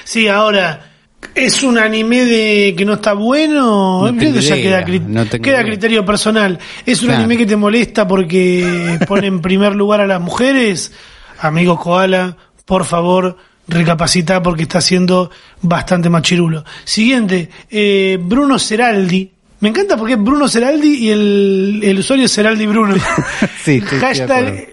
Sí, 0.05 0.29
ahora, 0.29 0.91
¿es 1.35 1.63
un 1.63 1.79
anime 1.79 2.25
de 2.25 2.75
que 2.77 2.85
no 2.85 2.95
está 2.95 3.15
bueno? 3.15 4.03
No 4.11 4.19
tengo 4.19 4.39
ya 4.41 4.57
idea, 4.57 4.85
queda, 4.85 4.87
cri- 4.87 5.05
no 5.07 5.25
tengo 5.27 5.43
queda 5.43 5.65
criterio 5.65 6.05
personal. 6.05 6.59
¿Es 6.85 7.01
un 7.03 7.07
Claro. 7.09 7.21
anime 7.25 7.39
que 7.39 7.47
te 7.47 7.57
molesta 7.57 8.07
porque 8.07 8.99
pone 9.09 9.27
en 9.29 9.41
primer 9.41 9.75
lugar 9.75 10.01
a 10.01 10.07
las 10.07 10.21
mujeres? 10.21 10.93
Amigo 11.41 11.79
Koala, 11.79 12.37
por 12.65 12.85
favor, 12.85 13.37
recapacita 13.67 14.43
porque 14.43 14.63
está 14.65 14.81
siendo 14.81 15.31
bastante 15.63 16.11
machirulo. 16.11 16.65
Siguiente, 16.85 17.49
eh, 17.71 18.19
Bruno 18.21 18.59
Seraldi. 18.59 19.31
Me 19.61 19.69
encanta 19.69 19.97
porque 19.97 20.15
es 20.15 20.21
Bruno 20.23 20.49
Seraldi 20.49 20.89
y 21.07 21.11
el, 21.11 21.81
el 21.85 21.99
usuario 22.01 22.27
es 22.27 22.33
Seraldi 22.33 22.67
Bruno. 22.67 22.97
Sí, 23.65 23.81
Hashtag. 23.81 24.69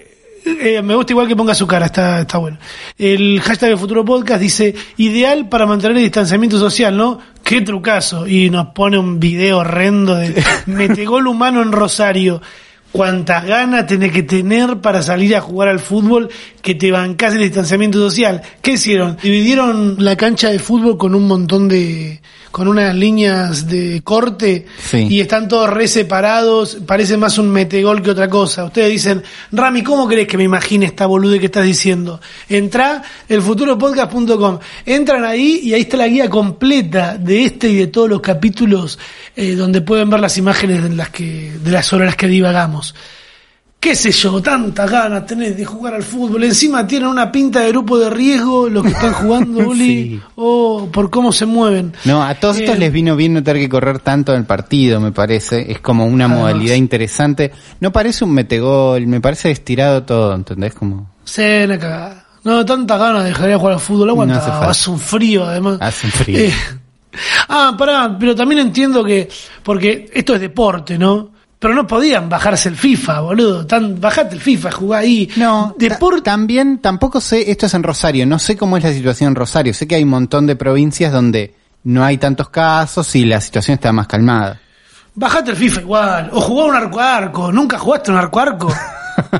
Eh, 0.60 0.82
me 0.82 0.96
gusta 0.96 1.14
igual 1.14 1.28
que 1.28 1.36
ponga 1.36 1.56
su 1.56 1.68
cara, 1.68 1.88
está, 1.88 2.22
está 2.22 2.38
bueno. 2.38 2.58
El 2.98 3.40
hashtag 3.42 3.72
de 3.72 3.78
Futuro 3.78 4.06
Podcast 4.06 4.42
dice, 4.42 4.76
ideal 4.98 5.50
para 5.50 5.66
mantener 5.66 5.98
el 5.98 6.04
distanciamiento 6.04 6.60
social, 6.60 6.96
¿no? 6.96 7.20
Qué 7.44 7.62
trucazo. 7.62 8.28
Y 8.28 8.50
nos 8.50 8.68
pone 8.68 8.98
un 8.98 9.20
video 9.20 9.60
horrendo 9.60 10.16
de 10.16 10.42
metegol 10.66 11.28
humano 11.28 11.62
en 11.62 11.72
Rosario. 11.72 12.42
Cuántas 12.92 13.46
ganas 13.46 13.86
tenés 13.86 14.12
que 14.12 14.24
tener 14.24 14.78
para 14.78 15.04
salir 15.04 15.36
a 15.36 15.42
jugar 15.42 15.68
al 15.70 15.80
fútbol 15.80 16.30
que 16.64 16.74
te 16.74 16.92
bancás 16.92 17.36
el 17.36 17.42
distanciamiento 17.42 18.00
social. 18.00 18.42
¿Qué 18.62 18.72
hicieron? 18.74 19.18
Dividieron 19.22 19.98
la 20.00 20.16
cancha 20.16 20.50
de 20.50 20.58
fútbol 20.58 20.98
con 20.98 21.14
un 21.14 21.28
montón 21.28 21.68
de, 21.68 22.20
con 22.52 22.68
unas 22.68 22.96
líneas 22.96 23.68
de 23.68 24.02
corte 24.04 24.66
Sí. 24.90 25.08
y 25.10 25.20
están 25.20 25.48
todos 25.48 25.70
re 25.70 25.88
separados, 25.88 26.78
parece 26.86 27.18
más 27.18 27.38
un 27.38 27.50
metegol 27.52 28.02
que 28.02 28.12
otra 28.12 28.28
cosa. 28.30 28.66
Ustedes 28.66 28.90
dicen, 28.90 29.24
Rami, 29.52 29.84
¿cómo 29.84 30.08
crees 30.08 30.28
que 30.28 30.38
me 30.38 30.44
imagine 30.44 30.86
esta 30.86 31.06
bolude 31.06 31.40
que 31.40 31.46
estás 31.48 31.66
diciendo? 31.66 32.20
Entra 32.48 33.04
elfuturopodcast.com, 33.28 34.60
entran 34.86 35.26
ahí 35.26 35.60
y 35.64 35.74
ahí 35.74 35.82
está 35.82 35.98
la 35.98 36.08
guía 36.08 36.30
completa 36.30 37.18
de 37.18 37.46
este 37.46 37.70
y 37.70 37.76
de 37.76 37.88
todos 37.88 38.10
los 38.10 38.22
capítulos 38.22 38.98
eh, 39.36 39.56
donde 39.56 39.82
pueden 39.82 40.10
ver 40.10 40.20
las 40.20 40.38
imágenes 40.38 40.84
de 40.84 40.90
las 40.90 41.10
que, 41.10 41.52
de 41.64 41.72
las 41.72 41.94
horas 41.94 42.16
que 42.16 42.28
divagamos. 42.28 42.96
Qué 43.80 43.96
sé 43.96 44.12
yo, 44.12 44.42
tantas 44.42 44.92
ganas 44.92 45.26
tenés 45.26 45.56
de 45.56 45.64
jugar 45.66 45.94
al 45.94 46.04
fútbol. 46.04 46.44
Encima 46.44 46.86
tienen 46.86 47.08
una 47.08 47.32
pinta 47.32 47.62
de 47.62 47.70
grupo 47.70 47.98
de 47.98 48.10
riesgo 48.10 48.68
los 48.70 48.84
que 48.84 48.90
están 48.90 49.14
jugando, 49.14 49.74
Sí. 49.74 50.20
o 50.36 50.90
por 50.92 51.10
cómo 51.10 51.32
se 51.32 51.46
mueven. 51.46 51.94
No, 52.06 52.22
a 52.22 52.36
todos 52.36 52.58
estos 52.58 52.76
Eh, 52.76 52.80
les 52.80 52.92
vino 52.92 53.16
bien 53.16 53.34
no 53.34 53.42
tener 53.44 53.62
que 53.62 53.70
correr 53.70 54.00
tanto 54.00 54.34
en 54.34 54.40
el 54.40 54.46
partido, 54.46 55.00
me 55.00 55.12
parece. 55.14 55.72
Es 55.72 55.80
como 55.80 56.06
una 56.06 56.26
Además. 56.26 56.40
modalidad 56.42 56.76
interesante. 56.76 57.52
No 57.80 57.92
parece 57.92 58.26
un 58.26 58.34
metegol, 58.34 59.08
me 59.08 59.22
parece 59.22 59.50
estirado 59.52 60.04
todo, 60.04 60.34
¿entendés? 60.36 60.74
Como 60.74 61.10
Sí, 61.24 61.44
una 61.64 61.80
cagada. 61.80 62.26
No, 62.44 62.66
tantas 62.66 63.00
ganas 63.00 63.24
de 63.24 63.30
dejar 63.30 63.48
de 63.48 63.56
jugar 63.56 63.74
al 63.76 63.80
fútbol. 63.80 64.10
Aguanta, 64.10 64.36
No 64.36 64.40
hace 64.42 64.52
hace 64.72 64.90
un 64.90 65.00
frío 65.00 65.46
además. 65.46 65.78
Hace 65.82 66.06
un 66.08 66.12
frío. 66.12 66.40
Eh, 66.40 66.54
ah, 67.50 67.76
pará, 67.78 68.16
pero 68.20 68.36
también 68.36 68.60
entiendo 68.62 69.04
que, 69.04 69.30
porque 69.64 70.10
esto 70.14 70.36
es 70.36 70.42
deporte, 70.42 70.98
¿no? 70.98 71.32
Pero 71.60 71.74
no 71.74 71.86
podían 71.86 72.30
bajarse 72.30 72.70
el 72.70 72.78
FIFA, 72.78 73.20
boludo. 73.20 73.66
Tan, 73.68 74.00
bajate 74.00 74.36
el 74.36 74.42
FIFA, 74.42 74.72
jugá 74.72 75.00
ahí. 75.00 75.30
No, 75.36 75.76
deporte. 75.78 76.22
ta- 76.22 76.32
también 76.32 76.80
tampoco 76.80 77.20
sé, 77.20 77.52
esto 77.52 77.66
es 77.66 77.74
en 77.74 77.84
Rosario, 77.84 78.26
no 78.26 78.40
sé 78.40 78.56
cómo 78.56 78.78
es 78.78 78.84
la 78.84 78.94
situación 78.94 79.30
en 79.30 79.36
Rosario. 79.36 79.74
Sé 79.74 79.86
que 79.88 79.96
hay 79.96 80.04
un 80.04 80.10
montón 80.10 80.48
de 80.48 80.56
provincias 80.56 81.12
donde 81.12 81.54
no 81.84 82.06
hay 82.06 82.18
tantos 82.18 82.50
casos 82.50 83.14
y 83.16 83.26
la 83.26 83.42
situación 83.42 83.76
está 83.76 83.92
más 83.92 84.08
calmada. 84.08 84.62
Bajate 85.16 85.52
el 85.52 85.58
FIFA 85.58 85.82
igual. 85.82 86.30
O 86.32 86.40
jugá 86.40 86.66
un 86.66 86.76
arco 86.76 87.00
arco. 87.00 87.52
¿Nunca 87.52 87.78
jugaste 87.78 88.12
un 88.12 88.18
arco 88.18 88.40
arco? 88.40 88.74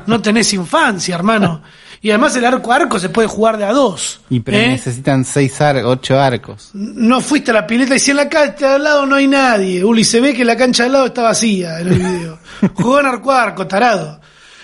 No 0.06 0.20
tenés 0.20 0.52
infancia, 0.52 1.14
hermano. 1.14 1.62
Y 2.02 2.08
además 2.10 2.34
el 2.36 2.46
arco 2.46 2.72
a 2.72 2.76
arco 2.76 2.98
se 2.98 3.10
puede 3.10 3.28
jugar 3.28 3.58
de 3.58 3.64
a 3.64 3.72
dos. 3.72 4.20
Y 4.30 4.40
pero 4.40 4.56
¿eh? 4.56 4.68
necesitan 4.68 5.24
seis 5.24 5.60
ar 5.60 5.76
ocho 5.84 6.18
arcos. 6.18 6.70
No 6.72 7.20
fuiste 7.20 7.50
a 7.50 7.54
la 7.54 7.66
pileta 7.66 7.94
y 7.94 7.98
si 7.98 8.10
en 8.10 8.16
la 8.16 8.28
cancha 8.28 8.68
de 8.70 8.74
al 8.76 8.84
lado 8.84 9.04
no 9.06 9.16
hay 9.16 9.26
nadie. 9.26 9.84
Uli, 9.84 10.02
se 10.04 10.20
ve 10.20 10.32
que 10.32 10.44
la 10.44 10.56
cancha 10.56 10.84
de 10.84 10.86
al 10.86 10.92
lado 10.94 11.06
está 11.06 11.22
vacía 11.22 11.78
en 11.80 11.88
el 11.88 11.98
video. 11.98 12.38
Jugó 12.74 13.00
en 13.00 13.06
arco 13.06 13.32
a 13.32 13.42
arco, 13.42 13.66
tarado. 13.66 14.18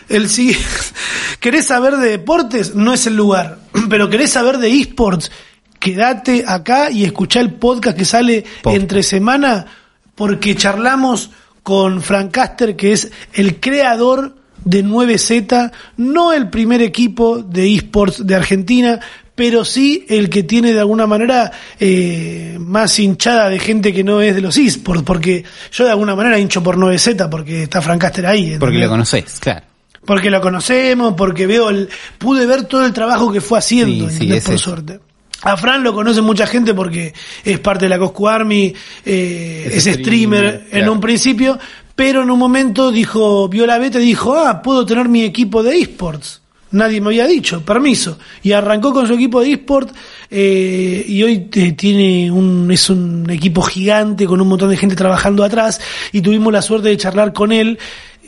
El 0.09 0.31
si- 0.31 0.57
¿Querés 1.41 1.67
saber 1.67 1.97
de 1.97 2.09
deportes? 2.11 2.75
No 2.75 2.95
es 2.95 3.07
el 3.07 3.17
lugar. 3.17 3.59
Pero 3.91 4.09
¿querés 4.09 4.31
saber 4.31 4.57
de 4.57 4.71
esports? 4.81 5.31
Quédate 5.79 6.43
acá 6.49 6.91
y 6.91 7.05
escuchá 7.05 7.41
el 7.41 7.53
podcast 7.53 7.99
que 7.99 8.05
sale 8.07 8.45
entre 8.65 9.03
semana 9.03 9.67
porque 10.15 10.57
charlamos 10.57 11.31
con 11.63 12.01
Frank 12.01 12.31
Caster, 12.31 12.77
que 12.77 12.93
es 12.93 13.13
el 13.35 13.61
creador 13.61 14.36
de 14.67 14.85
9Z, 14.85 15.73
no 15.97 16.33
el 16.33 16.51
primer 16.51 16.83
equipo 16.83 17.39
de 17.39 17.73
esports 17.75 18.27
de 18.27 18.35
Argentina, 18.35 19.01
pero 19.35 19.65
sí 19.65 20.05
el 20.09 20.29
que 20.29 20.43
tiene 20.43 20.73
de 20.73 20.81
alguna 20.81 21.07
manera 21.07 21.53
eh, 21.79 22.57
más 22.59 22.99
hinchada 22.99 23.49
de 23.49 23.61
gente 23.61 23.93
que 23.93 24.03
no 24.03 24.21
es 24.21 24.35
de 24.35 24.41
los 24.41 24.57
esports, 24.59 25.05
porque 25.05 25.45
yo 25.71 25.85
de 25.85 25.91
alguna 25.91 26.17
manera 26.17 26.39
hincho 26.39 26.63
por 26.63 26.77
9Z 26.77 27.29
porque 27.31 27.63
está 27.63 27.81
Frank 27.81 28.01
Caster 28.01 28.27
ahí. 28.27 28.57
Porque 28.59 28.79
lo 28.79 28.89
conocés, 28.89 29.39
claro. 29.39 29.65
Porque 30.05 30.31
lo 30.31 30.41
conocemos, 30.41 31.15
porque 31.17 31.47
veo 31.47 31.71
el, 31.71 31.89
pude 32.19 32.45
ver 32.47 32.65
todo 32.65 32.85
el 32.85 32.93
trabajo 32.93 33.33
que 33.33 33.41
fue 33.41 33.59
haciendo, 33.59 34.09
por 34.45 34.59
suerte. 34.59 35.01
A 35.43 35.57
Fran 35.57 35.85
lo 35.85 35.93
conoce 35.95 36.23
mucha 36.23 36.47
gente 36.47 36.75
porque 36.75 37.13
es 37.45 37.59
parte 37.61 37.85
de 37.85 37.91
la 37.91 37.99
Coscu 37.99 38.27
Army, 38.27 38.75
eh, 39.05 39.65
es, 39.67 39.87
Es 39.87 39.95
streamer, 39.95 40.01
streamer, 40.01 40.55
en 40.65 40.71
claro. 40.71 40.93
un 40.93 41.01
principio, 41.01 41.59
pero 41.97 42.23
en 42.23 42.31
un 42.31 42.39
momento 42.39 42.93
dijo, 42.93 43.49
vio 43.49 43.67
la 43.67 43.79
beta 43.79 43.99
y 43.99 44.05
dijo, 44.05 44.37
ah, 44.37 44.63
puedo 44.63 44.87
tener 44.87 45.09
mi 45.09 45.23
equipo 45.25 45.63
de 45.65 45.79
esports. 45.79 46.43
Nadie 46.73 47.01
me 47.01 47.07
había 47.09 47.27
dicho, 47.27 47.63
permiso. 47.65 48.19
Y 48.43 48.53
arrancó 48.53 48.93
con 48.93 49.07
su 49.07 49.15
equipo 49.15 49.41
de 49.41 49.53
esports 49.53 49.93
eh, 50.31 51.05
y 51.09 51.23
hoy 51.23 51.49
eh, 51.55 51.73
tiene 51.73 52.31
un, 52.31 52.71
es 52.71 52.91
un 52.91 53.29
equipo 53.31 53.63
gigante 53.63 54.27
con 54.27 54.41
un 54.41 54.49
montón 54.49 54.69
de 54.71 54.77
gente 54.77 54.95
trabajando 54.95 55.43
atrás 55.43 55.81
y 56.13 56.21
tuvimos 56.21 56.53
la 56.53 56.61
suerte 56.63 56.89
de 56.91 56.97
charlar 56.97 57.33
con 57.33 57.51
él. 57.53 57.79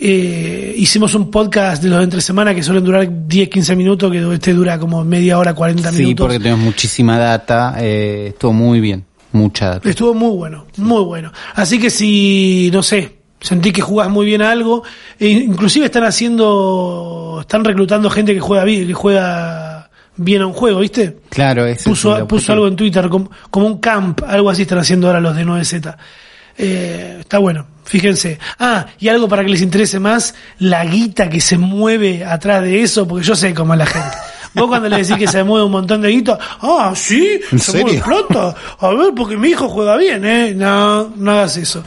Eh, 0.00 0.74
hicimos 0.78 1.14
un 1.16 1.28
podcast 1.30 1.82
de 1.82 1.88
los 1.90 2.02
entre 2.02 2.20
semana 2.20 2.54
que 2.54 2.62
suelen 2.62 2.84
durar 2.84 3.26
10, 3.26 3.48
15 3.48 3.74
minutos, 3.76 4.10
que 4.12 4.32
este 4.32 4.54
dura 4.54 4.78
como 4.78 5.04
media 5.04 5.38
hora, 5.38 5.52
40 5.54 5.90
Sí, 5.90 5.98
minutos. 6.04 6.24
porque 6.24 6.38
tenemos 6.38 6.60
muchísima 6.64 7.18
data, 7.18 7.74
eh, 7.80 8.28
estuvo 8.28 8.52
muy 8.52 8.80
bien, 8.80 9.04
mucha 9.32 9.70
data. 9.70 9.90
Estuvo 9.90 10.14
muy 10.14 10.36
bueno, 10.36 10.66
muy 10.76 11.02
bueno. 11.02 11.32
Así 11.56 11.80
que 11.80 11.90
si, 11.90 12.70
no 12.72 12.84
sé, 12.84 13.17
sentí 13.40 13.72
que 13.72 13.82
jugás 13.82 14.08
muy 14.08 14.26
bien 14.26 14.42
a 14.42 14.50
algo, 14.50 14.82
e 15.18 15.28
inclusive 15.28 15.86
están 15.86 16.04
haciendo, 16.04 17.38
están 17.40 17.64
reclutando 17.64 18.10
gente 18.10 18.34
que 18.34 18.40
juega 18.40 18.64
bien, 18.64 18.86
que 18.86 18.94
juega 18.94 19.90
bien 20.16 20.42
a 20.42 20.46
un 20.46 20.52
juego, 20.52 20.80
¿viste? 20.80 21.18
Claro, 21.30 21.64
ese 21.64 21.80
es 21.80 21.84
Puso, 21.84 22.16
el 22.16 22.26
puso 22.26 22.52
algo 22.52 22.66
en 22.66 22.76
Twitter, 22.76 23.08
como, 23.08 23.30
como 23.50 23.66
un 23.66 23.78
camp, 23.78 24.22
algo 24.26 24.50
así 24.50 24.62
están 24.62 24.78
haciendo 24.78 25.06
ahora 25.06 25.20
los 25.20 25.36
de 25.36 25.46
9Z. 25.46 25.96
Eh, 26.60 27.18
está 27.20 27.38
bueno, 27.38 27.66
fíjense. 27.84 28.38
Ah, 28.58 28.86
y 28.98 29.08
algo 29.08 29.28
para 29.28 29.44
que 29.44 29.50
les 29.50 29.62
interese 29.62 30.00
más, 30.00 30.34
la 30.58 30.84
guita 30.84 31.30
que 31.30 31.40
se 31.40 31.56
mueve 31.56 32.24
atrás 32.24 32.62
de 32.62 32.82
eso, 32.82 33.06
porque 33.06 33.24
yo 33.24 33.36
sé 33.36 33.54
cómo 33.54 33.74
es 33.74 33.78
la 33.78 33.86
gente. 33.86 34.16
Vos 34.54 34.66
cuando 34.66 34.88
le 34.88 34.96
decís 34.96 35.16
que 35.16 35.28
se 35.28 35.44
mueve 35.44 35.66
un 35.66 35.72
montón 35.72 36.02
de 36.02 36.08
guita, 36.08 36.36
ah, 36.60 36.92
sí, 36.96 37.40
¿En 37.52 37.58
se 37.60 37.80
mueve 37.80 38.02
plata. 38.02 38.54
A 38.80 38.88
ver, 38.88 39.12
porque 39.14 39.36
mi 39.36 39.50
hijo 39.50 39.68
juega 39.68 39.96
bien, 39.96 40.24
¿eh? 40.24 40.52
No, 40.54 41.12
no 41.14 41.30
hagas 41.30 41.56
eso. 41.58 41.84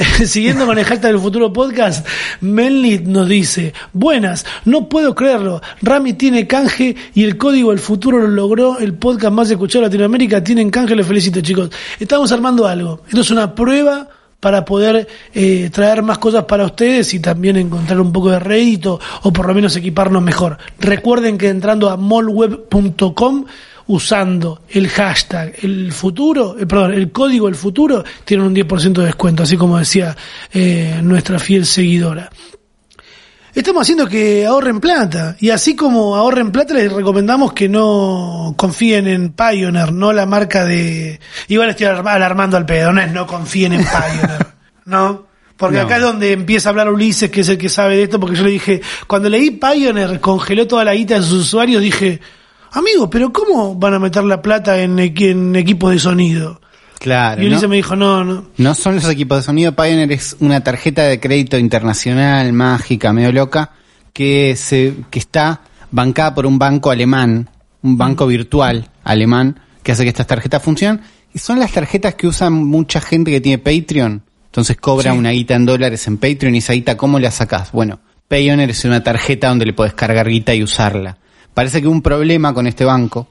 Siguiendo 0.24 0.66
con 0.66 0.78
el 0.78 1.00
del 1.00 1.18
futuro 1.18 1.52
podcast, 1.52 2.06
Melnit 2.40 3.02
nos 3.02 3.28
dice, 3.28 3.74
buenas, 3.92 4.46
no 4.64 4.88
puedo 4.88 5.14
creerlo, 5.14 5.60
Rami 5.82 6.14
tiene 6.14 6.46
canje 6.46 6.96
y 7.14 7.24
el 7.24 7.36
código 7.36 7.70
del 7.70 7.80
futuro 7.80 8.18
lo 8.18 8.28
logró, 8.28 8.78
el 8.78 8.94
podcast 8.94 9.32
más 9.32 9.50
escuchado 9.50 9.82
de 9.82 9.88
Latinoamérica, 9.88 10.42
tienen 10.42 10.70
canje, 10.70 10.96
les 10.96 11.06
felicito 11.06 11.40
chicos. 11.40 11.70
Estamos 11.98 12.32
armando 12.32 12.66
algo, 12.66 13.02
esto 13.08 13.20
es 13.20 13.30
una 13.30 13.54
prueba 13.54 14.08
para 14.40 14.64
poder 14.64 15.06
eh, 15.34 15.68
traer 15.70 16.02
más 16.02 16.16
cosas 16.16 16.44
para 16.44 16.64
ustedes 16.64 17.12
y 17.12 17.20
también 17.20 17.56
encontrar 17.56 18.00
un 18.00 18.10
poco 18.10 18.30
de 18.30 18.38
rédito 18.38 18.98
o 19.22 19.32
por 19.32 19.46
lo 19.46 19.54
menos 19.54 19.76
equiparnos 19.76 20.22
mejor. 20.22 20.56
Recuerden 20.78 21.36
que 21.36 21.48
entrando 21.48 21.90
a 21.90 21.98
molweb.com 21.98 23.44
usando 23.92 24.62
el 24.70 24.88
hashtag 24.88 25.54
el 25.62 25.92
futuro, 25.92 26.56
eh, 26.58 26.66
perdón, 26.66 26.92
el 26.94 27.10
código 27.12 27.48
el 27.48 27.54
futuro, 27.54 28.04
tienen 28.24 28.46
un 28.46 28.54
10% 28.54 28.92
de 28.92 29.04
descuento, 29.06 29.42
así 29.42 29.56
como 29.56 29.78
decía 29.78 30.16
eh, 30.52 31.00
nuestra 31.02 31.38
fiel 31.38 31.66
seguidora. 31.66 32.30
estamos 33.54 33.82
haciendo 33.82 34.06
que 34.06 34.46
ahorren 34.46 34.80
plata. 34.80 35.36
Y 35.40 35.50
así 35.50 35.74
como 35.74 36.14
ahorren 36.16 36.52
plata, 36.52 36.74
les 36.74 36.92
recomendamos 36.92 37.52
que 37.52 37.68
no 37.68 38.54
confíen 38.56 39.06
en 39.08 39.32
Pioneer, 39.32 39.92
no 39.92 40.12
la 40.12 40.24
marca 40.26 40.64
de... 40.64 41.18
Igual 41.48 41.70
estoy 41.70 41.86
alarm- 41.86 42.08
alarmando 42.08 42.56
al 42.56 42.64
pedo, 42.66 42.92
no 42.92 43.00
es 43.00 43.10
no 43.12 43.26
confíen 43.26 43.72
en 43.72 43.80
Pioneer, 43.84 44.46
¿no? 44.86 45.26
Porque 45.56 45.76
No. 45.78 45.82
acá 45.82 45.96
es 45.96 46.02
donde 46.02 46.32
empieza 46.32 46.68
a 46.68 46.70
hablar 46.70 46.90
Ulises, 46.90 47.30
que 47.30 47.40
es 47.42 47.48
el 47.50 47.58
que 47.58 47.68
sabe 47.68 47.96
de 47.96 48.04
esto, 48.04 48.18
porque 48.18 48.36
yo 48.36 48.44
le 48.44 48.50
dije, 48.50 48.80
cuando 49.06 49.28
leí 49.28 49.50
Pioneer 49.50 50.20
congeló 50.20 50.66
toda 50.66 50.84
la 50.84 50.94
guita 50.94 51.16
de 51.16 51.22
sus 51.22 51.42
usuarios, 51.46 51.82
dije, 51.82 52.20
amigo, 52.72 53.08
pero 53.10 53.32
¿cómo 53.32 53.74
van 53.74 53.94
a 53.94 53.98
meter 53.98 54.24
la 54.24 54.40
plata 54.42 54.80
en, 54.80 54.98
en 54.98 55.56
equipos 55.56 55.92
de 55.92 55.98
sonido? 55.98 56.60
Claro. 56.98 57.42
Y 57.42 57.46
Ulises 57.46 57.62
¿no? 57.62 57.68
me 57.70 57.76
dijo, 57.76 57.96
no, 57.96 58.24
no. 58.24 58.44
No 58.58 58.74
son 58.74 58.96
los 58.96 59.08
equipos 59.08 59.38
de 59.38 59.42
sonido. 59.44 59.72
Pioneer 59.74 60.12
es 60.12 60.36
una 60.40 60.62
tarjeta 60.62 61.02
de 61.04 61.18
crédito 61.18 61.56
internacional, 61.56 62.52
mágica, 62.52 63.12
medio 63.12 63.32
loca, 63.32 63.70
que 64.12 64.54
se, 64.56 64.94
que 65.10 65.18
está 65.18 65.62
bancada 65.90 66.34
por 66.34 66.44
un 66.46 66.58
banco 66.58 66.90
alemán, 66.90 67.48
un 67.82 67.96
banco 67.96 68.26
virtual 68.26 68.90
alemán, 69.02 69.60
que 69.82 69.92
hace 69.92 70.02
que 70.02 70.10
estas 70.10 70.26
tarjetas 70.26 70.62
funcionen. 70.62 71.00
Y 71.32 71.38
son 71.38 71.58
las 71.58 71.72
tarjetas 71.72 72.16
que 72.16 72.26
usan 72.26 72.52
mucha 72.52 73.00
gente 73.00 73.30
que 73.30 73.40
tiene 73.40 73.58
Patreon. 73.58 74.22
Entonces 74.46 74.76
cobra 74.76 75.12
Sí. 75.12 75.18
una 75.18 75.30
guita 75.30 75.54
en 75.54 75.64
dólares 75.64 76.06
en 76.06 76.18
Patreon 76.18 76.54
y 76.54 76.58
esa 76.58 76.74
guita, 76.74 76.96
¿cómo 76.96 77.18
la 77.18 77.30
sacás? 77.30 77.72
Bueno, 77.72 78.00
Pioneer 78.28 78.68
es 78.70 78.84
una 78.84 79.02
tarjeta 79.02 79.48
donde 79.48 79.64
le 79.64 79.72
podés 79.72 79.94
cargar 79.94 80.28
guita 80.28 80.54
y 80.54 80.62
usarla. 80.62 81.16
Parece 81.54 81.80
que 81.80 81.86
hubo 81.86 81.94
un 81.94 82.02
problema 82.02 82.52
con 82.54 82.66
este 82.66 82.84
banco. 82.84 83.28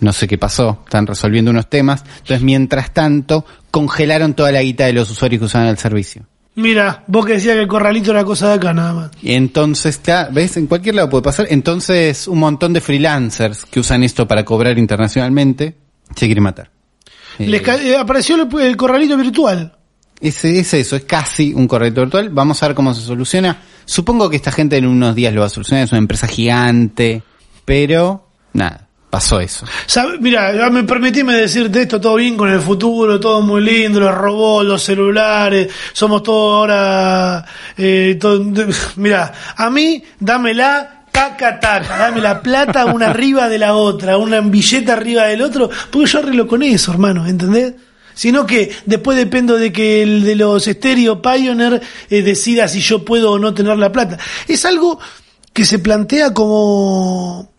No 0.00 0.12
sé 0.12 0.28
qué 0.28 0.36
pasó, 0.38 0.80
están 0.84 1.06
resolviendo 1.06 1.50
unos 1.50 1.68
temas. 1.70 2.04
Entonces, 2.18 2.42
mientras 2.42 2.92
tanto, 2.92 3.44
congelaron 3.70 4.34
toda 4.34 4.52
la 4.52 4.62
guita 4.62 4.84
de 4.86 4.92
los 4.92 5.10
usuarios 5.10 5.40
que 5.40 5.46
usaban 5.46 5.68
el 5.68 5.78
servicio. 5.78 6.22
Mira, 6.54 7.04
vos 7.06 7.26
que 7.26 7.34
decías 7.34 7.54
que 7.54 7.62
el 7.62 7.68
corralito 7.68 8.10
era 8.12 8.24
cosa 8.24 8.48
de 8.48 8.54
acá 8.54 8.72
nada 8.72 8.92
más. 8.94 9.10
Y 9.22 9.32
entonces, 9.32 10.00
¿ves? 10.32 10.56
En 10.56 10.66
cualquier 10.66 10.94
lado 10.94 11.10
puede 11.10 11.22
pasar. 11.22 11.46
Entonces, 11.50 12.28
un 12.28 12.38
montón 12.38 12.72
de 12.72 12.80
freelancers 12.80 13.64
que 13.66 13.80
usan 13.80 14.02
esto 14.02 14.26
para 14.26 14.44
cobrar 14.44 14.78
internacionalmente 14.78 15.76
se 16.14 16.26
quieren 16.26 16.44
matar. 16.44 16.70
Eh, 17.38 17.46
Les 17.46 17.60
ca- 17.62 17.76
eh, 17.82 17.96
apareció 17.96 18.36
el, 18.36 18.60
el 18.62 18.76
corralito 18.76 19.16
virtual. 19.18 19.76
ese, 20.20 20.58
es 20.58 20.72
eso, 20.72 20.96
es 20.96 21.04
casi 21.04 21.52
un 21.52 21.68
correcto 21.68 22.00
virtual. 22.02 22.30
Vamos 22.30 22.62
a 22.62 22.68
ver 22.68 22.74
cómo 22.74 22.94
se 22.94 23.02
soluciona. 23.02 23.58
Supongo 23.84 24.30
que 24.30 24.36
esta 24.36 24.50
gente 24.52 24.76
en 24.78 24.86
unos 24.86 25.14
días 25.14 25.34
lo 25.34 25.40
va 25.40 25.46
a 25.48 25.50
solucionar. 25.50 25.84
Es 25.84 25.92
una 25.92 25.98
empresa 25.98 26.26
gigante. 26.26 27.22
Pero, 27.66 28.26
nada, 28.54 28.86
pasó 29.10 29.40
eso. 29.40 29.66
Sabe- 29.86 30.16
Mira, 30.18 30.54
ya 30.54 30.70
me 30.70 30.84
permitime 30.84 31.34
decirte 31.34 31.82
esto, 31.82 32.00
todo 32.00 32.14
bien 32.14 32.36
con 32.36 32.48
el 32.48 32.60
futuro, 32.60 33.20
todo 33.20 33.42
muy 33.42 33.60
lindo, 33.60 34.00
los 34.00 34.14
robots, 34.14 34.66
los 34.66 34.82
celulares, 34.82 35.68
somos 35.92 36.22
todos 36.22 36.54
ahora... 36.54 37.44
Eh, 37.76 38.16
todo- 38.18 38.42
mira, 38.96 39.32
a 39.56 39.68
mí 39.68 40.02
dámela 40.18 40.92
taca 41.10 41.58
taca, 41.58 41.96
dame 41.98 42.20
la 42.20 42.40
plata 42.42 42.84
una 42.86 43.08
arriba 43.10 43.48
de 43.48 43.58
la 43.58 43.74
otra, 43.74 44.16
una 44.18 44.40
billeta 44.42 44.92
arriba 44.92 45.24
del 45.24 45.40
otro, 45.42 45.68
porque 45.90 46.06
yo 46.10 46.18
arreglo 46.18 46.46
con 46.46 46.62
eso, 46.62 46.92
hermano, 46.92 47.26
¿entendés? 47.26 47.72
Sino 48.14 48.46
que 48.46 48.70
después 48.86 49.16
dependo 49.18 49.56
de 49.56 49.72
que 49.72 50.02
el 50.02 50.24
de 50.24 50.36
los 50.36 50.66
estéreo 50.68 51.20
Pioneer 51.20 51.82
eh, 52.10 52.22
decida 52.22 52.66
si 52.68 52.80
yo 52.80 53.04
puedo 53.04 53.32
o 53.32 53.38
no 53.38 53.52
tener 53.54 53.76
la 53.78 53.92
plata. 53.92 54.18
Es 54.48 54.64
algo 54.66 54.98
que 55.56 55.64
se 55.64 55.78
plantea 55.78 56.34
como, 56.34 57.50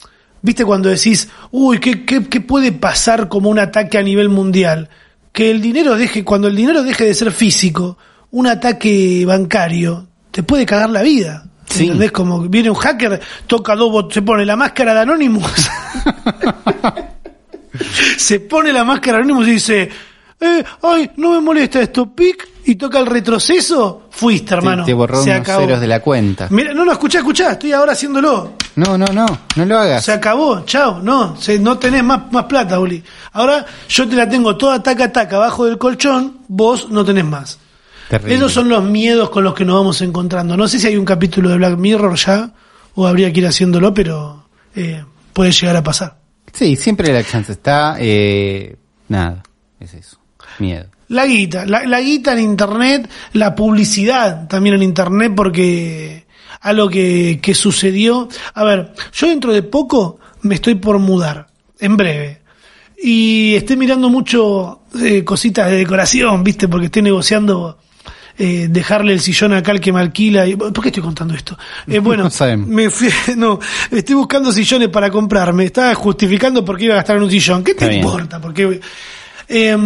viste 0.44 0.64
cuando 0.64 0.88
decís, 0.88 1.30
uy, 1.50 1.80
¿qué, 1.80 2.06
qué, 2.06 2.26
qué 2.26 2.42
puede 2.42 2.72
pasar 2.72 3.28
como 3.28 3.50
un 3.50 3.58
ataque 3.58 3.98
a 3.98 4.04
nivel 4.04 4.30
mundial? 4.30 4.88
Que 5.32 5.50
el 5.50 5.62
dinero 5.62 5.98
deje, 5.98 6.24
cuando 6.24 6.48
el 6.48 6.56
dinero 6.56 6.84
deje 6.84 7.06
de 7.06 7.16
ser 7.16 7.32
físico, 7.32 7.98
un 8.30 8.46
ataque 8.46 9.24
bancario 9.26 10.06
te 10.30 10.44
puede 10.44 10.68
cagar 10.68 10.92
la 10.92 11.02
vida. 11.02 11.48
Sí. 11.66 11.86
¿Entendés? 11.86 12.12
Como 12.12 12.42
viene 12.42 12.70
un 12.70 12.76
hacker, 12.76 13.20
toca 13.48 13.76
dos 13.76 13.92
bot- 13.92 14.14
se 14.14 14.22
pone 14.22 14.46
la 14.46 14.56
máscara 14.56 14.94
de 14.94 15.00
Anonymous. 15.00 15.68
se 18.18 18.40
pone 18.42 18.72
la 18.72 18.84
máscara 18.84 19.18
de 19.18 19.24
Anonymous 19.24 19.48
y 19.48 19.52
dice, 19.54 19.90
eh, 20.40 20.64
ay, 20.84 21.12
no 21.18 21.32
me 21.32 21.40
molesta 21.42 21.82
esto, 21.82 22.14
pic, 22.14 22.48
y 22.66 22.76
toca 22.76 23.00
el 23.00 23.06
retroceso, 23.06 24.08
fuiste, 24.12 24.54
hermano. 24.54 24.84
te 24.84 24.94
borró 24.94 25.24
se 25.24 25.30
unos 25.32 25.42
acabó. 25.42 25.62
ceros 25.62 25.80
de 25.82 25.88
la 25.88 26.00
cuenta. 26.02 26.48
Mira, 26.52 26.74
no, 26.74 26.84
no, 26.86 26.92
escuchá, 26.92 27.20
escuchá, 27.20 27.54
estoy 27.54 27.72
ahora 27.72 27.94
haciéndolo. 27.94 28.54
No, 28.76 28.98
no, 28.98 29.06
no, 29.08 29.26
no 29.56 29.66
lo 29.66 29.78
hagas. 29.80 30.04
Se 30.06 30.12
acabó, 30.12 30.62
chao, 30.66 31.02
no, 31.02 31.36
se, 31.38 31.58
no 31.60 31.78
tenés 31.80 32.04
más, 32.04 32.32
más 32.32 32.44
plata, 32.46 32.80
Uli. 32.80 33.04
Ahora 33.34 33.66
yo 33.90 34.08
te 34.08 34.16
la 34.16 34.30
tengo 34.30 34.56
toda 34.58 34.84
taca 34.84 35.12
taca 35.12 35.38
abajo 35.38 35.66
del 35.66 35.78
colchón, 35.78 36.40
vos 36.48 36.90
no 36.90 37.04
tenés 37.04 37.26
más. 37.26 37.60
Terrible. 38.10 38.36
Esos 38.36 38.54
son 38.54 38.70
los 38.70 38.84
miedos 38.84 39.30
con 39.30 39.44
los 39.44 39.54
que 39.54 39.66
nos 39.66 39.76
vamos 39.76 40.02
encontrando. 40.02 40.56
No 40.56 40.68
sé 40.68 40.80
si 40.80 40.88
hay 40.88 40.98
un 40.98 41.06
capítulo 41.06 41.50
de 41.50 41.58
Black 41.58 41.78
Mirror 41.78 42.16
ya, 42.16 42.52
o 42.96 43.08
habría 43.08 43.32
que 43.34 43.40
ir 43.40 43.48
haciéndolo, 43.48 43.94
pero 43.94 44.46
eh, 44.76 45.04
puede 45.34 45.52
llegar 45.52 45.76
a 45.76 45.84
pasar. 45.84 46.18
Sí, 46.54 46.76
siempre 46.76 47.12
la 47.12 47.24
chance 47.24 47.52
está. 47.52 47.96
Eh, 48.00 48.76
nada, 49.10 49.44
es 49.80 49.94
eso. 49.94 50.18
Miedo. 50.60 50.86
La 51.10 51.26
guita, 51.26 51.66
la, 51.66 51.84
la 51.86 52.02
guita 52.02 52.34
en 52.34 52.40
internet, 52.40 53.10
la 53.34 53.56
publicidad 53.56 54.48
también 54.48 54.76
en 54.76 54.84
internet, 54.84 55.32
porque 55.36 56.26
algo 56.62 56.90
que, 56.90 57.40
que 57.42 57.54
sucedió. 57.56 58.28
A 58.54 58.64
ver, 58.64 58.92
yo 59.14 59.28
dentro 59.28 59.54
de 59.54 59.64
poco 59.64 60.20
me 60.42 60.56
estoy 60.56 60.76
por 60.76 61.00
mudar, 61.00 61.48
en 61.80 61.96
breve. 61.96 62.42
Y 63.02 63.54
estoy 63.56 63.78
mirando 63.78 64.10
mucho 64.10 64.82
eh, 65.00 65.24
cositas 65.24 65.70
de 65.70 65.78
decoración, 65.78 66.44
¿viste? 66.44 66.68
Porque 66.68 66.88
estoy 66.88 67.04
negociando 67.04 67.78
eh, 68.38 68.68
dejarle 68.70 69.14
el 69.14 69.20
sillón 69.22 69.54
acá 69.54 69.72
al 69.72 69.80
que 69.80 69.94
me 69.94 70.00
alquila. 70.00 70.46
Y, 70.48 70.56
¿Por 70.56 70.74
qué 70.82 70.90
estoy 70.90 71.04
contando 71.04 71.34
esto? 71.36 71.58
Eh, 71.88 72.00
bueno, 72.00 72.26
No 72.26 72.30
sabemos. 72.32 72.68
me 72.68 72.90
fui, 72.90 73.08
no, 73.38 73.60
estoy 73.92 74.16
buscando 74.16 74.52
sillones 74.52 74.90
para 74.90 75.10
comprarme. 75.10 75.64
Estaba 75.66 75.94
justificando 75.96 76.66
por 76.66 76.78
qué 76.78 76.86
iba 76.86 76.96
a 76.96 76.98
gastar 76.98 77.18
en 77.18 77.24
un 77.24 77.32
sillón. 77.32 77.64
¿Qué 77.64 77.76
te 77.76 77.86
Está 77.86 77.96
importa? 77.96 78.42
Porque 78.42 78.82
eh, 79.48 79.78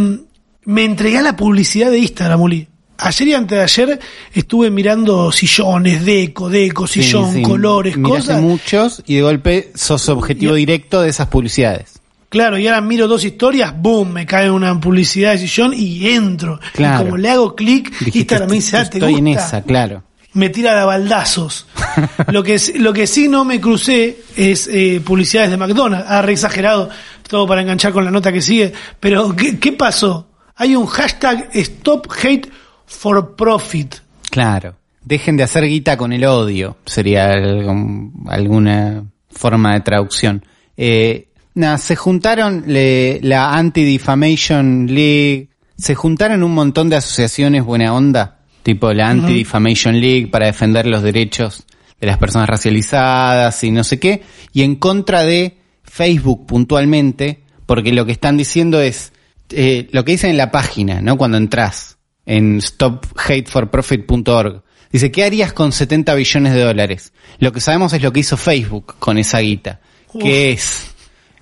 me 0.66 0.84
entregué 0.84 1.18
a 1.18 1.22
la 1.22 1.36
publicidad 1.36 1.92
de 1.92 2.00
Instagram, 2.00 2.42
Uli. 2.42 2.68
Ayer 2.98 3.28
y 3.30 3.34
antes 3.34 3.58
de 3.58 3.64
ayer 3.64 4.00
estuve 4.32 4.70
mirando 4.70 5.32
sillones, 5.32 6.06
deco, 6.06 6.50
deco, 6.50 6.86
sillón, 6.86 7.32
Sí, 7.32 7.38
sí. 7.38 7.42
colores, 7.42 7.98
Miraste 7.98 8.28
cosas. 8.28 8.42
muchos 8.42 9.04
y 9.08 9.16
de 9.16 9.22
golpe 9.24 9.72
sos 9.74 10.08
objetivo 10.10 10.56
Y- 10.56 10.60
directo 10.60 11.02
de 11.02 11.10
esas 11.10 11.28
publicidades. 11.28 12.00
Claro, 12.30 12.58
y 12.58 12.66
ahora 12.68 12.80
miro 12.80 13.08
dos 13.10 13.26
historias, 13.26 13.74
boom, 13.76 14.14
me 14.14 14.26
cae 14.26 14.50
una 14.50 14.80
publicidad 14.80 15.32
de 15.34 15.40
sillón 15.40 15.74
y 15.76 16.08
entro. 16.10 16.60
Claro. 16.74 17.02
Y 17.02 17.04
como 17.06 17.18
le 17.18 17.30
hago 17.30 17.56
clic, 17.56 17.92
Instagram 18.14 18.50
me 18.50 18.56
dice, 18.56 18.78
ah, 18.78 18.90
¿te 18.90 19.00
estoy 19.00 19.12
gusta? 19.14 19.20
en 19.20 19.28
esa, 19.28 19.62
claro. 19.64 20.04
me 20.34 20.48
tira 20.50 20.78
de 20.80 20.86
baldazos. 20.86 21.66
lo 22.32 22.42
que 22.44 22.58
sí- 22.60 22.78
lo 22.78 22.94
que 22.94 23.06
sí 23.08 23.28
no 23.28 23.44
me 23.44 23.60
crucé 23.60 24.20
es 24.38 24.70
eh, 24.72 25.02
publicidades 25.04 25.50
de 25.52 25.58
McDonald's. 25.58 26.06
Ah, 26.08 26.22
re 26.22 26.32
exagerado, 26.34 26.90
todo 27.28 27.46
para 27.48 27.62
enganchar 27.64 27.92
con 27.92 28.06
la 28.06 28.12
nota 28.12 28.32
que 28.32 28.42
sigue. 28.42 28.72
Pero, 29.00 29.36
¿qué, 29.36 29.58
qué 29.60 29.74
pasó? 29.74 30.28
Hay 30.62 30.76
un 30.76 30.86
hashtag 30.86 31.50
Stop 31.56 32.08
Hate 32.22 32.48
for 32.86 33.36
Profit. 33.36 33.96
Claro. 34.30 34.76
Dejen 35.04 35.36
de 35.36 35.42
hacer 35.42 35.66
guita 35.66 35.98
con 35.98 36.14
el 36.14 36.24
odio, 36.24 36.78
sería 36.86 37.32
algún- 37.32 38.24
alguna 38.30 39.04
forma 39.32 39.74
de 39.74 39.80
traducción. 39.80 40.46
Eh, 40.78 41.30
nada, 41.56 41.80
se 41.80 41.96
juntaron 41.96 42.66
le- 42.68 43.20
la 43.24 43.56
Anti-Defamation 43.56 44.86
League, 44.86 45.50
se 45.80 45.96
juntaron 45.96 46.44
un 46.44 46.54
montón 46.54 46.90
de 46.90 46.98
asociaciones 46.98 47.64
buena 47.66 47.96
onda, 47.96 48.38
tipo 48.62 48.94
la 48.94 49.10
Anti-Defamation 49.10 50.00
League 50.00 50.28
para 50.28 50.46
defender 50.46 50.86
los 50.86 51.02
derechos 51.02 51.64
de 52.00 52.06
las 52.06 52.20
personas 52.20 52.48
racializadas 52.48 53.64
y 53.64 53.72
no 53.72 53.84
sé 53.84 54.00
qué, 54.00 54.22
y 54.54 54.62
en 54.62 54.76
contra 54.76 55.24
de 55.24 55.58
Facebook 55.82 56.46
puntualmente, 56.46 57.42
porque 57.66 57.92
lo 57.94 58.06
que 58.06 58.12
están 58.12 58.38
diciendo 58.38 58.80
es, 58.80 59.11
eh, 59.54 59.88
lo 59.92 60.06
que 60.06 60.14
dicen 60.14 60.32
en 60.32 60.38
la 60.38 60.52
página, 60.52 61.02
¿no? 61.02 61.18
Cuando 61.18 61.38
entras 61.38 61.98
en 62.26 62.62
stophateforprofit.org. 62.62 64.64
Dice, 64.92 65.12
¿qué 65.12 65.24
harías 65.24 65.54
con 65.54 65.72
70 65.72 66.14
billones 66.16 66.54
de 66.54 66.62
dólares? 66.62 67.14
Lo 67.40 67.52
que 67.52 67.62
sabemos 67.62 67.94
es 67.94 68.02
lo 68.02 68.12
que 68.12 68.22
hizo 68.22 68.38
Facebook 68.38 68.96
con 69.00 69.18
esa 69.18 69.40
guita, 69.40 69.80
que 70.20 70.52
es 70.52 70.92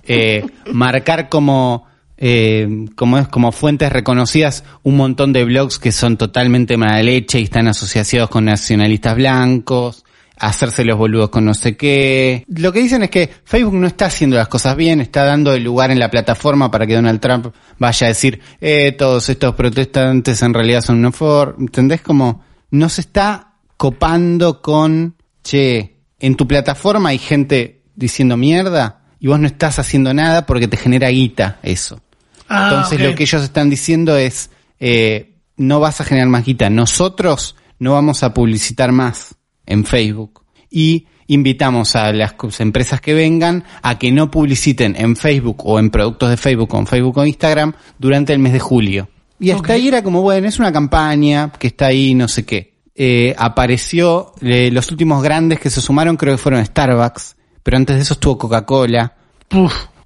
eh, 0.04 0.44
marcar 0.72 1.28
como, 1.28 1.86
eh, 2.16 2.86
como 2.94 3.18
es, 3.18 3.28
como 3.28 3.50
fuentes 3.50 3.92
reconocidas 3.92 4.62
un 4.84 4.96
montón 4.96 5.32
de 5.32 5.44
blogs 5.44 5.80
que 5.80 5.90
son 5.90 6.16
totalmente 6.16 6.76
mala 6.76 7.02
leche 7.02 7.40
y 7.40 7.44
están 7.44 7.66
asociados 7.66 8.30
con 8.30 8.44
nacionalistas 8.44 9.16
blancos, 9.16 10.04
hacerse 10.40 10.84
los 10.84 10.96
boludos 10.96 11.28
con 11.28 11.44
no 11.44 11.54
sé 11.54 11.76
qué. 11.76 12.44
Lo 12.48 12.72
que 12.72 12.80
dicen 12.80 13.02
es 13.02 13.10
que 13.10 13.30
Facebook 13.44 13.74
no 13.74 13.86
está 13.86 14.06
haciendo 14.06 14.36
las 14.36 14.48
cosas 14.48 14.74
bien, 14.74 15.00
está 15.00 15.24
dando 15.24 15.52
el 15.52 15.62
lugar 15.62 15.90
en 15.90 15.98
la 15.98 16.10
plataforma 16.10 16.70
para 16.70 16.86
que 16.86 16.94
Donald 16.94 17.20
Trump 17.20 17.54
vaya 17.78 18.06
a 18.06 18.08
decir, 18.08 18.40
eh, 18.60 18.92
todos 18.92 19.28
estos 19.28 19.54
protestantes 19.54 20.40
en 20.42 20.54
realidad 20.54 20.80
son 20.80 20.98
una 20.98 21.12
for, 21.12 21.56
¿entendés? 21.58 22.00
Como 22.00 22.42
no 22.70 22.88
se 22.88 23.02
está 23.02 23.52
copando 23.76 24.62
con, 24.62 25.14
che, 25.44 25.98
en 26.18 26.34
tu 26.36 26.48
plataforma 26.48 27.10
hay 27.10 27.18
gente 27.18 27.82
diciendo 27.94 28.38
mierda 28.38 29.02
y 29.18 29.26
vos 29.26 29.38
no 29.38 29.46
estás 29.46 29.78
haciendo 29.78 30.14
nada 30.14 30.46
porque 30.46 30.68
te 30.68 30.78
genera 30.78 31.08
guita 31.10 31.58
eso. 31.62 32.00
Ah, 32.48 32.70
Entonces 32.70 33.00
lo 33.00 33.14
que 33.14 33.24
ellos 33.24 33.42
están 33.42 33.68
diciendo 33.68 34.16
es, 34.16 34.50
eh, 34.80 35.34
no 35.58 35.80
vas 35.80 36.00
a 36.00 36.04
generar 36.04 36.28
más 36.28 36.46
guita, 36.46 36.70
nosotros 36.70 37.56
no 37.78 37.92
vamos 37.92 38.22
a 38.22 38.32
publicitar 38.32 38.90
más 38.92 39.36
en 39.66 39.84
Facebook 39.84 40.42
y 40.70 41.06
invitamos 41.26 41.94
a 41.96 42.12
las 42.12 42.34
empresas 42.58 43.00
que 43.00 43.14
vengan 43.14 43.64
a 43.82 43.98
que 43.98 44.10
no 44.10 44.30
publiciten 44.30 44.96
en 44.96 45.16
Facebook 45.16 45.64
o 45.64 45.78
en 45.78 45.90
productos 45.90 46.30
de 46.30 46.36
Facebook 46.36 46.74
o 46.74 46.78
en 46.78 46.86
Facebook 46.86 47.18
o 47.18 47.26
Instagram 47.26 47.72
durante 47.98 48.32
el 48.32 48.40
mes 48.40 48.52
de 48.52 48.60
julio. 48.60 49.08
Y 49.38 49.50
hasta 49.50 49.72
ahí 49.72 49.88
era 49.88 50.02
como, 50.02 50.22
bueno, 50.22 50.46
es 50.48 50.58
una 50.58 50.72
campaña 50.72 51.50
que 51.58 51.68
está 51.68 51.86
ahí, 51.86 52.14
no 52.14 52.28
sé 52.28 52.44
qué. 52.44 52.74
Eh, 52.94 53.34
apareció, 53.38 54.34
eh, 54.42 54.70
los 54.70 54.90
últimos 54.90 55.22
grandes 55.22 55.60
que 55.60 55.70
se 55.70 55.80
sumaron 55.80 56.16
creo 56.16 56.34
que 56.34 56.42
fueron 56.42 56.64
Starbucks, 56.64 57.36
pero 57.62 57.76
antes 57.76 57.96
de 57.96 58.02
eso 58.02 58.14
estuvo 58.14 58.36
Coca-Cola, 58.36 59.14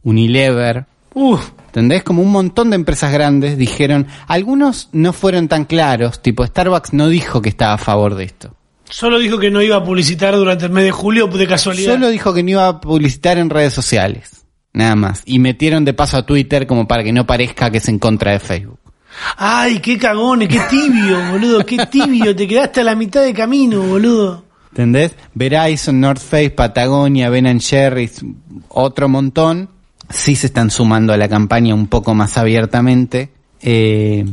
Unilever, 0.02 0.86
uf. 1.14 1.50
¿Entendés? 1.66 2.04
Como 2.04 2.22
un 2.22 2.30
montón 2.30 2.70
de 2.70 2.76
empresas 2.76 3.12
grandes 3.12 3.58
dijeron, 3.58 4.06
algunos 4.28 4.90
no 4.92 5.12
fueron 5.12 5.48
tan 5.48 5.64
claros, 5.64 6.22
tipo 6.22 6.46
Starbucks 6.46 6.92
no 6.92 7.08
dijo 7.08 7.42
que 7.42 7.48
estaba 7.48 7.74
a 7.74 7.78
favor 7.78 8.14
de 8.14 8.24
esto. 8.24 8.54
Solo 8.94 9.18
dijo 9.18 9.40
que 9.40 9.50
no 9.50 9.60
iba 9.60 9.74
a 9.74 9.82
publicitar 9.82 10.36
durante 10.36 10.66
el 10.66 10.70
mes 10.70 10.84
de 10.84 10.92
julio 10.92 11.26
de 11.26 11.48
casualidad. 11.48 11.94
Solo 11.94 12.10
dijo 12.10 12.32
que 12.32 12.44
no 12.44 12.50
iba 12.50 12.68
a 12.68 12.80
publicitar 12.80 13.38
en 13.38 13.50
redes 13.50 13.74
sociales. 13.74 14.46
Nada 14.72 14.94
más. 14.94 15.22
Y 15.26 15.40
metieron 15.40 15.84
de 15.84 15.94
paso 15.94 16.16
a 16.16 16.24
Twitter 16.24 16.64
como 16.68 16.86
para 16.86 17.02
que 17.02 17.12
no 17.12 17.26
parezca 17.26 17.72
que 17.72 17.78
es 17.78 17.88
en 17.88 17.98
contra 17.98 18.30
de 18.30 18.38
Facebook. 18.38 18.78
Ay, 19.36 19.80
qué 19.80 19.98
cagones, 19.98 20.46
qué 20.48 20.60
tibio, 20.70 21.18
boludo, 21.32 21.66
qué 21.66 21.84
tibio. 21.86 22.36
Te 22.36 22.46
quedaste 22.46 22.82
a 22.82 22.84
la 22.84 22.94
mitad 22.94 23.24
de 23.24 23.34
camino, 23.34 23.82
boludo. 23.82 24.44
¿Entendés? 24.70 25.16
Verizon, 25.34 25.98
North 26.00 26.22
Face, 26.22 26.50
Patagonia, 26.50 27.30
Ben 27.30 27.58
Jerry's, 27.58 28.24
otro 28.68 29.08
montón, 29.08 29.70
sí 30.08 30.36
se 30.36 30.46
están 30.46 30.70
sumando 30.70 31.12
a 31.12 31.16
la 31.16 31.28
campaña 31.28 31.74
un 31.74 31.88
poco 31.88 32.14
más 32.14 32.38
abiertamente. 32.38 33.32
Eh, 33.60 34.24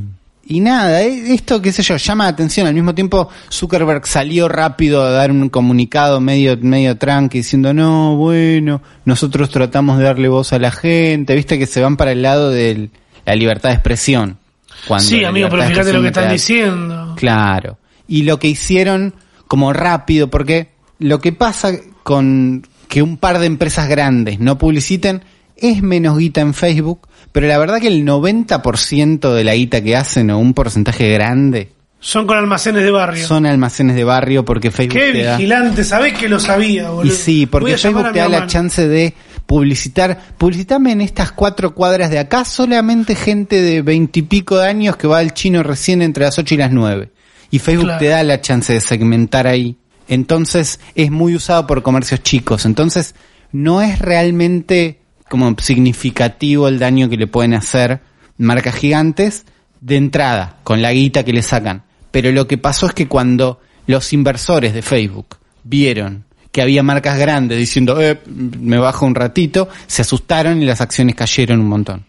y 0.45 0.59
nada, 0.59 1.03
eh, 1.03 1.33
esto, 1.33 1.61
qué 1.61 1.71
sé 1.71 1.83
yo, 1.83 1.97
llama 1.97 2.25
la 2.25 2.31
atención. 2.31 2.67
Al 2.67 2.73
mismo 2.73 2.95
tiempo, 2.95 3.29
Zuckerberg 3.51 4.05
salió 4.07 4.49
rápido 4.49 5.03
a 5.03 5.11
dar 5.11 5.31
un 5.31 5.49
comunicado 5.49 6.19
medio, 6.19 6.57
medio 6.57 6.97
tranqui 6.97 7.39
diciendo, 7.39 7.73
no, 7.73 8.15
bueno, 8.15 8.81
nosotros 9.05 9.49
tratamos 9.49 9.97
de 9.97 10.05
darle 10.05 10.27
voz 10.27 10.51
a 10.53 10.59
la 10.59 10.71
gente. 10.71 11.35
Viste 11.35 11.59
que 11.59 11.67
se 11.67 11.81
van 11.81 11.95
para 11.95 12.11
el 12.11 12.21
lado 12.21 12.49
de 12.49 12.89
la 13.25 13.35
libertad 13.35 13.69
de 13.69 13.75
expresión. 13.75 14.39
cuando 14.87 15.07
Sí, 15.07 15.23
amigo, 15.23 15.47
pero 15.49 15.63
fíjate 15.63 15.93
lo 15.93 16.01
que 16.01 16.07
están 16.07 16.31
diciendo. 16.31 17.13
Claro. 17.15 17.77
Y 18.07 18.23
lo 18.23 18.39
que 18.39 18.47
hicieron 18.47 19.13
como 19.47 19.73
rápido, 19.73 20.29
porque 20.29 20.71
lo 20.97 21.19
que 21.19 21.31
pasa 21.31 21.73
con 22.03 22.65
que 22.87 23.01
un 23.01 23.17
par 23.17 23.39
de 23.39 23.45
empresas 23.45 23.87
grandes 23.87 24.39
no 24.39 24.57
publiciten 24.57 25.23
es 25.55 25.81
menos 25.81 26.17
guita 26.17 26.41
en 26.41 26.53
Facebook, 26.53 27.07
pero 27.31 27.47
la 27.47 27.57
verdad 27.57 27.79
que 27.79 27.87
el 27.87 28.05
90% 28.05 29.33
de 29.33 29.43
la 29.43 29.55
guita 29.55 29.81
que 29.81 29.95
hacen 29.95 30.29
o 30.31 30.39
un 30.39 30.53
porcentaje 30.53 31.09
grande 31.11 31.69
Son 31.99 32.25
con 32.27 32.37
almacenes 32.37 32.83
de 32.83 32.91
barrio. 32.91 33.25
son 33.25 33.45
almacenes 33.45 33.95
de 33.95 34.03
barrio 34.03 34.43
porque 34.45 34.71
Facebook 34.71 34.99
Qué 34.99 35.11
te 35.13 35.23
da... 35.23 35.37
vigilante, 35.37 35.83
sabés 35.83 36.13
que 36.17 36.27
lo 36.29 36.39
sabía, 36.39 36.83
Y 36.83 36.87
boludo. 36.87 37.13
sí, 37.15 37.45
Voy 37.45 37.51
porque 37.51 37.77
Facebook 37.77 38.11
te 38.11 38.19
da 38.19 38.27
la 38.29 38.47
chance 38.47 38.87
de 38.87 39.13
publicitar. 39.45 40.17
Publicitame 40.37 40.93
en 40.93 41.01
estas 41.01 41.31
cuatro 41.31 41.75
cuadras 41.75 42.09
de 42.09 42.19
acá 42.19 42.45
solamente 42.45 43.15
gente 43.15 43.61
de 43.61 43.81
veintipico 43.81 44.57
de 44.57 44.67
años 44.67 44.95
que 44.97 45.07
va 45.07 45.19
al 45.19 45.33
chino 45.33 45.61
recién 45.61 46.01
entre 46.01 46.23
las 46.25 46.37
ocho 46.39 46.55
y 46.55 46.57
las 46.57 46.71
nueve. 46.71 47.11
Y 47.49 47.59
Facebook 47.59 47.85
Claro. 47.85 47.99
te 47.99 48.07
da 48.07 48.23
la 48.23 48.39
chance 48.41 48.71
de 48.71 48.79
segmentar 48.79 49.47
ahí. 49.47 49.75
Entonces 50.07 50.79
es 50.95 51.11
muy 51.11 51.35
usado 51.35 51.67
por 51.67 51.83
comercios 51.83 52.23
chicos. 52.23 52.65
Entonces 52.65 53.13
no 53.51 53.81
es 53.81 53.99
realmente 53.99 55.00
como 55.31 55.55
significativo 55.59 56.67
el 56.67 56.77
daño 56.77 57.07
que 57.07 57.15
le 57.15 57.25
pueden 57.25 57.53
hacer 57.53 58.01
marcas 58.37 58.75
gigantes 58.75 59.45
de 59.79 59.95
entrada, 59.95 60.57
con 60.65 60.81
la 60.81 60.91
guita 60.91 61.23
que 61.23 61.31
le 61.31 61.41
sacan. 61.41 61.83
Pero 62.11 62.33
lo 62.33 62.47
que 62.47 62.57
pasó 62.57 62.87
es 62.87 62.93
que 62.93 63.07
cuando 63.07 63.61
los 63.87 64.11
inversores 64.11 64.73
de 64.73 64.81
Facebook 64.81 65.37
vieron 65.63 66.25
que 66.51 66.61
había 66.61 66.83
marcas 66.83 67.17
grandes 67.17 67.57
diciendo, 67.57 68.01
eh, 68.01 68.19
me 68.27 68.77
bajo 68.77 69.05
un 69.05 69.15
ratito, 69.15 69.69
se 69.87 70.01
asustaron 70.01 70.61
y 70.61 70.65
las 70.65 70.81
acciones 70.81 71.15
cayeron 71.15 71.61
un 71.61 71.69
montón. 71.69 72.05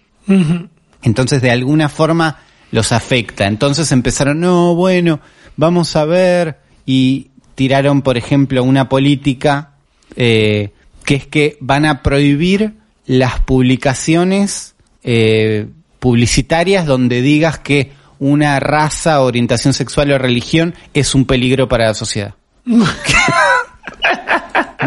Entonces, 1.01 1.41
de 1.41 1.53
alguna 1.53 1.89
forma, 1.89 2.41
los 2.73 2.91
afecta. 2.91 3.47
Entonces 3.47 3.93
empezaron, 3.93 4.41
no, 4.41 4.75
bueno, 4.75 5.21
vamos 5.57 5.95
a 5.95 6.05
ver, 6.05 6.59
y 6.85 7.29
tiraron, 7.55 8.03
por 8.03 8.17
ejemplo, 8.17 8.65
una 8.65 8.89
política 8.89 9.75
eh, 10.17 10.73
que 11.05 11.15
es 11.15 11.27
que 11.29 11.57
van 11.61 11.87
a 11.87 12.03
prohibir 12.03 12.82
las 13.13 13.41
publicaciones 13.41 14.75
eh, 15.03 15.67
publicitarias 15.99 16.87
donde 16.87 17.21
digas 17.21 17.59
que 17.59 17.93
una 18.19 18.59
raza, 18.59 19.21
orientación 19.21 19.75
sexual 19.75 20.13
o 20.13 20.19
religión 20.19 20.75
es 20.95 21.15
un 21.15 21.27
peligro 21.27 21.69
para 21.69 21.89
la 21.89 21.95
sociedad. 21.95 22.35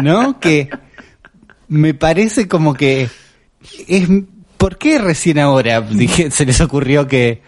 ¿No? 0.02 0.40
Que 0.40 0.68
me 1.68 1.94
parece 1.94 2.48
como 2.48 2.74
que 2.74 3.08
es 3.86 4.08
¿por 4.56 4.76
qué 4.76 4.98
recién 4.98 5.38
ahora 5.38 5.80
dije, 5.80 6.32
se 6.32 6.46
les 6.46 6.60
ocurrió 6.60 7.06
que 7.06 7.42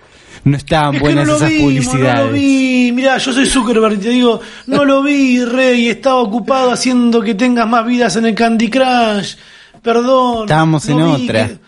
no 0.45 0.57
estaban 0.57 0.95
Es 0.95 1.01
que 1.01 1.05
buenas 1.05 1.27
no 1.27 1.37
esas 1.37 1.51
publicidades? 1.51 2.21
No 2.21 2.27
lo 2.27 2.33
vi. 2.33 2.93
Mirá, 2.95 3.19
yo 3.19 3.33
soy 3.33 3.47
Zuckerberg 3.47 3.95
y 3.95 3.99
te 3.99 4.11
digo, 4.11 4.41
no 4.67 4.85
lo 4.85 5.03
vi, 5.03 5.45
Rey. 5.45 5.89
Estaba 5.89 6.21
ocupado 6.21 6.71
haciendo 6.71 7.21
que 7.21 7.35
tengas 7.35 7.69
más 7.69 7.85
vidas 7.85 8.15
en 8.15 8.27
el 8.27 8.37
Candy 8.37 8.71
Crush. 8.71 9.35
Perdón. 9.83 10.43
Estábamos 10.43 10.89
en 10.89 10.99
no 10.99 11.17
vi 11.17 11.25
otra. 11.25 11.49
que- 11.49 11.59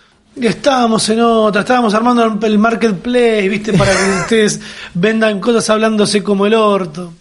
que 0.41 0.49
estábamos 0.49 1.09
en 1.09 1.21
otra. 1.21 1.61
Estábamos 1.63 1.93
armando 1.95 2.39
el 2.47 2.59
marketplace, 2.59 3.49
¿viste? 3.49 3.73
Para 3.75 3.93
que 3.93 3.99
ustedes 4.23 4.61
vendan 4.95 5.41
cosas 5.41 5.69
hablándose 5.71 6.23
como 6.23 6.47
el 6.47 6.55
orto. 6.55 7.13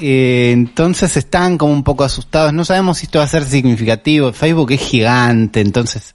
Eh, 0.00 0.50
entonces 0.52 1.16
están 1.16 1.58
como 1.58 1.72
un 1.72 1.82
poco 1.84 2.04
asustados. 2.04 2.52
No 2.52 2.64
sabemos 2.64 2.98
si 2.98 3.06
esto 3.06 3.18
va 3.18 3.24
a 3.24 3.28
ser 3.28 3.44
significativo. 3.44 4.32
Facebook 4.32 4.72
es 4.72 4.80
gigante, 4.80 5.60
entonces 5.60 6.14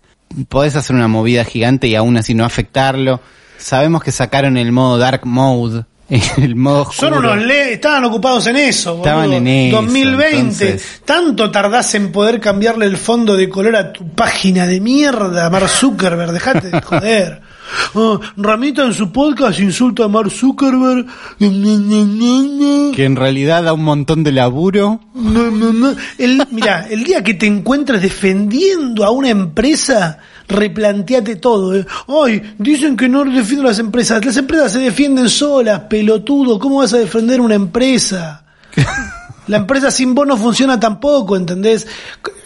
podés 0.49 0.75
hacer 0.75 0.95
una 0.95 1.07
movida 1.07 1.43
gigante 1.45 1.87
y 1.87 1.95
aún 1.95 2.17
así 2.17 2.33
no 2.33 2.45
afectarlo. 2.45 3.21
Sabemos 3.57 4.03
que 4.03 4.11
sacaron 4.11 4.57
el 4.57 4.71
modo 4.71 4.97
Dark 4.97 5.25
Mode, 5.25 5.85
el 6.09 6.55
modo 6.55 6.91
Son 6.91 7.13
unos 7.13 7.37
le 7.37 7.73
estaban 7.73 8.03
ocupados 8.05 8.45
en 8.47 8.57
eso, 8.57 8.97
boludo. 8.97 9.05
Estaban 9.09 9.33
en 9.33 9.47
eso, 9.47 9.77
2020. 9.77 10.37
entonces. 10.37 11.01
Tanto 11.03 11.49
tardás 11.51 11.95
en 11.95 12.11
poder 12.11 12.39
cambiarle 12.39 12.85
el 12.85 12.97
fondo 12.97 13.35
de 13.35 13.49
color 13.49 13.75
a 13.75 13.91
tu 13.91 14.07
página 14.09 14.67
de 14.67 14.79
mierda, 14.79 15.49
Mark 15.49 15.69
Zuckerberg. 15.69 16.31
Dejate 16.31 16.69
de 16.69 16.81
joder. 16.81 17.41
Oh, 17.95 18.19
Ramita 18.37 18.83
en 18.85 18.93
su 18.93 19.11
podcast 19.11 19.59
insulta 19.59 20.03
a 20.03 20.07
Mark 20.07 20.29
Zuckerberg. 20.29 21.07
que 21.39 23.05
en 23.05 23.15
realidad 23.15 23.63
da 23.63 23.73
un 23.73 23.83
montón 23.83 24.23
de 24.23 24.31
laburo. 24.31 25.01
No, 25.15 25.49
no, 25.49 25.73
no. 25.73 25.95
El, 26.19 26.43
mira, 26.51 26.87
el 26.89 27.03
día 27.03 27.23
que 27.23 27.33
te 27.33 27.47
encuentres 27.47 28.01
defendiendo 28.03 29.03
a 29.03 29.09
una 29.09 29.29
empresa, 29.29 30.19
replanteate 30.47 31.37
todo. 31.37 31.75
¿eh? 31.75 31.85
Ay, 32.07 32.41
dicen 32.57 32.97
que 32.97 33.09
no 33.09 33.23
defiendo 33.25 33.63
las 33.63 33.79
empresas. 33.79 34.23
Las 34.25 34.37
empresas 34.37 34.71
se 34.71 34.79
defienden 34.79 35.29
solas, 35.29 35.81
pelotudo. 35.81 36.59
¿Cómo 36.59 36.77
vas 36.77 36.93
a 36.93 36.97
defender 36.97 37.41
una 37.41 37.55
empresa? 37.55 38.43
La 39.47 39.57
empresa 39.57 39.91
sin 39.91 40.15
vos 40.15 40.25
no 40.25 40.37
funciona 40.37 40.79
tampoco, 40.79 41.35
¿entendés? 41.35 41.87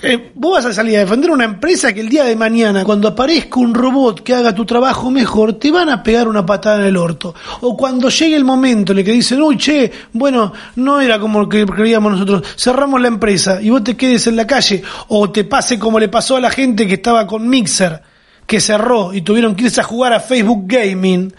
Eh, 0.01 0.31
vos 0.35 0.53
vas 0.53 0.65
a 0.65 0.73
salir 0.73 0.97
a 0.97 1.01
defender 1.01 1.31
una 1.31 1.45
empresa 1.45 1.93
que 1.93 1.99
el 1.99 2.09
día 2.09 2.23
de 2.23 2.35
mañana, 2.35 2.83
cuando 2.83 3.07
aparezca 3.07 3.59
un 3.59 3.73
robot 3.73 4.21
que 4.21 4.33
haga 4.33 4.55
tu 4.55 4.65
trabajo 4.65 5.11
mejor, 5.11 5.53
te 5.53 5.71
van 5.71 5.89
a 5.89 6.03
pegar 6.03 6.27
una 6.27 6.45
patada 6.45 6.79
en 6.79 6.87
el 6.87 6.97
orto. 6.97 7.35
O 7.61 7.75
cuando 7.75 8.09
llegue 8.09 8.35
el 8.35 8.45
momento 8.45 8.91
en 8.91 8.99
el 8.99 9.05
que 9.05 9.11
dicen, 9.11 9.41
uy, 9.41 9.57
che, 9.57 9.91
bueno, 10.13 10.53
no 10.75 11.01
era 11.01 11.19
como 11.19 11.47
que 11.47 11.65
creíamos 11.65 12.13
nosotros, 12.13 12.43
cerramos 12.57 13.01
la 13.01 13.07
empresa 13.09 13.61
y 13.61 13.69
vos 13.69 13.83
te 13.83 13.97
quedes 13.97 14.27
en 14.27 14.35
la 14.35 14.47
calle. 14.47 14.81
O 15.09 15.29
te 15.31 15.43
pase 15.43 15.79
como 15.79 15.99
le 15.99 16.09
pasó 16.09 16.35
a 16.35 16.41
la 16.41 16.49
gente 16.49 16.87
que 16.87 16.95
estaba 16.95 17.27
con 17.27 17.47
Mixer, 17.47 18.01
que 18.45 18.59
cerró 18.59 19.13
y 19.13 19.21
tuvieron 19.21 19.55
que 19.55 19.65
irse 19.65 19.81
a 19.81 19.85
jugar 19.85 20.13
a 20.13 20.19
Facebook 20.19 20.63
Gaming. 20.65 21.33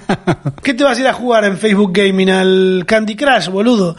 ¿Qué 0.62 0.74
te 0.74 0.84
vas 0.84 0.98
a 0.98 1.00
ir 1.00 1.08
a 1.08 1.12
jugar 1.12 1.44
en 1.44 1.58
Facebook 1.58 1.92
Gaming? 1.92 2.30
Al 2.30 2.84
Candy 2.86 3.16
Crush, 3.16 3.48
boludo. 3.48 3.96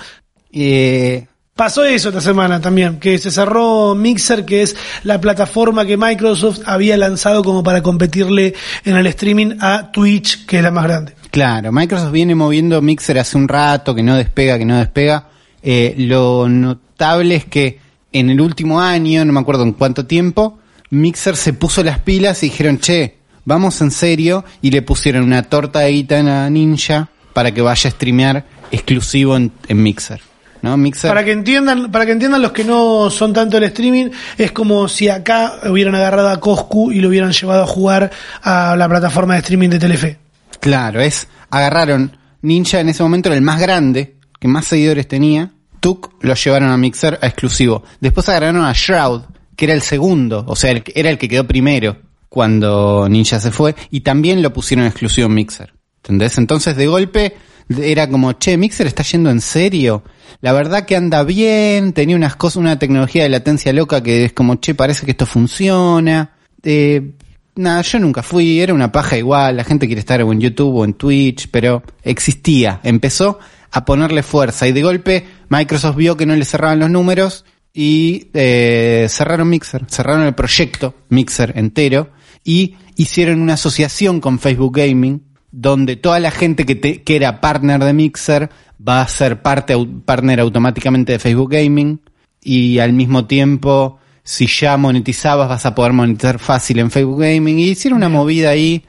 Eh, 0.56 1.28
Pasó 1.56 1.86
eso 1.86 2.10
esta 2.10 2.20
semana 2.20 2.60
también, 2.60 3.00
que 3.00 3.18
se 3.18 3.32
cerró 3.32 3.96
Mixer, 3.96 4.44
que 4.44 4.62
es 4.62 4.76
la 5.04 5.22
plataforma 5.22 5.86
que 5.86 5.96
Microsoft 5.96 6.60
había 6.66 6.98
lanzado 6.98 7.46
como 7.46 7.64
para 7.64 7.82
competirle 7.82 8.54
en 8.84 8.98
el 8.98 9.08
streaming 9.08 9.56
a 9.62 9.90
Twitch, 9.90 10.46
que 10.46 10.58
es 10.58 10.64
la 10.64 10.72
más 10.72 10.84
grande. 10.84 11.14
Claro, 11.32 11.72
Microsoft 11.72 12.12
viene 12.12 12.36
moviendo 12.36 12.82
Mixer 12.82 13.20
hace 13.20 13.38
un 13.38 13.48
rato, 13.48 13.96
que 13.96 14.04
no 14.04 14.18
despega, 14.18 14.58
que 14.58 14.66
no 14.66 14.78
despega. 14.78 15.30
Eh, 15.64 15.96
lo 15.98 16.50
notable 16.50 17.36
es 17.36 17.46
que 17.46 17.80
en 18.12 18.30
el 18.30 18.42
último 18.42 18.82
año, 18.82 19.24
no 19.24 19.32
me 19.32 19.40
acuerdo 19.40 19.64
en 19.64 19.72
cuánto 19.72 20.06
tiempo, 20.06 20.60
Mixer 20.90 21.38
se 21.38 21.54
puso 21.54 21.84
las 21.84 22.00
pilas 22.00 22.44
y 22.44 22.48
dijeron, 22.48 22.80
che, 22.80 23.16
vamos 23.46 23.80
en 23.80 23.92
serio, 23.92 24.44
y 24.62 24.72
le 24.72 24.82
pusieron 24.82 25.24
una 25.24 25.44
torta 25.44 25.80
de 25.80 25.92
guita 25.92 26.46
a 26.46 26.50
Ninja 26.50 27.08
para 27.32 27.54
que 27.54 27.62
vaya 27.62 27.88
a 27.88 27.94
streamear 27.94 28.46
exclusivo 28.72 29.38
en, 29.38 29.54
en 29.70 29.82
Mixer. 29.82 30.35
¿No? 30.66 30.78
Mixer. 30.78 31.12
Para 31.12 31.24
que 31.24 31.32
entiendan, 31.32 31.92
para 31.92 32.08
que 32.08 32.12
entiendan 32.14 32.42
los 32.42 32.52
que 32.52 32.64
no 32.64 33.12
son 33.12 33.34
tanto 33.34 33.58
el 33.58 33.66
streaming, 33.66 34.10
es 34.36 34.52
como 34.52 34.88
si 34.88 35.10
acá 35.10 35.60
hubieran 35.70 35.94
agarrado 35.94 36.30
a 36.30 36.40
Coscu 36.40 36.92
y 36.92 37.02
lo 37.02 37.10
hubieran 37.10 37.34
llevado 37.34 37.62
a 37.62 37.68
jugar 37.68 38.12
a 38.42 38.76
la 38.76 38.90
plataforma 38.90 39.36
de 39.36 39.42
streaming 39.42 39.70
de 39.70 39.78
Telefe. 39.78 40.18
Claro, 40.60 41.02
es, 41.02 41.28
agarraron 41.52 42.18
Ninja 42.42 42.80
en 42.80 42.90
ese 42.90 43.04
momento 43.04 43.30
era 43.30 43.36
el 43.36 43.44
más 43.44 43.62
grande, 43.62 44.16
que 44.40 44.48
más 44.48 44.66
seguidores 44.66 45.08
tenía. 45.08 45.52
Tuk 45.82 46.16
lo 46.22 46.34
llevaron 46.34 46.72
a 46.72 46.78
Mixer 46.78 47.20
a 47.22 47.28
exclusivo. 47.28 47.84
Después 48.00 48.28
agarraron 48.30 48.64
a 48.64 48.74
Shroud, 48.74 49.22
que 49.56 49.66
era 49.66 49.76
el 49.76 49.84
segundo, 49.84 50.46
o 50.48 50.56
sea, 50.56 50.72
el 50.72 50.84
era 50.96 51.12
el 51.12 51.20
que 51.20 51.30
quedó 51.30 51.46
primero 51.46 51.98
cuando 52.28 53.08
Ninja 53.08 53.40
se 53.40 53.52
fue, 53.52 53.76
y 53.92 54.02
también 54.02 54.42
lo 54.42 54.52
pusieron 54.52 54.88
exclusivo 54.88 55.28
en 55.28 55.36
Mixer. 55.36 55.76
¿Entendés? 55.98 56.40
Entonces 56.40 56.76
de 56.76 56.88
golpe 56.88 57.36
era 57.70 58.10
como, 58.10 58.34
che, 58.34 58.58
Mixer 58.58 58.88
está 58.88 59.04
yendo 59.04 59.30
en 59.30 59.42
serio. 59.42 60.04
La 60.42 60.54
verdad 60.54 60.86
que 60.86 60.96
anda 60.96 61.24
bien, 61.24 61.94
tenía 61.94 62.16
unas 62.16 62.36
cosas, 62.36 62.58
una 62.58 62.78
tecnología 62.80 63.24
de 63.24 63.30
latencia 63.30 63.74
loca 63.74 64.04
que 64.04 64.26
es 64.26 64.34
como, 64.34 64.56
che, 64.56 64.76
parece 64.76 65.06
que 65.06 65.12
esto 65.12 65.26
funciona. 65.26 66.36
Eh, 66.64 67.14
nada, 67.56 67.82
yo 67.82 68.00
nunca 68.00 68.22
fui, 68.22 68.60
era 68.60 68.74
una 68.74 68.92
paja 68.92 69.18
igual, 69.18 69.58
la 69.58 69.64
gente 69.64 69.88
quiere 69.88 70.00
estar 70.00 70.22
en 70.22 70.40
YouTube 70.40 70.76
o 70.76 70.86
en 70.86 70.94
Twitch, 70.94 71.50
pero 71.50 71.84
existía, 72.04 72.80
empezó 72.84 73.40
a 73.72 73.86
ponerle 73.86 74.24
fuerza 74.24 74.68
y 74.68 74.72
de 74.72 74.82
golpe 74.82 75.26
Microsoft 75.50 75.96
vio 75.98 76.16
que 76.18 76.26
no 76.26 76.36
le 76.36 76.46
cerraban 76.46 76.80
los 76.80 76.90
números 76.90 77.46
y 77.74 78.30
eh, 78.34 79.08
cerraron 79.10 79.50
Mixer, 79.50 79.86
cerraron 79.90 80.24
el 80.24 80.36
proyecto 80.36 80.96
Mixer 81.10 81.58
entero 81.58 82.12
y 82.44 82.76
hicieron 82.96 83.42
una 83.42 83.54
asociación 83.56 84.22
con 84.22 84.40
Facebook 84.40 84.78
Gaming 84.78 85.22
donde 85.58 85.96
toda 85.96 86.20
la 86.20 86.32
gente 86.32 86.66
que, 86.66 86.76
te- 86.76 87.02
que 87.02 87.16
era 87.16 87.40
partner 87.40 87.82
de 87.84 87.94
Mixer 87.94 88.50
va 88.86 89.02
a 89.02 89.08
ser 89.08 89.42
parte, 89.42 89.74
partner 90.04 90.42
automáticamente 90.42 91.14
de 91.14 91.20
Facebook 91.20 91.52
Gaming 91.52 92.02
y 92.44 92.80
al 92.80 92.92
mismo 92.92 93.26
tiempo 93.26 93.98
si 94.22 94.48
ya 94.48 94.76
monetizabas 94.76 95.48
vas 95.48 95.66
a 95.66 95.74
poder 95.74 95.94
monetizar 95.94 96.40
fácil 96.40 96.80
en 96.80 96.92
Facebook 96.92 97.22
Gaming. 97.22 97.60
Y 97.60 97.70
hicieron 97.70 97.98
una 97.98 98.10
movida 98.10 98.50
ahí 98.50 98.84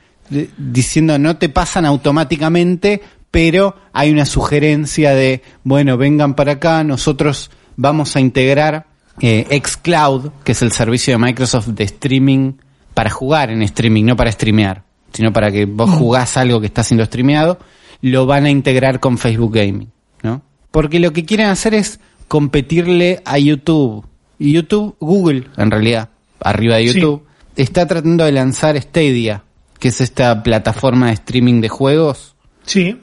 diciendo 0.59 1.19
no 1.21 1.37
te 1.37 1.49
pasan 1.49 1.85
automáticamente 1.87 3.01
pero 3.31 3.77
hay 3.93 4.11
una 4.11 4.25
sugerencia 4.27 5.15
de 5.15 5.43
bueno 5.63 5.97
vengan 5.97 6.35
para 6.35 6.53
acá 6.53 6.83
nosotros 6.83 7.51
vamos 7.77 8.17
a 8.17 8.21
integrar 8.21 8.87
eh, 9.21 9.47
xCloud 9.65 10.31
que 10.43 10.51
es 10.53 10.63
el 10.63 10.73
servicio 10.73 11.15
de 11.15 11.19
Microsoft 11.19 11.69
de 11.69 11.85
streaming 11.85 12.55
para 12.93 13.09
jugar 13.11 13.51
en 13.51 13.63
streaming 13.63 14.05
no 14.05 14.17
para 14.17 14.33
streamear 14.33 14.83
sino 15.13 15.33
para 15.33 15.51
que 15.51 15.65
vos 15.65 15.91
jugás 15.91 16.37
algo 16.37 16.61
que 16.61 16.67
está 16.67 16.83
siendo 16.83 17.05
streameado 17.05 17.59
lo 18.03 18.27
van 18.27 18.45
a 18.45 18.51
integrar 18.51 19.01
con 19.01 19.17
Facebook 19.19 19.55
Gaming 19.55 19.91
¿no? 20.23 20.43
Porque 20.71 21.01
lo 21.01 21.13
que 21.13 21.25
quieren 21.25 21.47
hacer 21.49 21.73
es 21.75 22.01
competirle 22.29 23.23
a 23.25 23.39
YouTube. 23.39 24.05
Y 24.39 24.53
YouTube, 24.53 24.97
Google, 25.01 25.45
en 25.57 25.71
realidad, 25.71 26.11
arriba 26.41 26.77
de 26.77 26.89
Sí. 26.89 27.01
YouTube, 27.01 27.23
está 27.57 27.87
tratando 27.87 28.25
de 28.25 28.33
lanzar 28.33 28.79
Stadia, 28.81 29.45
que 29.79 29.89
es 29.89 30.01
esta 30.03 30.43
plataforma 30.43 31.07
de 31.07 31.15
streaming 31.15 31.61
de 31.63 31.69
juegos, 31.71 32.35
Sí. 32.67 32.99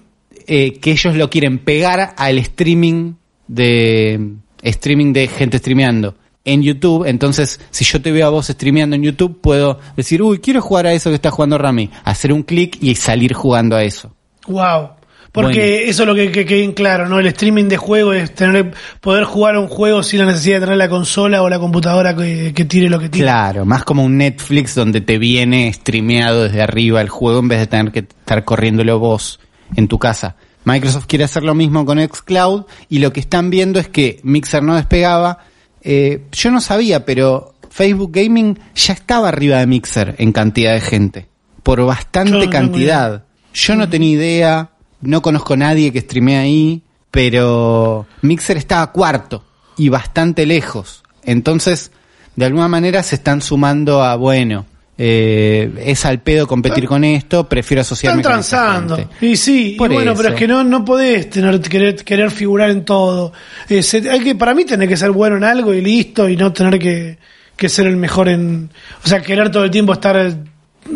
eh, 0.46 0.80
que 0.80 0.92
ellos 0.92 1.16
lo 1.16 1.30
quieren 1.32 1.58
pegar 1.58 2.14
al 2.18 2.38
streaming 2.38 3.14
de 3.48 4.34
streaming 4.62 5.14
de 5.14 5.28
gente 5.28 5.58
streameando 5.58 6.16
en 6.46 6.62
YouTube. 6.62 7.06
Entonces, 7.06 7.60
si 7.72 7.86
yo 7.86 8.02
te 8.02 8.12
veo 8.12 8.28
a 8.28 8.30
vos 8.30 8.48
streameando 8.48 8.96
en 8.96 9.04
YouTube, 9.04 9.40
puedo 9.42 9.80
decir, 9.96 10.22
uy, 10.22 10.40
quiero 10.40 10.62
jugar 10.62 10.88
a 10.88 10.94
eso 10.94 11.10
que 11.10 11.16
está 11.16 11.32
jugando 11.32 11.58
Rami, 11.58 11.90
hacer 12.04 12.34
un 12.34 12.44
clic 12.44 12.78
y 12.82 12.96
salir 12.96 13.34
jugando 13.34 13.76
a 13.76 13.84
eso. 13.84 14.14
Wow. 14.48 14.90
Porque 15.32 15.78
Bueno. 15.78 15.90
eso 15.90 16.04
es 16.04 16.08
lo 16.08 16.14
que, 16.14 16.32
que 16.32 16.46
quede 16.46 16.64
en 16.64 16.74
claro, 16.74 17.10
¿no? 17.10 17.20
El 17.20 17.26
streaming 17.26 17.64
de 17.66 17.78
juego 17.78 18.14
es 18.14 18.36
tener, 18.36 18.72
poder 19.02 19.24
jugar 19.24 19.56
a 19.56 19.60
un 19.62 19.68
juego 19.68 20.04
sin 20.04 20.20
la 20.20 20.26
necesidad 20.28 20.58
de 20.58 20.66
tener 20.68 20.78
la 20.78 20.90
consola 20.90 21.42
o 21.42 21.50
la 21.50 21.58
computadora 21.58 22.16
que, 22.16 22.54
que 22.54 22.66
tire 22.66 22.88
lo 22.88 23.00
que 23.00 23.10
tire. 23.10 23.26
Claro, 23.26 23.66
más 23.66 23.84
como 23.84 24.04
un 24.04 24.18
Netflix 24.18 24.76
donde 24.76 25.02
te 25.02 25.18
viene 25.18 25.74
streameado 25.74 26.44
desde 26.44 26.62
arriba 26.62 27.02
el 27.02 27.10
juego 27.10 27.40
en 27.40 27.48
vez 27.48 27.60
de 27.60 27.68
tener 27.68 27.92
que 27.92 28.00
estar 28.00 28.46
corriéndolo 28.46 29.00
vos 29.00 29.40
en 29.76 29.88
tu 29.88 29.98
casa. 29.98 30.36
Microsoft 30.66 31.06
quiere 31.08 31.24
hacer 31.24 31.42
lo 31.42 31.56
mismo 31.56 31.84
con 31.84 32.00
xCloud 32.00 32.66
y 32.88 33.00
lo 33.00 33.12
que 33.12 33.20
están 33.20 33.50
viendo 33.50 33.80
es 33.80 33.88
que 33.88 34.20
Mixer 34.22 34.62
no 34.62 34.76
despegaba. 34.76 35.40
Eh, 35.84 36.22
yo 36.32 36.52
no 36.52 36.62
sabía, 36.62 37.06
pero 37.06 37.54
Facebook 37.70 38.12
Gaming 38.14 38.58
ya 38.76 38.94
estaba 38.94 39.30
arriba 39.30 39.58
de 39.58 39.68
Mixer 39.68 40.16
en 40.18 40.32
cantidad 40.32 40.74
de 40.74 40.82
gente. 40.82 41.28
Por 41.62 41.84
bastante 41.86 42.50
cantidad. 42.50 43.24
Yo 43.54 43.76
no 43.76 43.90
tenía 43.90 44.10
idea, 44.10 44.70
no 45.02 45.22
conozco 45.22 45.54
a 45.54 45.58
nadie 45.58 45.92
que 45.92 46.02
streamee 46.02 46.36
ahí, 46.36 46.82
pero 47.12 48.06
Mixer 48.22 48.58
estaba 48.58 48.92
cuarto 48.92 49.44
y 49.78 49.90
bastante 49.90 50.46
lejos. 50.46 51.04
Entonces, 51.24 51.92
de 52.36 52.46
alguna 52.46 52.68
manera 52.68 53.04
se 53.04 53.16
están 53.16 53.42
sumando 53.42 54.04
a, 54.04 54.16
bueno, 54.16 54.66
eh, 54.98 55.72
es 55.86 56.06
al 56.06 56.22
pedo 56.22 56.46
competir 56.48 56.86
con 56.86 57.04
esto, 57.04 57.50
prefiero 57.50 57.82
asociarme 57.82 58.22
Están 58.22 58.34
transando. 58.34 59.10
Y 59.22 59.36
sí, 59.36 59.72
y 59.74 59.76
Por 59.76 59.92
bueno, 59.92 60.14
pero 60.16 60.30
es 60.30 60.36
que 60.36 60.48
no, 60.48 60.64
no 60.64 60.86
podés 60.86 61.30
tener, 61.30 61.60
querer, 61.62 61.96
querer 62.04 62.30
figurar 62.32 62.70
en 62.70 62.86
todo. 62.86 63.34
Eh, 63.70 63.82
se- 63.82 64.10
hay 64.10 64.20
que, 64.22 64.36
para 64.36 64.54
mí, 64.54 64.66
tener 64.66 64.88
que 64.88 64.96
ser 64.98 65.12
bueno 65.12 65.38
en 65.38 65.44
algo 65.44 65.74
y 65.74 65.82
listo, 65.82 66.30
y 66.30 66.38
no 66.38 66.54
tener 66.54 66.78
que, 66.80 67.18
que 67.56 67.70
ser 67.70 67.88
el 67.88 67.98
mejor 67.98 68.30
en. 68.30 68.70
O 69.04 69.08
sea, 69.08 69.22
querer 69.22 69.50
todo 69.50 69.64
el 69.64 69.72
tiempo 69.72 69.94
estar 69.94 70.38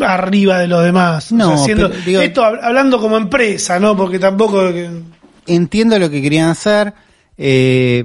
arriba 0.00 0.58
de 0.60 0.68
los 0.68 0.84
demás. 0.84 1.32
O 1.32 1.36
No, 1.36 1.56
sea, 1.56 1.64
siendo- 1.64 1.90
pero, 1.90 2.02
digo- 2.04 2.20
esto 2.20 2.42
hab- 2.42 2.60
hablando 2.62 3.00
como 3.00 3.16
empresa, 3.16 3.78
¿no? 3.80 3.96
Porque 3.96 4.18
tampoco. 4.18 4.70
entiendo 5.46 5.98
lo 5.98 6.10
que 6.10 6.22
querían 6.22 6.50
hacer. 6.50 6.92
eh, 7.40 8.04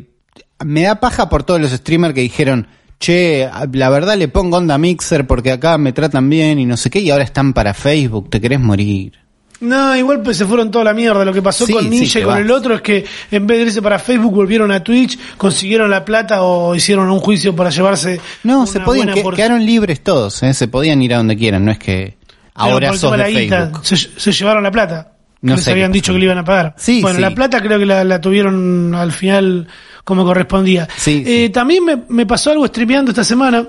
me 0.63 0.83
da 0.83 0.99
paja 0.99 1.27
por 1.27 1.43
todos 1.43 1.59
los 1.59 1.71
streamers 1.71 2.13
que 2.13 2.21
dijeron, 2.21 2.67
che, 2.99 3.49
la 3.73 3.89
verdad 3.89 4.15
le 4.17 4.27
pongo 4.27 4.57
onda 4.57 4.77
Mixer 4.77 5.27
porque 5.27 5.51
acá 5.51 5.77
me 5.77 5.93
tratan 5.93 6.29
bien 6.29 6.59
y 6.59 6.65
no 6.65 6.77
sé 6.77 6.89
qué, 6.89 6.99
y 6.99 7.09
ahora 7.11 7.23
están 7.23 7.53
para 7.53 7.73
Facebook, 7.73 8.29
te 8.29 8.39
querés 8.41 8.59
morir. 8.59 9.13
No, 9.59 9.95
igual 9.95 10.21
pues 10.21 10.35
se 10.35 10.45
fueron 10.45 10.71
toda 10.71 10.83
la 10.83 10.93
mierda. 10.93 11.23
Lo 11.23 11.31
que 11.31 11.41
pasó 11.41 11.65
Sí, 11.65 11.71
con 11.71 11.89
Ninja 11.89 12.19
y 12.19 12.23
con 12.23 12.33
vas. 12.33 12.41
el 12.41 12.51
otro 12.51 12.75
es 12.75 12.81
que 12.81 13.05
en 13.31 13.47
vez 13.47 13.59
de 13.59 13.63
irse 13.65 13.81
para 13.81 13.97
Facebook 13.97 14.33
volvieron 14.35 14.71
a 14.73 14.83
Twitch, 14.83 15.17
consiguieron 15.37 15.89
la 15.89 16.03
plata 16.03 16.43
o 16.43 16.75
hicieron 16.75 17.09
un 17.09 17.19
juicio 17.21 17.55
para 17.55 17.69
llevarse. 17.69 18.19
No, 18.43 18.59
una 18.63 18.67
se 18.67 18.79
podían, 18.81 19.13
que- 19.13 19.23
quedaron 19.23 19.65
libres 19.65 20.01
todos, 20.03 20.43
¿eh? 20.43 20.53
se 20.53 20.67
podían 20.67 21.01
ir 21.01 21.13
a 21.13 21.17
donde 21.17 21.37
quieran, 21.37 21.63
no 21.63 21.71
es 21.71 21.79
que 21.79 22.17
ahora 22.55 22.93
sos 22.97 23.11
de 23.13 23.17
la 23.17 23.25
Facebook. 23.25 23.85
se, 23.85 23.95
se 23.95 24.31
llevaron 24.33 24.63
la 24.63 24.71
plata. 24.71 25.09
No 25.41 25.55
les 25.55 25.63
sé 25.63 25.71
habían 25.71 25.91
dicho 25.93 26.11
que 26.13 26.19
le 26.19 26.25
iban 26.25 26.37
a 26.39 26.43
pagar. 26.45 26.73
Sí, 26.77 27.01
bueno, 27.01 27.19
la 27.19 27.31
plata 27.33 27.61
creo 27.61 27.77
que 27.79 27.85
la, 27.85 28.03
la 28.03 28.19
tuvieron 28.21 28.93
al 28.95 29.11
final 29.13 29.67
como 30.03 30.23
correspondía. 30.25 30.87
Sí, 30.97 31.23
Eh, 31.25 31.45
sí. 31.47 31.49
También 31.49 31.85
me, 31.85 32.03
me 32.09 32.25
pasó 32.25 32.51
algo 32.51 32.67
streameando 32.67 33.11
esta 33.11 33.23
semana. 33.23 33.67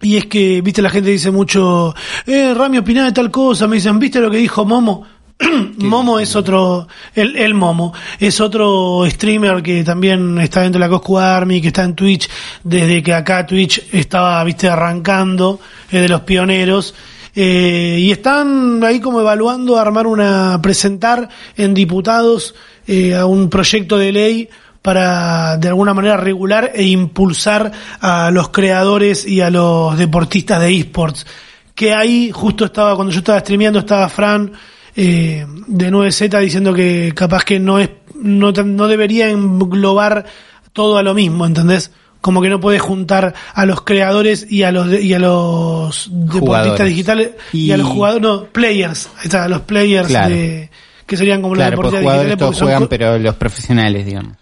Y 0.00 0.16
es 0.16 0.26
que, 0.26 0.60
viste, 0.60 0.82
la 0.82 0.90
gente 0.90 1.10
dice 1.10 1.30
mucho, 1.30 1.94
eh, 2.26 2.52
Rami 2.52 2.78
opinaba 2.78 3.06
de 3.06 3.12
tal 3.12 3.30
cosa, 3.30 3.66
me 3.66 3.76
dicen, 3.76 3.98
¿viste 3.98 4.20
lo 4.20 4.30
que 4.30 4.36
dijo 4.38 4.64
Momo? 4.64 5.06
Momo 5.78 6.18
es 6.18 6.36
otro, 6.36 6.88
el, 7.14 7.36
el 7.36 7.54
Momo, 7.54 7.94
es 8.18 8.40
otro 8.40 9.04
streamer 9.08 9.62
que 9.62 9.82
también 9.82 10.38
está 10.40 10.60
dentro 10.60 10.78
de 10.80 10.86
la 10.86 10.90
Coscu 10.90 11.18
Army, 11.18 11.60
que 11.60 11.68
está 11.68 11.84
en 11.84 11.94
Twitch, 11.94 12.28
desde 12.62 13.02
que 13.02 13.14
acá 13.14 13.46
Twitch 13.46 13.82
estaba, 13.92 14.42
viste, 14.44 14.68
arrancando, 14.68 15.60
es 15.90 16.02
de 16.02 16.08
los 16.08 16.20
pioneros. 16.22 16.94
Eh, 17.34 17.96
y 18.00 18.10
están 18.12 18.82
ahí 18.84 19.00
como 19.00 19.20
evaluando 19.20 19.78
armar 19.78 20.06
una, 20.06 20.60
presentar 20.62 21.28
en 21.56 21.72
diputados 21.72 22.54
eh, 22.86 23.14
a 23.14 23.26
un 23.26 23.48
proyecto 23.48 23.96
de 23.96 24.12
ley 24.12 24.48
para 24.84 25.56
de 25.56 25.68
alguna 25.68 25.94
manera 25.94 26.18
regular 26.18 26.70
e 26.74 26.82
impulsar 26.82 27.72
a 28.02 28.30
los 28.30 28.50
creadores 28.50 29.26
y 29.26 29.40
a 29.40 29.48
los 29.48 29.96
deportistas 29.96 30.60
de 30.60 30.76
esports. 30.76 31.26
Que 31.74 31.94
ahí 31.94 32.30
justo 32.30 32.66
estaba, 32.66 32.94
cuando 32.94 33.10
yo 33.10 33.20
estaba 33.20 33.40
streameando, 33.40 33.78
estaba 33.78 34.06
Fran 34.10 34.52
eh, 34.94 35.46
de 35.68 35.90
9Z 35.90 36.38
diciendo 36.38 36.74
que 36.74 37.12
capaz 37.16 37.44
que 37.44 37.58
no 37.58 37.78
es, 37.80 37.88
no, 38.14 38.52
no 38.52 38.86
debería 38.86 39.30
englobar 39.30 40.26
todo 40.74 40.98
a 40.98 41.02
lo 41.02 41.14
mismo, 41.14 41.46
¿entendés? 41.46 41.90
Como 42.20 42.42
que 42.42 42.50
no 42.50 42.60
puede 42.60 42.78
juntar 42.78 43.32
a 43.54 43.64
los 43.64 43.80
creadores 43.80 44.46
y 44.50 44.64
a 44.64 44.70
los 44.72 44.88
de- 44.90 45.00
y 45.00 45.14
a 45.14 45.18
los 45.18 46.10
deportistas 46.10 46.40
Jugadores. 46.40 46.86
digitales 46.88 47.30
y, 47.54 47.58
Y- 47.68 47.72
a 47.72 47.78
los 47.78 47.88
jugadores, 47.88 48.22
no, 48.22 48.44
players, 48.44 49.08
ahí 49.16 49.24
está, 49.24 49.48
los 49.48 49.62
players 49.62 50.08
Claro. 50.08 50.28
de, 50.34 50.70
que 51.06 51.16
serían 51.16 51.40
como 51.40 51.54
Claro, 51.54 51.70
los 51.70 51.76
deportistas 51.90 52.12
digitales. 52.16 52.38
todos 52.38 52.56
son 52.58 52.66
juegan, 52.66 52.86
pero 52.86 53.18
los 53.18 53.34
profesionales, 53.36 54.04
digamos. 54.04 54.34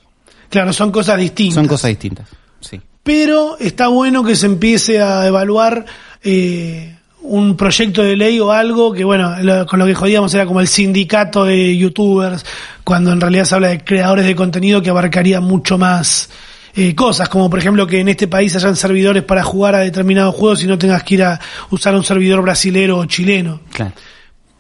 Claro, 0.53 0.73
son 0.73 0.93
cosas 0.93 1.19
distintas. 1.19 1.55
Son 1.57 1.67
cosas 1.67 1.89
distintas, 1.89 2.29
sí. 2.61 2.81
Pero 3.03 3.57
está 3.59 3.89
bueno 3.89 4.23
que 4.23 4.37
se 4.37 4.47
empiece 4.47 5.01
a 5.03 5.27
evaluar 5.27 5.85
eh, 6.23 6.95
un 7.23 7.57
proyecto 7.57 8.03
de 8.03 8.17
ley 8.17 8.39
o 8.39 8.53
algo 8.53 8.93
que, 8.93 9.03
bueno, 9.03 9.35
lo- 9.41 9.67
con 9.67 9.79
lo 9.79 9.87
que 9.87 9.95
jodíamos 9.95 10.33
era 10.35 10.45
como 10.47 10.61
el 10.61 10.69
sindicato 10.69 11.45
de 11.45 11.77
youtubers, 11.77 12.45
cuando 12.85 13.11
en 13.13 13.21
realidad 13.21 13.45
se 13.47 13.55
habla 13.55 13.69
de 13.69 13.83
creadores 13.83 14.27
de 14.27 14.37
contenido 14.37 14.83
que 14.83 14.91
abarcaría 14.91 15.41
mucho 15.41 15.79
más 15.79 16.29
eh, 16.77 16.95
cosas, 16.95 17.29
como 17.29 17.49
por 17.51 17.59
ejemplo 17.59 17.87
que 17.87 18.01
en 18.01 18.09
este 18.09 18.29
país 18.29 18.55
hayan 18.57 18.77
servidores 18.77 19.23
para 19.25 19.43
jugar 19.43 19.75
a 19.75 19.79
determinados 19.81 20.35
juegos 20.35 20.63
y 20.63 20.67
no 20.67 20.79
tengas 20.79 21.03
que 21.03 21.15
ir 21.15 21.23
a 21.25 21.41
usar 21.71 21.95
un 21.95 22.05
servidor 22.05 22.43
brasilero 22.43 22.99
o 22.99 23.05
chileno. 23.07 23.61
Claro. 23.73 23.93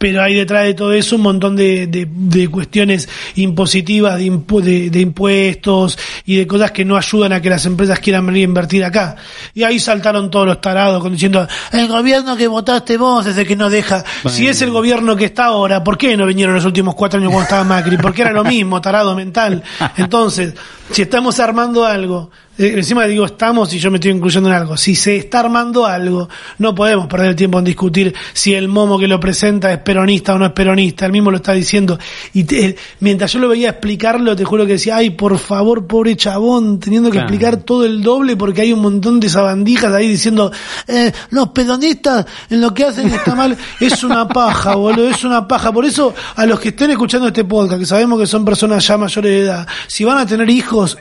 Pero 0.03 0.20
hay 0.20 0.34
detrás 0.34 0.64
de 0.64 0.74
todo 0.74 0.92
eso 0.92 1.14
un 1.14 1.22
montón 1.22 1.55
de, 1.55 1.86
de, 1.86 2.09
de 2.11 2.48
cuestiones 2.48 3.09
impositivas, 3.36 4.18
de, 4.18 4.24
impu- 4.26 4.61
de, 4.61 4.90
de 4.90 5.00
impuestos 5.00 5.96
y 6.26 6.34
de 6.34 6.46
cosas 6.48 6.72
que 6.72 6.84
no 6.84 6.96
ayudan 6.96 7.32
a 7.32 7.40
que 7.40 7.48
las 7.48 7.64
empresas 7.66 8.00
quieran 8.00 8.26
venir 8.26 8.40
a 8.40 8.44
invertir 8.44 8.84
acá. 8.84 9.14
Y 9.55 9.62
ahí 9.62 9.78
saltaron 9.78 10.28
todos 10.28 10.44
los 10.44 10.61
tarados 10.61 11.00
con 11.00 11.12
diciendo, 11.12 11.46
el 11.70 11.86
gobierno 11.86 12.36
que 12.36 12.48
votaste 12.48 12.96
vos 12.96 13.24
es 13.26 13.38
el 13.38 13.46
que 13.46 13.55
no 13.55 13.70
deja. 13.70 14.05
Si 14.28 14.48
es 14.48 14.61
el 14.62 14.70
gobierno 14.70 15.14
que 15.14 15.26
está 15.26 15.44
ahora, 15.44 15.84
¿por 15.84 15.96
qué 15.96 16.16
no 16.16 16.26
vinieron 16.26 16.57
los 16.57 16.64
últimos 16.64 16.96
cuatro 16.96 17.20
años 17.20 17.30
cuando 17.30 17.44
estaba 17.44 17.62
Macri? 17.62 17.96
Porque 17.96 18.22
era 18.22 18.32
lo 18.32 18.42
mismo, 18.42 18.80
tarado 18.80 19.14
mental. 19.14 19.62
Entonces, 19.96 20.55
si 20.90 21.03
estamos 21.03 21.38
armando 21.38 21.86
algo, 21.86 22.30
encima 22.68 23.04
digo 23.06 23.24
estamos 23.24 23.72
y 23.74 23.78
yo 23.78 23.90
me 23.90 23.96
estoy 23.96 24.10
incluyendo 24.12 24.48
en 24.48 24.54
algo, 24.54 24.76
si 24.76 24.94
se 24.94 25.16
está 25.16 25.40
armando 25.40 25.86
algo, 25.86 26.28
no 26.58 26.74
podemos 26.74 27.06
perder 27.06 27.28
el 27.30 27.36
tiempo 27.36 27.58
en 27.58 27.64
discutir 27.64 28.14
si 28.32 28.54
el 28.54 28.68
momo 28.68 28.98
que 28.98 29.06
lo 29.08 29.18
presenta 29.20 29.72
es 29.72 29.78
peronista 29.78 30.34
o 30.34 30.38
no 30.38 30.46
es 30.46 30.52
peronista, 30.52 31.06
él 31.06 31.12
mismo 31.12 31.30
lo 31.30 31.36
está 31.38 31.52
diciendo. 31.52 31.98
Y 32.34 32.44
te- 32.44 32.64
eh, 32.66 32.76
mientras 33.00 33.32
yo 33.32 33.38
lo 33.38 33.48
veía 33.48 33.70
explicarlo, 33.70 34.34
te 34.36 34.44
juro 34.44 34.66
que 34.66 34.72
decía, 34.74 34.96
ay, 34.96 35.10
por 35.10 35.38
favor, 35.38 35.86
pobre 35.86 36.16
chabón, 36.16 36.78
teniendo 36.80 37.10
que 37.10 37.18
Claro. 37.18 37.28
explicar 37.28 37.56
todo 37.58 37.84
el 37.84 38.02
doble 38.02 38.36
porque 38.36 38.62
hay 38.62 38.72
un 38.72 38.80
montón 38.80 39.20
de 39.20 39.28
sabandijas 39.28 39.92
ahí 39.92 40.08
diciendo, 40.08 40.50
eh, 40.88 41.12
los 41.30 41.48
peronistas 41.48 42.26
en 42.50 42.60
lo 42.60 42.72
que 42.74 42.84
hacen 42.84 43.08
está 43.08 43.34
mal, 43.34 43.56
es 43.80 44.02
una 44.04 44.28
paja, 44.28 44.74
boludo, 44.74 45.08
es 45.08 45.24
una 45.24 45.46
paja. 45.48 45.72
Por 45.72 45.84
eso, 45.84 46.14
a 46.36 46.46
los 46.46 46.60
que 46.60 46.68
estén 46.68 46.90
escuchando 46.90 47.28
este 47.28 47.44
podcast, 47.44 47.80
que 47.80 47.86
sabemos 47.86 48.20
que 48.20 48.26
son 48.26 48.44
personas 48.44 48.86
ya 48.86 48.96
mayores 48.96 49.30
de 49.30 49.40
edad, 49.42 49.66
si 49.86 50.04
van 50.04 50.18
a 50.18 50.26
tener 50.26 50.48
hijos, 50.50 50.96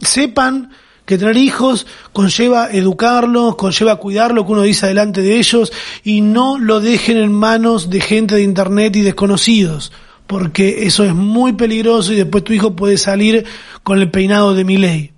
sepan 0.00 0.70
que 1.10 1.18
tener 1.18 1.36
hijos 1.36 1.88
conlleva 2.12 2.70
educarlos, 2.70 3.56
conlleva 3.56 3.96
cuidar 3.96 4.32
lo 4.32 4.46
que 4.46 4.52
uno 4.52 4.62
dice 4.62 4.86
delante 4.86 5.22
de 5.22 5.38
ellos 5.38 5.72
y 6.04 6.20
no 6.20 6.56
lo 6.56 6.80
dejen 6.80 7.16
en 7.16 7.32
manos 7.32 7.90
de 7.90 8.00
gente 8.00 8.36
de 8.36 8.42
internet 8.42 8.94
y 8.94 9.00
desconocidos, 9.00 9.90
porque 10.28 10.86
eso 10.86 11.02
es 11.02 11.12
muy 11.12 11.54
peligroso 11.54 12.12
y 12.12 12.16
después 12.16 12.44
tu 12.44 12.52
hijo 12.52 12.76
puede 12.76 12.96
salir 12.96 13.44
con 13.82 13.98
el 13.98 14.08
peinado 14.10 14.54
de 14.54 14.64
mi 14.64 14.76
ley. 14.76 15.12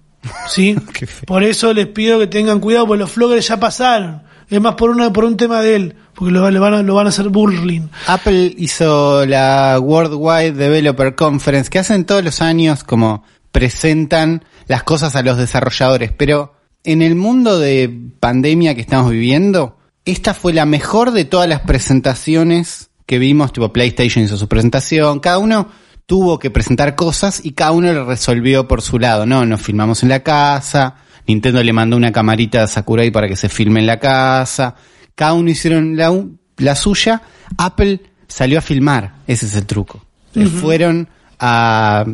¿Sí? 0.49 0.77
Por 1.27 1.45
eso 1.45 1.75
les 1.75 1.89
pido 1.89 2.19
que 2.19 2.27
tengan 2.27 2.59
cuidado, 2.59 2.87
porque 2.87 3.01
los 3.01 3.15
vloggers 3.15 3.49
ya 3.49 3.61
pasaron. 3.61 4.23
Es 4.49 4.61
más 4.61 4.75
por 4.75 4.91
una, 4.91 5.13
por 5.13 5.25
un 5.25 5.37
tema 5.37 5.61
de 5.63 5.77
él, 5.77 5.97
porque 6.15 6.33
lo, 6.33 6.43
van 6.43 6.75
a, 6.75 6.83
lo 6.83 6.95
van 6.95 7.07
a 7.07 7.09
hacer 7.09 7.31
bullying. 7.31 7.89
Apple 8.07 8.55
hizo 8.59 9.25
la 9.25 9.79
Worldwide 9.81 10.53
Developer 10.53 11.15
Conference 11.15 11.71
que 11.71 11.79
hacen 11.79 12.05
todos 12.05 12.23
los 12.23 12.43
años 12.43 12.85
como 12.85 13.25
presentan 13.51 14.45
las 14.67 14.83
cosas 14.83 15.17
a 15.17 15.23
los 15.23 15.37
desarrolladores, 15.37 16.13
pero 16.13 16.55
en 16.85 17.03
el 17.03 17.15
mundo 17.15 17.59
de 17.59 17.93
pandemia 18.21 18.75
que 18.75 18.81
estamos 18.81 19.11
viviendo, 19.11 19.79
esta 20.05 20.35
fue 20.35 20.53
la 20.53 20.67
mejor 20.67 21.13
de 21.13 21.25
todas 21.25 21.49
las 21.49 21.61
presentaciones 21.61 22.91
que 23.07 23.19
vimos, 23.19 23.53
tipo 23.53 23.73
PlayStation 23.73 24.25
hizo 24.25 24.37
su 24.37 24.49
presentación, 24.49 25.21
cada 25.21 25.39
uno 25.39 25.69
tuvo 26.07 26.39
que 26.39 26.51
presentar 26.51 26.95
cosas 26.95 27.41
y 27.45 27.53
cada 27.53 27.73
uno 27.73 27.93
lo 27.93 28.05
resolvió 28.05 28.67
por 28.67 28.83
su 28.83 28.99
lado, 28.99 29.27
¿no? 29.27 29.47
Nos 29.47 29.63
filmamos 29.63 30.03
en 30.03 30.09
la 30.09 30.21
casa, 30.21 30.97
Nintendo 31.27 31.63
le 31.63 31.73
mandó 31.73 31.97
una 31.97 32.13
camarita 32.13 32.63
a 32.63 32.67
Sakurai 32.67 33.11
para 33.11 33.29
que 33.29 33.37
se 33.37 33.49
filme 33.49 33.81
en 33.81 33.87
la 33.87 33.99
casa, 33.99 34.75
cada 35.15 35.35
uno 35.35 35.51
hicieron 35.51 35.97
la, 35.97 36.75
suya, 36.75 37.23
Apple 37.59 38.01
salió 38.27 38.59
a 38.59 38.63
filmar, 38.63 39.17
ese 39.27 39.47
es 39.47 39.57
el 39.57 39.67
truco. 39.67 40.05
Le 40.35 40.47
Fueron 40.47 41.09
a, 41.39 42.05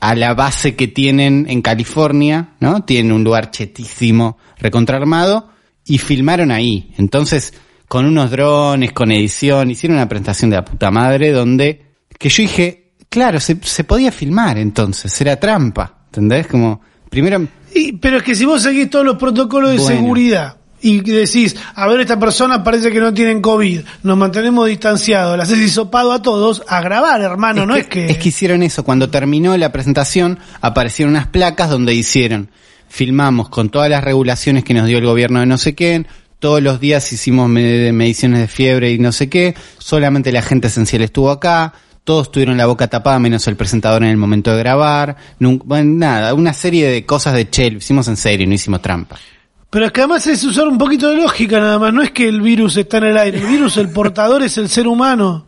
a 0.00 0.14
la 0.14 0.34
base 0.34 0.74
que 0.74 0.88
tienen 0.88 1.46
en 1.48 1.62
California, 1.62 2.54
¿no? 2.60 2.84
Tienen 2.84 3.12
un 3.12 3.22
lugar 3.22 3.50
chetísimo, 3.50 4.38
recontraarmado, 4.58 5.50
y 5.84 5.98
filmaron 5.98 6.50
ahí. 6.50 6.92
Entonces, 6.96 7.52
con 7.86 8.06
unos 8.06 8.30
drones, 8.30 8.92
con 8.92 9.12
edición, 9.12 9.70
hicieron 9.70 9.96
una 9.98 10.08
presentación 10.08 10.50
de 10.50 10.56
la 10.56 10.64
puta 10.64 10.90
madre 10.90 11.32
donde, 11.32 11.82
que 12.18 12.28
yo 12.28 12.42
dije, 12.42 12.92
claro, 13.08 13.40
se, 13.40 13.58
se 13.62 13.84
podía 13.84 14.12
filmar 14.12 14.58
entonces, 14.58 15.20
era 15.20 15.38
trampa, 15.38 16.04
¿entendés? 16.06 16.46
Como, 16.46 16.80
primero, 17.10 17.46
Y, 17.74 17.92
pero 17.92 18.18
es 18.18 18.22
que 18.22 18.34
si 18.34 18.44
vos 18.44 18.62
seguís 18.62 18.88
todos 18.90 19.04
los 19.04 19.16
protocolos 19.16 19.70
de 19.70 19.78
Bueno. 19.78 19.96
seguridad 19.96 20.59
y 20.82 21.00
decís, 21.00 21.56
a 21.74 21.86
ver, 21.86 22.00
esta 22.00 22.18
persona 22.18 22.64
parece 22.64 22.90
que 22.90 23.00
no 23.00 23.12
tienen 23.12 23.40
COVID, 23.40 23.80
nos 24.02 24.16
mantenemos 24.16 24.66
distanciados, 24.68 25.36
le 25.36 25.42
haces 25.42 25.58
hisopado 25.58 26.12
a 26.12 26.22
todos, 26.22 26.62
a 26.68 26.80
grabar, 26.80 27.20
hermano, 27.20 27.66
no 27.66 27.76
es 27.76 27.86
que... 27.86 28.06
Es 28.10 28.18
que 28.18 28.30
hicieron 28.30 28.62
eso. 28.62 28.82
Cuando 28.84 29.10
terminó 29.10 29.56
la 29.56 29.72
presentación, 29.72 30.38
aparecieron 30.60 31.14
unas 31.14 31.26
placas 31.26 31.70
donde 31.70 31.94
hicieron, 31.94 32.50
filmamos 32.88 33.48
con 33.48 33.70
todas 33.70 33.90
las 33.90 34.02
regulaciones 34.02 34.64
que 34.64 34.74
nos 34.74 34.86
dio 34.86 34.98
el 34.98 35.06
gobierno 35.06 35.40
de 35.40 35.46
no 35.46 35.58
sé 35.58 35.74
qué, 35.74 36.06
todos 36.38 36.62
los 36.62 36.80
días 36.80 37.12
hicimos 37.12 37.48
me- 37.48 37.92
mediciones 37.92 38.40
de 38.40 38.48
fiebre 38.48 38.92
y 38.92 38.98
no 38.98 39.12
sé 39.12 39.28
qué, 39.28 39.54
solamente 39.78 40.32
la 40.32 40.42
gente 40.42 40.68
esencial 40.68 41.02
estuvo 41.02 41.30
acá, 41.30 41.74
todos 42.04 42.32
tuvieron 42.32 42.56
la 42.56 42.64
boca 42.66 42.88
tapada 42.88 43.18
menos 43.18 43.46
el 43.46 43.56
presentador 43.56 44.02
en 44.02 44.08
el 44.08 44.16
momento 44.16 44.50
de 44.50 44.58
grabar, 44.58 45.16
bueno, 45.38 45.92
nada, 45.98 46.32
una 46.32 46.54
serie 46.54 46.88
de 46.88 47.04
cosas 47.04 47.34
de 47.34 47.50
che, 47.50 47.70
lo 47.70 47.78
hicimos 47.78 48.08
en 48.08 48.16
serio, 48.16 48.46
no 48.46 48.54
hicimos 48.54 48.80
trampa. 48.80 49.16
Pero 49.70 49.86
es 49.86 49.92
que 49.92 50.00
además 50.00 50.26
es 50.26 50.44
usar 50.44 50.66
un 50.66 50.78
poquito 50.78 51.08
de 51.08 51.16
lógica 51.16 51.60
nada 51.60 51.78
más, 51.78 51.92
no 51.92 52.02
es 52.02 52.10
que 52.10 52.28
el 52.28 52.40
virus 52.40 52.76
está 52.76 52.98
en 52.98 53.04
el 53.04 53.18
aire, 53.18 53.38
el 53.38 53.46
virus, 53.46 53.76
el 53.76 53.90
portador 53.90 54.42
es 54.42 54.58
el 54.58 54.68
ser 54.68 54.88
humano. 54.88 55.46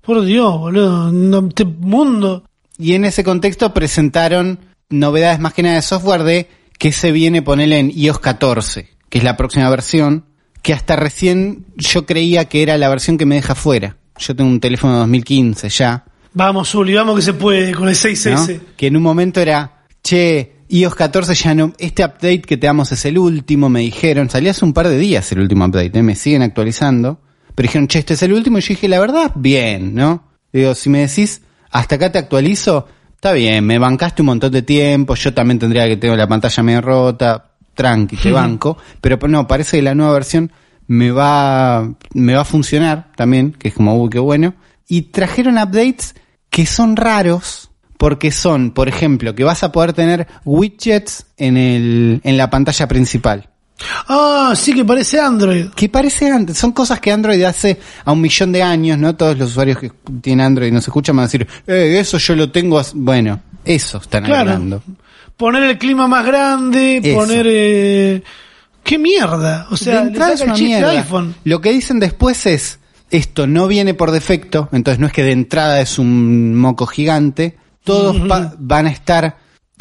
Por 0.00 0.24
Dios, 0.24 0.58
boludo, 0.58 1.12
no, 1.12 1.46
este 1.48 1.64
mundo. 1.64 2.44
Y 2.78 2.94
en 2.94 3.04
ese 3.04 3.24
contexto 3.24 3.72
presentaron 3.72 4.58
novedades 4.88 5.38
más 5.38 5.52
que 5.54 5.62
nada 5.62 5.76
de 5.76 5.82
software 5.82 6.24
de 6.24 6.50
que 6.78 6.92
se 6.92 7.12
viene 7.12 7.42
ponerle 7.42 7.78
en 7.78 7.90
iOS 7.90 8.18
14, 8.18 8.88
que 9.08 9.18
es 9.18 9.24
la 9.24 9.36
próxima 9.36 9.70
versión, 9.70 10.24
que 10.62 10.72
hasta 10.72 10.96
recién 10.96 11.66
yo 11.76 12.04
creía 12.04 12.46
que 12.46 12.62
era 12.62 12.76
la 12.76 12.88
versión 12.88 13.16
que 13.16 13.26
me 13.26 13.36
deja 13.36 13.54
fuera. 13.54 13.96
Yo 14.18 14.34
tengo 14.34 14.50
un 14.50 14.60
teléfono 14.60 14.94
de 14.94 14.98
2015 15.00 15.68
ya, 15.68 16.04
Vamos, 16.38 16.74
Uli, 16.74 16.92
vamos 16.92 17.16
que 17.16 17.22
se 17.22 17.32
puede 17.32 17.72
con 17.72 17.88
el 17.88 17.94
¿no? 17.94 17.98
6S. 17.98 18.60
Que 18.76 18.88
en 18.88 18.96
un 18.98 19.02
momento 19.02 19.40
era, 19.40 19.86
che, 20.02 20.55
iOS 20.68 20.94
14 20.94 21.34
ya 21.34 21.54
no, 21.54 21.72
este 21.78 22.04
update 22.04 22.42
que 22.42 22.56
te 22.56 22.66
damos 22.66 22.90
es 22.92 23.04
el 23.04 23.18
último, 23.18 23.68
me 23.68 23.80
dijeron, 23.80 24.28
salió 24.30 24.50
hace 24.50 24.64
un 24.64 24.72
par 24.72 24.88
de 24.88 24.98
días 24.98 25.30
el 25.32 25.40
último 25.40 25.64
update, 25.64 25.98
¿eh? 25.98 26.02
me 26.02 26.14
siguen 26.16 26.42
actualizando, 26.42 27.20
pero 27.54 27.66
dijeron, 27.66 27.88
che, 27.88 28.00
este 28.00 28.14
es 28.14 28.22
el 28.22 28.32
último, 28.32 28.58
y 28.58 28.60
yo 28.62 28.68
dije, 28.68 28.88
la 28.88 28.98
verdad, 28.98 29.32
bien, 29.34 29.94
¿no? 29.94 30.24
Digo, 30.52 30.74
si 30.74 30.90
me 30.90 31.00
decís, 31.00 31.42
hasta 31.70 31.94
acá 31.94 32.10
te 32.10 32.18
actualizo, 32.18 32.88
está 33.14 33.32
bien, 33.32 33.64
me 33.64 33.78
bancaste 33.78 34.22
un 34.22 34.26
montón 34.26 34.52
de 34.52 34.62
tiempo, 34.62 35.14
yo 35.14 35.32
también 35.32 35.58
tendría 35.58 35.86
que 35.86 35.96
tener 35.96 36.18
la 36.18 36.26
pantalla 36.26 36.62
medio 36.62 36.80
rota, 36.80 37.52
tranqui, 37.74 38.16
te 38.16 38.32
banco, 38.32 38.76
pero 39.00 39.18
no, 39.28 39.46
parece 39.46 39.76
que 39.76 39.82
la 39.82 39.94
nueva 39.94 40.12
versión 40.12 40.50
me 40.88 41.10
va, 41.10 41.88
me 42.14 42.34
va 42.34 42.40
a 42.40 42.44
funcionar 42.44 43.12
también, 43.16 43.52
que 43.52 43.68
es 43.68 43.74
como, 43.74 43.96
uy, 44.00 44.10
qué 44.10 44.18
bueno, 44.18 44.54
y 44.88 45.02
trajeron 45.02 45.58
updates 45.58 46.14
que 46.50 46.66
son 46.66 46.96
raros, 46.96 47.70
porque 47.98 48.30
son, 48.30 48.70
por 48.72 48.88
ejemplo, 48.88 49.34
que 49.34 49.44
vas 49.44 49.62
a 49.62 49.72
poder 49.72 49.92
tener 49.92 50.26
widgets 50.44 51.26
en 51.36 51.56
el, 51.56 52.20
en 52.24 52.36
la 52.36 52.50
pantalla 52.50 52.86
principal. 52.88 53.48
Ah, 54.08 54.54
sí 54.56 54.72
que 54.72 54.84
parece 54.84 55.20
Android. 55.20 55.66
Que 55.74 55.88
parece 55.88 56.30
antes, 56.30 56.56
son 56.56 56.72
cosas 56.72 56.98
que 57.00 57.12
Android 57.12 57.42
hace 57.42 57.78
a 58.04 58.12
un 58.12 58.20
millón 58.22 58.52
de 58.52 58.62
años, 58.62 58.96
¿no? 58.98 59.14
Todos 59.16 59.36
los 59.36 59.50
usuarios 59.50 59.78
que 59.78 59.92
tienen 60.22 60.46
Android 60.46 60.68
y 60.68 60.72
nos 60.72 60.86
escuchan 60.86 61.14
van 61.16 61.24
a 61.24 61.26
decir, 61.26 61.46
eh, 61.66 61.98
eso 62.00 62.16
yo 62.18 62.34
lo 62.36 62.50
tengo, 62.50 62.78
as-". 62.78 62.92
bueno, 62.94 63.40
eso 63.64 63.98
están 63.98 64.24
Claro. 64.24 64.50
hablando. 64.52 64.82
Poner 65.36 65.62
el 65.64 65.76
clima 65.78 66.08
más 66.08 66.24
grande, 66.24 67.00
Eso. 67.04 67.18
poner... 67.18 67.46
Eh... 67.48 68.22
¡Qué 68.82 68.98
mierda! 68.98 69.66
O 69.70 69.76
sea, 69.76 69.96
de 69.96 70.00
le 70.02 70.06
entrada 70.08 70.32
es 70.32 70.40
el 70.40 70.48
una 70.50 70.56
mierda. 70.58 70.90
iPhone. 70.92 71.34
Lo 71.44 71.60
que 71.60 71.72
dicen 71.72 71.98
después 71.98 72.46
es, 72.46 72.78
esto 73.10 73.46
no 73.46 73.66
viene 73.66 73.92
por 73.94 74.12
defecto, 74.12 74.68
entonces 74.72 75.00
no 75.00 75.08
es 75.08 75.12
que 75.12 75.24
de 75.24 75.32
entrada 75.32 75.80
es 75.80 75.98
un 75.98 76.54
moco 76.54 76.86
gigante, 76.86 77.56
todos 77.86 78.16
van 78.58 78.86
a 78.86 78.90
estar 78.90 79.38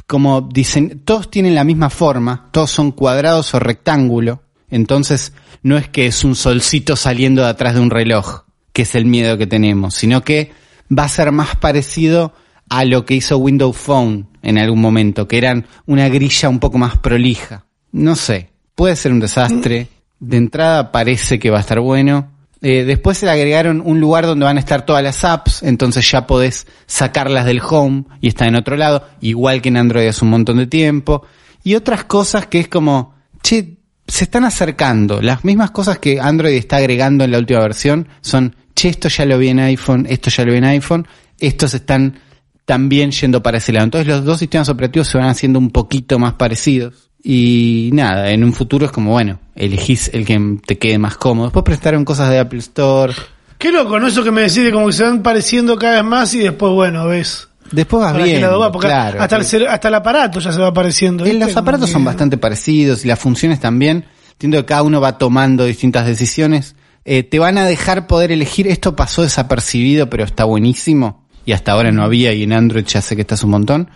como 0.08 0.42
dicen, 0.42 1.02
todos 1.04 1.32
tienen 1.32 1.56
la 1.56 1.64
misma 1.64 1.90
forma, 1.90 2.50
todos 2.52 2.70
son 2.70 2.92
cuadrados 2.92 3.54
o 3.54 3.60
rectángulo, 3.60 4.44
entonces 4.70 5.34
no 5.64 5.78
es 5.78 5.90
que 5.90 6.06
es 6.06 6.24
un 6.24 6.36
solcito 6.36 6.96
saliendo 6.96 7.42
de 7.42 7.50
atrás 7.50 7.74
de 7.74 7.80
un 7.82 7.90
reloj, 7.90 8.44
que 8.72 8.84
es 8.84 8.94
el 8.96 9.06
miedo 9.06 9.38
que 9.38 9.48
tenemos, 9.48 9.96
sino 9.96 10.24
que 10.24 10.52
va 10.96 11.06
a 11.06 11.10
ser 11.10 11.32
más 11.32 11.56
parecido 11.56 12.34
a 12.70 12.86
lo 12.86 13.06
que 13.06 13.16
hizo 13.16 13.38
Windows 13.38 13.78
Phone 13.78 14.28
en 14.42 14.60
algún 14.60 14.80
momento, 14.80 15.28
que 15.28 15.38
eran 15.38 15.66
una 15.88 16.08
grilla 16.10 16.50
un 16.50 16.60
poco 16.60 16.78
más 16.78 16.98
prolija. 17.00 17.66
No 17.92 18.16
sé, 18.16 18.52
puede 18.76 18.96
ser 18.96 19.12
un 19.12 19.20
desastre. 19.20 19.90
De 20.20 20.38
entrada 20.38 20.92
parece 20.92 21.40
que 21.40 21.50
va 21.50 21.58
a 21.58 21.62
estar 21.62 21.80
bueno. 21.80 22.32
Eh, 22.68 22.84
después 22.84 23.20
se 23.20 23.28
le 23.28 23.32
agregaron 23.32 23.80
un 23.86 24.00
lugar 24.00 24.26
donde 24.26 24.44
van 24.44 24.58
a 24.58 24.60
estar 24.60 24.88
todas 24.88 25.04
las 25.04 25.24
apps, 25.24 25.62
entonces 25.62 26.10
ya 26.10 26.26
podés 26.26 26.66
sacarlas 26.88 27.46
del 27.46 27.62
home 27.62 28.06
y 28.22 28.28
está 28.30 28.48
en 28.48 28.56
otro 28.56 28.76
lado, 28.76 29.08
igual 29.22 29.62
que 29.62 29.70
en 29.70 29.78
Android 29.78 30.08
hace 30.08 30.26
un 30.26 30.32
montón 30.32 30.58
de 30.58 30.66
tiempo. 30.66 31.24
Y 31.64 31.76
otras 31.76 32.06
cosas 32.06 32.48
que 32.48 32.60
es 32.60 32.68
como, 32.68 33.14
che, 33.44 33.78
se 34.08 34.24
están 34.24 34.46
acercando. 34.46 35.22
Las 35.22 35.46
mismas 35.46 35.70
cosas 35.70 36.00
que 36.00 36.20
Android 36.20 36.56
está 36.56 36.78
agregando 36.78 37.24
en 37.24 37.30
la 37.30 37.38
última 37.38 37.60
versión 37.60 38.08
son, 38.22 38.56
che, 38.74 38.90
esto 38.90 39.10
ya 39.10 39.26
lo 39.26 39.38
vi 39.38 39.50
en 39.50 39.60
iPhone, 39.60 40.08
esto 40.10 40.32
ya 40.32 40.44
lo 40.44 40.54
vi 40.54 40.58
en 40.58 40.66
iPhone, 40.66 41.08
estos 41.38 41.76
están 41.76 42.18
también 42.66 43.12
yendo 43.12 43.44
para 43.44 43.60
ese 43.60 43.74
lado. 43.74 43.84
Entonces 43.84 44.08
los 44.08 44.26
dos 44.26 44.40
sistemas 44.40 44.70
operativos 44.70 45.08
se 45.08 45.20
van 45.20 45.30
haciendo 45.30 45.60
un 45.60 45.70
poquito 45.70 46.18
más 46.18 46.34
parecidos. 46.34 47.12
Y 47.28 47.90
nada, 47.92 48.30
en 48.30 48.44
un 48.44 48.54
futuro 48.54 48.86
es 48.86 48.92
como, 48.92 49.10
bueno, 49.10 49.40
elegís 49.56 50.12
el 50.14 50.28
que 50.28 50.60
te 50.64 50.78
quede 50.78 51.00
más 51.00 51.18
cómodo. 51.18 51.48
Después 51.48 51.66
presentaron 51.66 52.06
cosas 52.06 52.30
de 52.30 52.38
Apple 52.38 52.60
Store. 52.60 53.16
Qué 53.58 53.72
loco, 53.72 54.00
¿no? 54.00 54.06
Eso 54.06 54.24
que 54.24 54.30
me 54.30 54.42
decís 54.42 54.64
de 54.64 54.72
como 54.72 54.86
que 54.86 54.94
se 54.94 55.02
van 55.02 55.24
pareciendo 55.24 55.76
cada 55.76 55.96
vez 55.96 56.04
más 56.04 56.36
y 56.36 56.40
después, 56.42 56.72
bueno, 56.72 57.08
ves. 57.08 57.48
Después 57.72 58.04
vas 58.04 58.16
bien. 58.16 58.42
claro, 58.80 59.20
hasta, 59.20 59.38
el, 59.38 59.68
hasta 59.68 59.88
el 59.88 59.96
aparato 59.96 60.40
ya 60.40 60.52
se 60.52 60.62
va 60.62 60.68
apareciendo. 60.68 61.26
Eh, 61.26 61.32
¿viste? 61.32 61.46
Los 61.48 61.58
aparatos 61.58 61.90
son 61.90 62.06
bastante 62.06 62.38
parecidos 62.38 63.04
y 63.04 63.08
las 63.08 63.18
funciones 63.18 63.60
también. 63.60 64.06
Entiendo 64.34 64.60
que 64.60 64.66
cada 64.66 64.84
uno 64.84 65.02
va 65.02 65.18
tomando 65.18 65.66
distintas 65.66 66.06
decisiones. 66.06 66.76
Eh, 67.06 67.24
te 67.24 67.40
van 67.40 67.58
a 67.58 67.66
dejar 67.66 68.06
poder 68.06 68.32
elegir. 68.32 68.68
Esto 68.68 68.96
pasó 68.96 69.24
desapercibido, 69.24 70.12
pero 70.12 70.26
está 70.26 70.44
buenísimo. 70.44 71.26
Y 71.44 71.54
hasta 71.54 71.72
ahora 71.72 71.92
no 71.92 72.04
había 72.04 72.34
y 72.34 72.44
en 72.44 72.54
Android 72.54 72.86
ya 72.86 73.02
sé 73.02 73.16
que 73.16 73.22
estás 73.22 73.44
un 73.44 73.50
montón. 73.50 73.90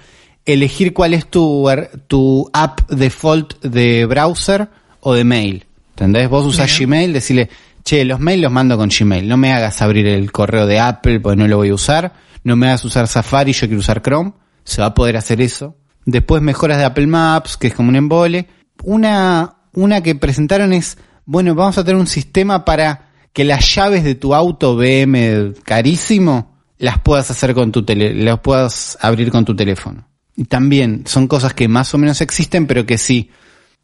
Elegir 0.54 0.94
cuál 0.94 1.14
es 1.14 1.28
tu, 1.28 1.70
er- 1.70 1.90
tu 2.08 2.50
app 2.54 2.90
default 2.90 3.62
de 3.64 4.06
browser 4.06 4.70
o 5.02 5.14
de 5.14 5.24
mail. 5.24 5.66
¿Entendés? 5.92 6.30
Vos 6.30 6.46
usás 6.46 6.80
Gmail, 6.80 7.12
decirle, 7.14 7.50
che, 7.84 8.06
los 8.06 8.20
mails 8.20 8.42
los 8.44 8.52
mando 8.52 8.78
con 8.78 8.90
Gmail. 8.90 9.28
No 9.28 9.36
me 9.38 9.52
hagas 9.54 9.82
abrir 9.82 10.08
el 10.08 10.32
correo 10.32 10.66
de 10.66 10.80
Apple 10.80 11.20
porque 11.20 11.36
no 11.38 11.48
lo 11.48 11.58
voy 11.58 11.70
a 11.70 11.74
usar. 11.74 12.14
No 12.44 12.56
me 12.56 12.68
hagas 12.68 12.86
usar 12.86 13.08
Safari, 13.08 13.52
yo 13.54 13.68
quiero 13.68 13.80
usar 13.80 14.02
Chrome. 14.02 14.34
Se 14.64 14.82
va 14.82 14.88
a 14.88 14.94
poder 14.94 15.18
hacer 15.18 15.42
eso. 15.42 15.76
Después 16.06 16.42
mejoras 16.42 16.78
de 16.78 16.86
Apple 16.86 17.08
Maps, 17.08 17.58
que 17.58 17.68
es 17.68 17.74
como 17.74 17.90
un 17.90 17.96
embole. 17.98 18.48
Una, 18.84 19.56
una 19.74 20.02
que 20.02 20.16
presentaron 20.16 20.72
es, 20.74 20.98
bueno, 21.26 21.54
vamos 21.54 21.78
a 21.78 21.84
tener 21.84 22.00
un 22.00 22.08
sistema 22.08 22.64
para 22.66 23.10
que 23.34 23.44
las 23.44 23.76
llaves 23.76 24.04
de 24.04 24.16
tu 24.16 24.34
auto 24.34 24.76
BM 24.78 25.54
carísimo 25.64 26.58
las 26.78 27.00
puedas 27.00 27.30
hacer 27.30 27.54
con 27.54 27.72
tu 27.74 27.84
tele, 27.84 28.14
las 28.16 28.40
puedas 28.40 28.98
abrir 29.02 29.32
con 29.32 29.44
tu 29.44 29.56
teléfono. 29.56 30.08
Y 30.40 30.46
también 30.46 31.04
son 31.06 31.28
cosas 31.28 31.54
que 31.54 31.68
más 31.68 31.94
o 31.94 31.98
menos 31.98 32.22
existen, 32.22 32.66
pero 32.66 32.86
que 32.86 32.98
si 32.98 33.30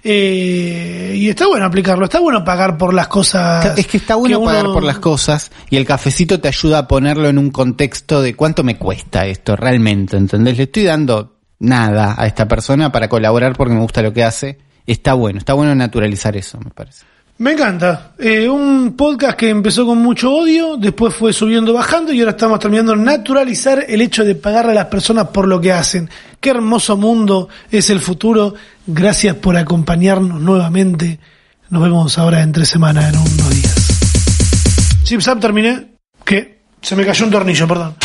eh, 0.03 1.13
y 1.15 1.29
está 1.29 1.47
bueno 1.47 1.65
aplicarlo, 1.65 2.05
está 2.05 2.19
bueno 2.19 2.43
pagar 2.43 2.77
por 2.77 2.93
las 2.93 3.07
cosas. 3.07 3.77
Es 3.77 3.87
que 3.87 3.97
está 3.97 4.15
bueno 4.15 4.37
pagar 4.43 4.65
por 4.73 4.83
las 4.83 4.99
cosas 4.99 5.51
y 5.69 5.77
el 5.77 5.85
cafecito 5.85 6.39
te 6.39 6.47
ayuda 6.47 6.79
a 6.79 6.87
ponerlo 6.87 7.27
en 7.29 7.37
un 7.37 7.51
contexto 7.51 8.21
de 8.21 8.35
cuánto 8.35 8.63
me 8.63 8.77
cuesta 8.77 9.25
esto 9.25 9.55
realmente, 9.55 10.17
¿entendés? 10.17 10.57
Le 10.57 10.63
estoy 10.63 10.83
dando 10.83 11.37
nada 11.59 12.15
a 12.17 12.27
esta 12.27 12.47
persona 12.47 12.91
para 12.91 13.07
colaborar 13.09 13.55
porque 13.55 13.73
me 13.73 13.81
gusta 13.81 14.01
lo 14.01 14.13
que 14.13 14.23
hace. 14.23 14.57
Está 14.85 15.13
bueno, 15.13 15.39
está 15.39 15.53
bueno 15.53 15.73
naturalizar 15.75 16.35
eso, 16.35 16.59
me 16.59 16.71
parece. 16.71 17.05
Me 17.39 17.53
encanta. 17.53 18.11
Eh, 18.19 18.47
un 18.47 18.95
podcast 18.95 19.37
que 19.37 19.49
empezó 19.49 19.85
con 19.85 19.97
mucho 19.97 20.31
odio, 20.31 20.77
después 20.77 21.15
fue 21.15 21.33
subiendo, 21.33 21.73
bajando 21.73 22.13
y 22.13 22.19
ahora 22.19 22.31
estamos 22.31 22.59
terminando 22.59 22.95
de 22.95 22.99
naturalizar 22.99 23.85
el 23.87 24.01
hecho 24.01 24.23
de 24.23 24.35
pagarle 24.35 24.71
a 24.71 24.75
las 24.75 24.85
personas 24.85 25.27
por 25.27 25.47
lo 25.47 25.59
que 25.59 25.71
hacen. 25.71 26.09
Qué 26.39 26.51
hermoso 26.51 26.95
mundo 26.95 27.49
es 27.71 27.89
el 27.89 27.99
futuro. 27.99 28.53
Gracias 28.85 29.35
por 29.35 29.57
acompañarnos 29.57 30.39
nuevamente. 30.39 31.19
Nos 31.69 31.81
vemos 31.81 32.17
ahora 32.19 32.41
en 32.41 32.51
tres 32.51 32.69
semanas, 32.69 33.11
en 33.11 33.19
unos 33.19 33.49
días. 33.49 33.83
Zap 35.21 35.39
terminé. 35.39 35.93
¿Qué? 36.23 36.61
Se 36.81 36.95
me 36.95 37.05
cayó 37.05 37.25
un 37.25 37.31
tornillo, 37.31 37.67
perdón. 37.67 37.95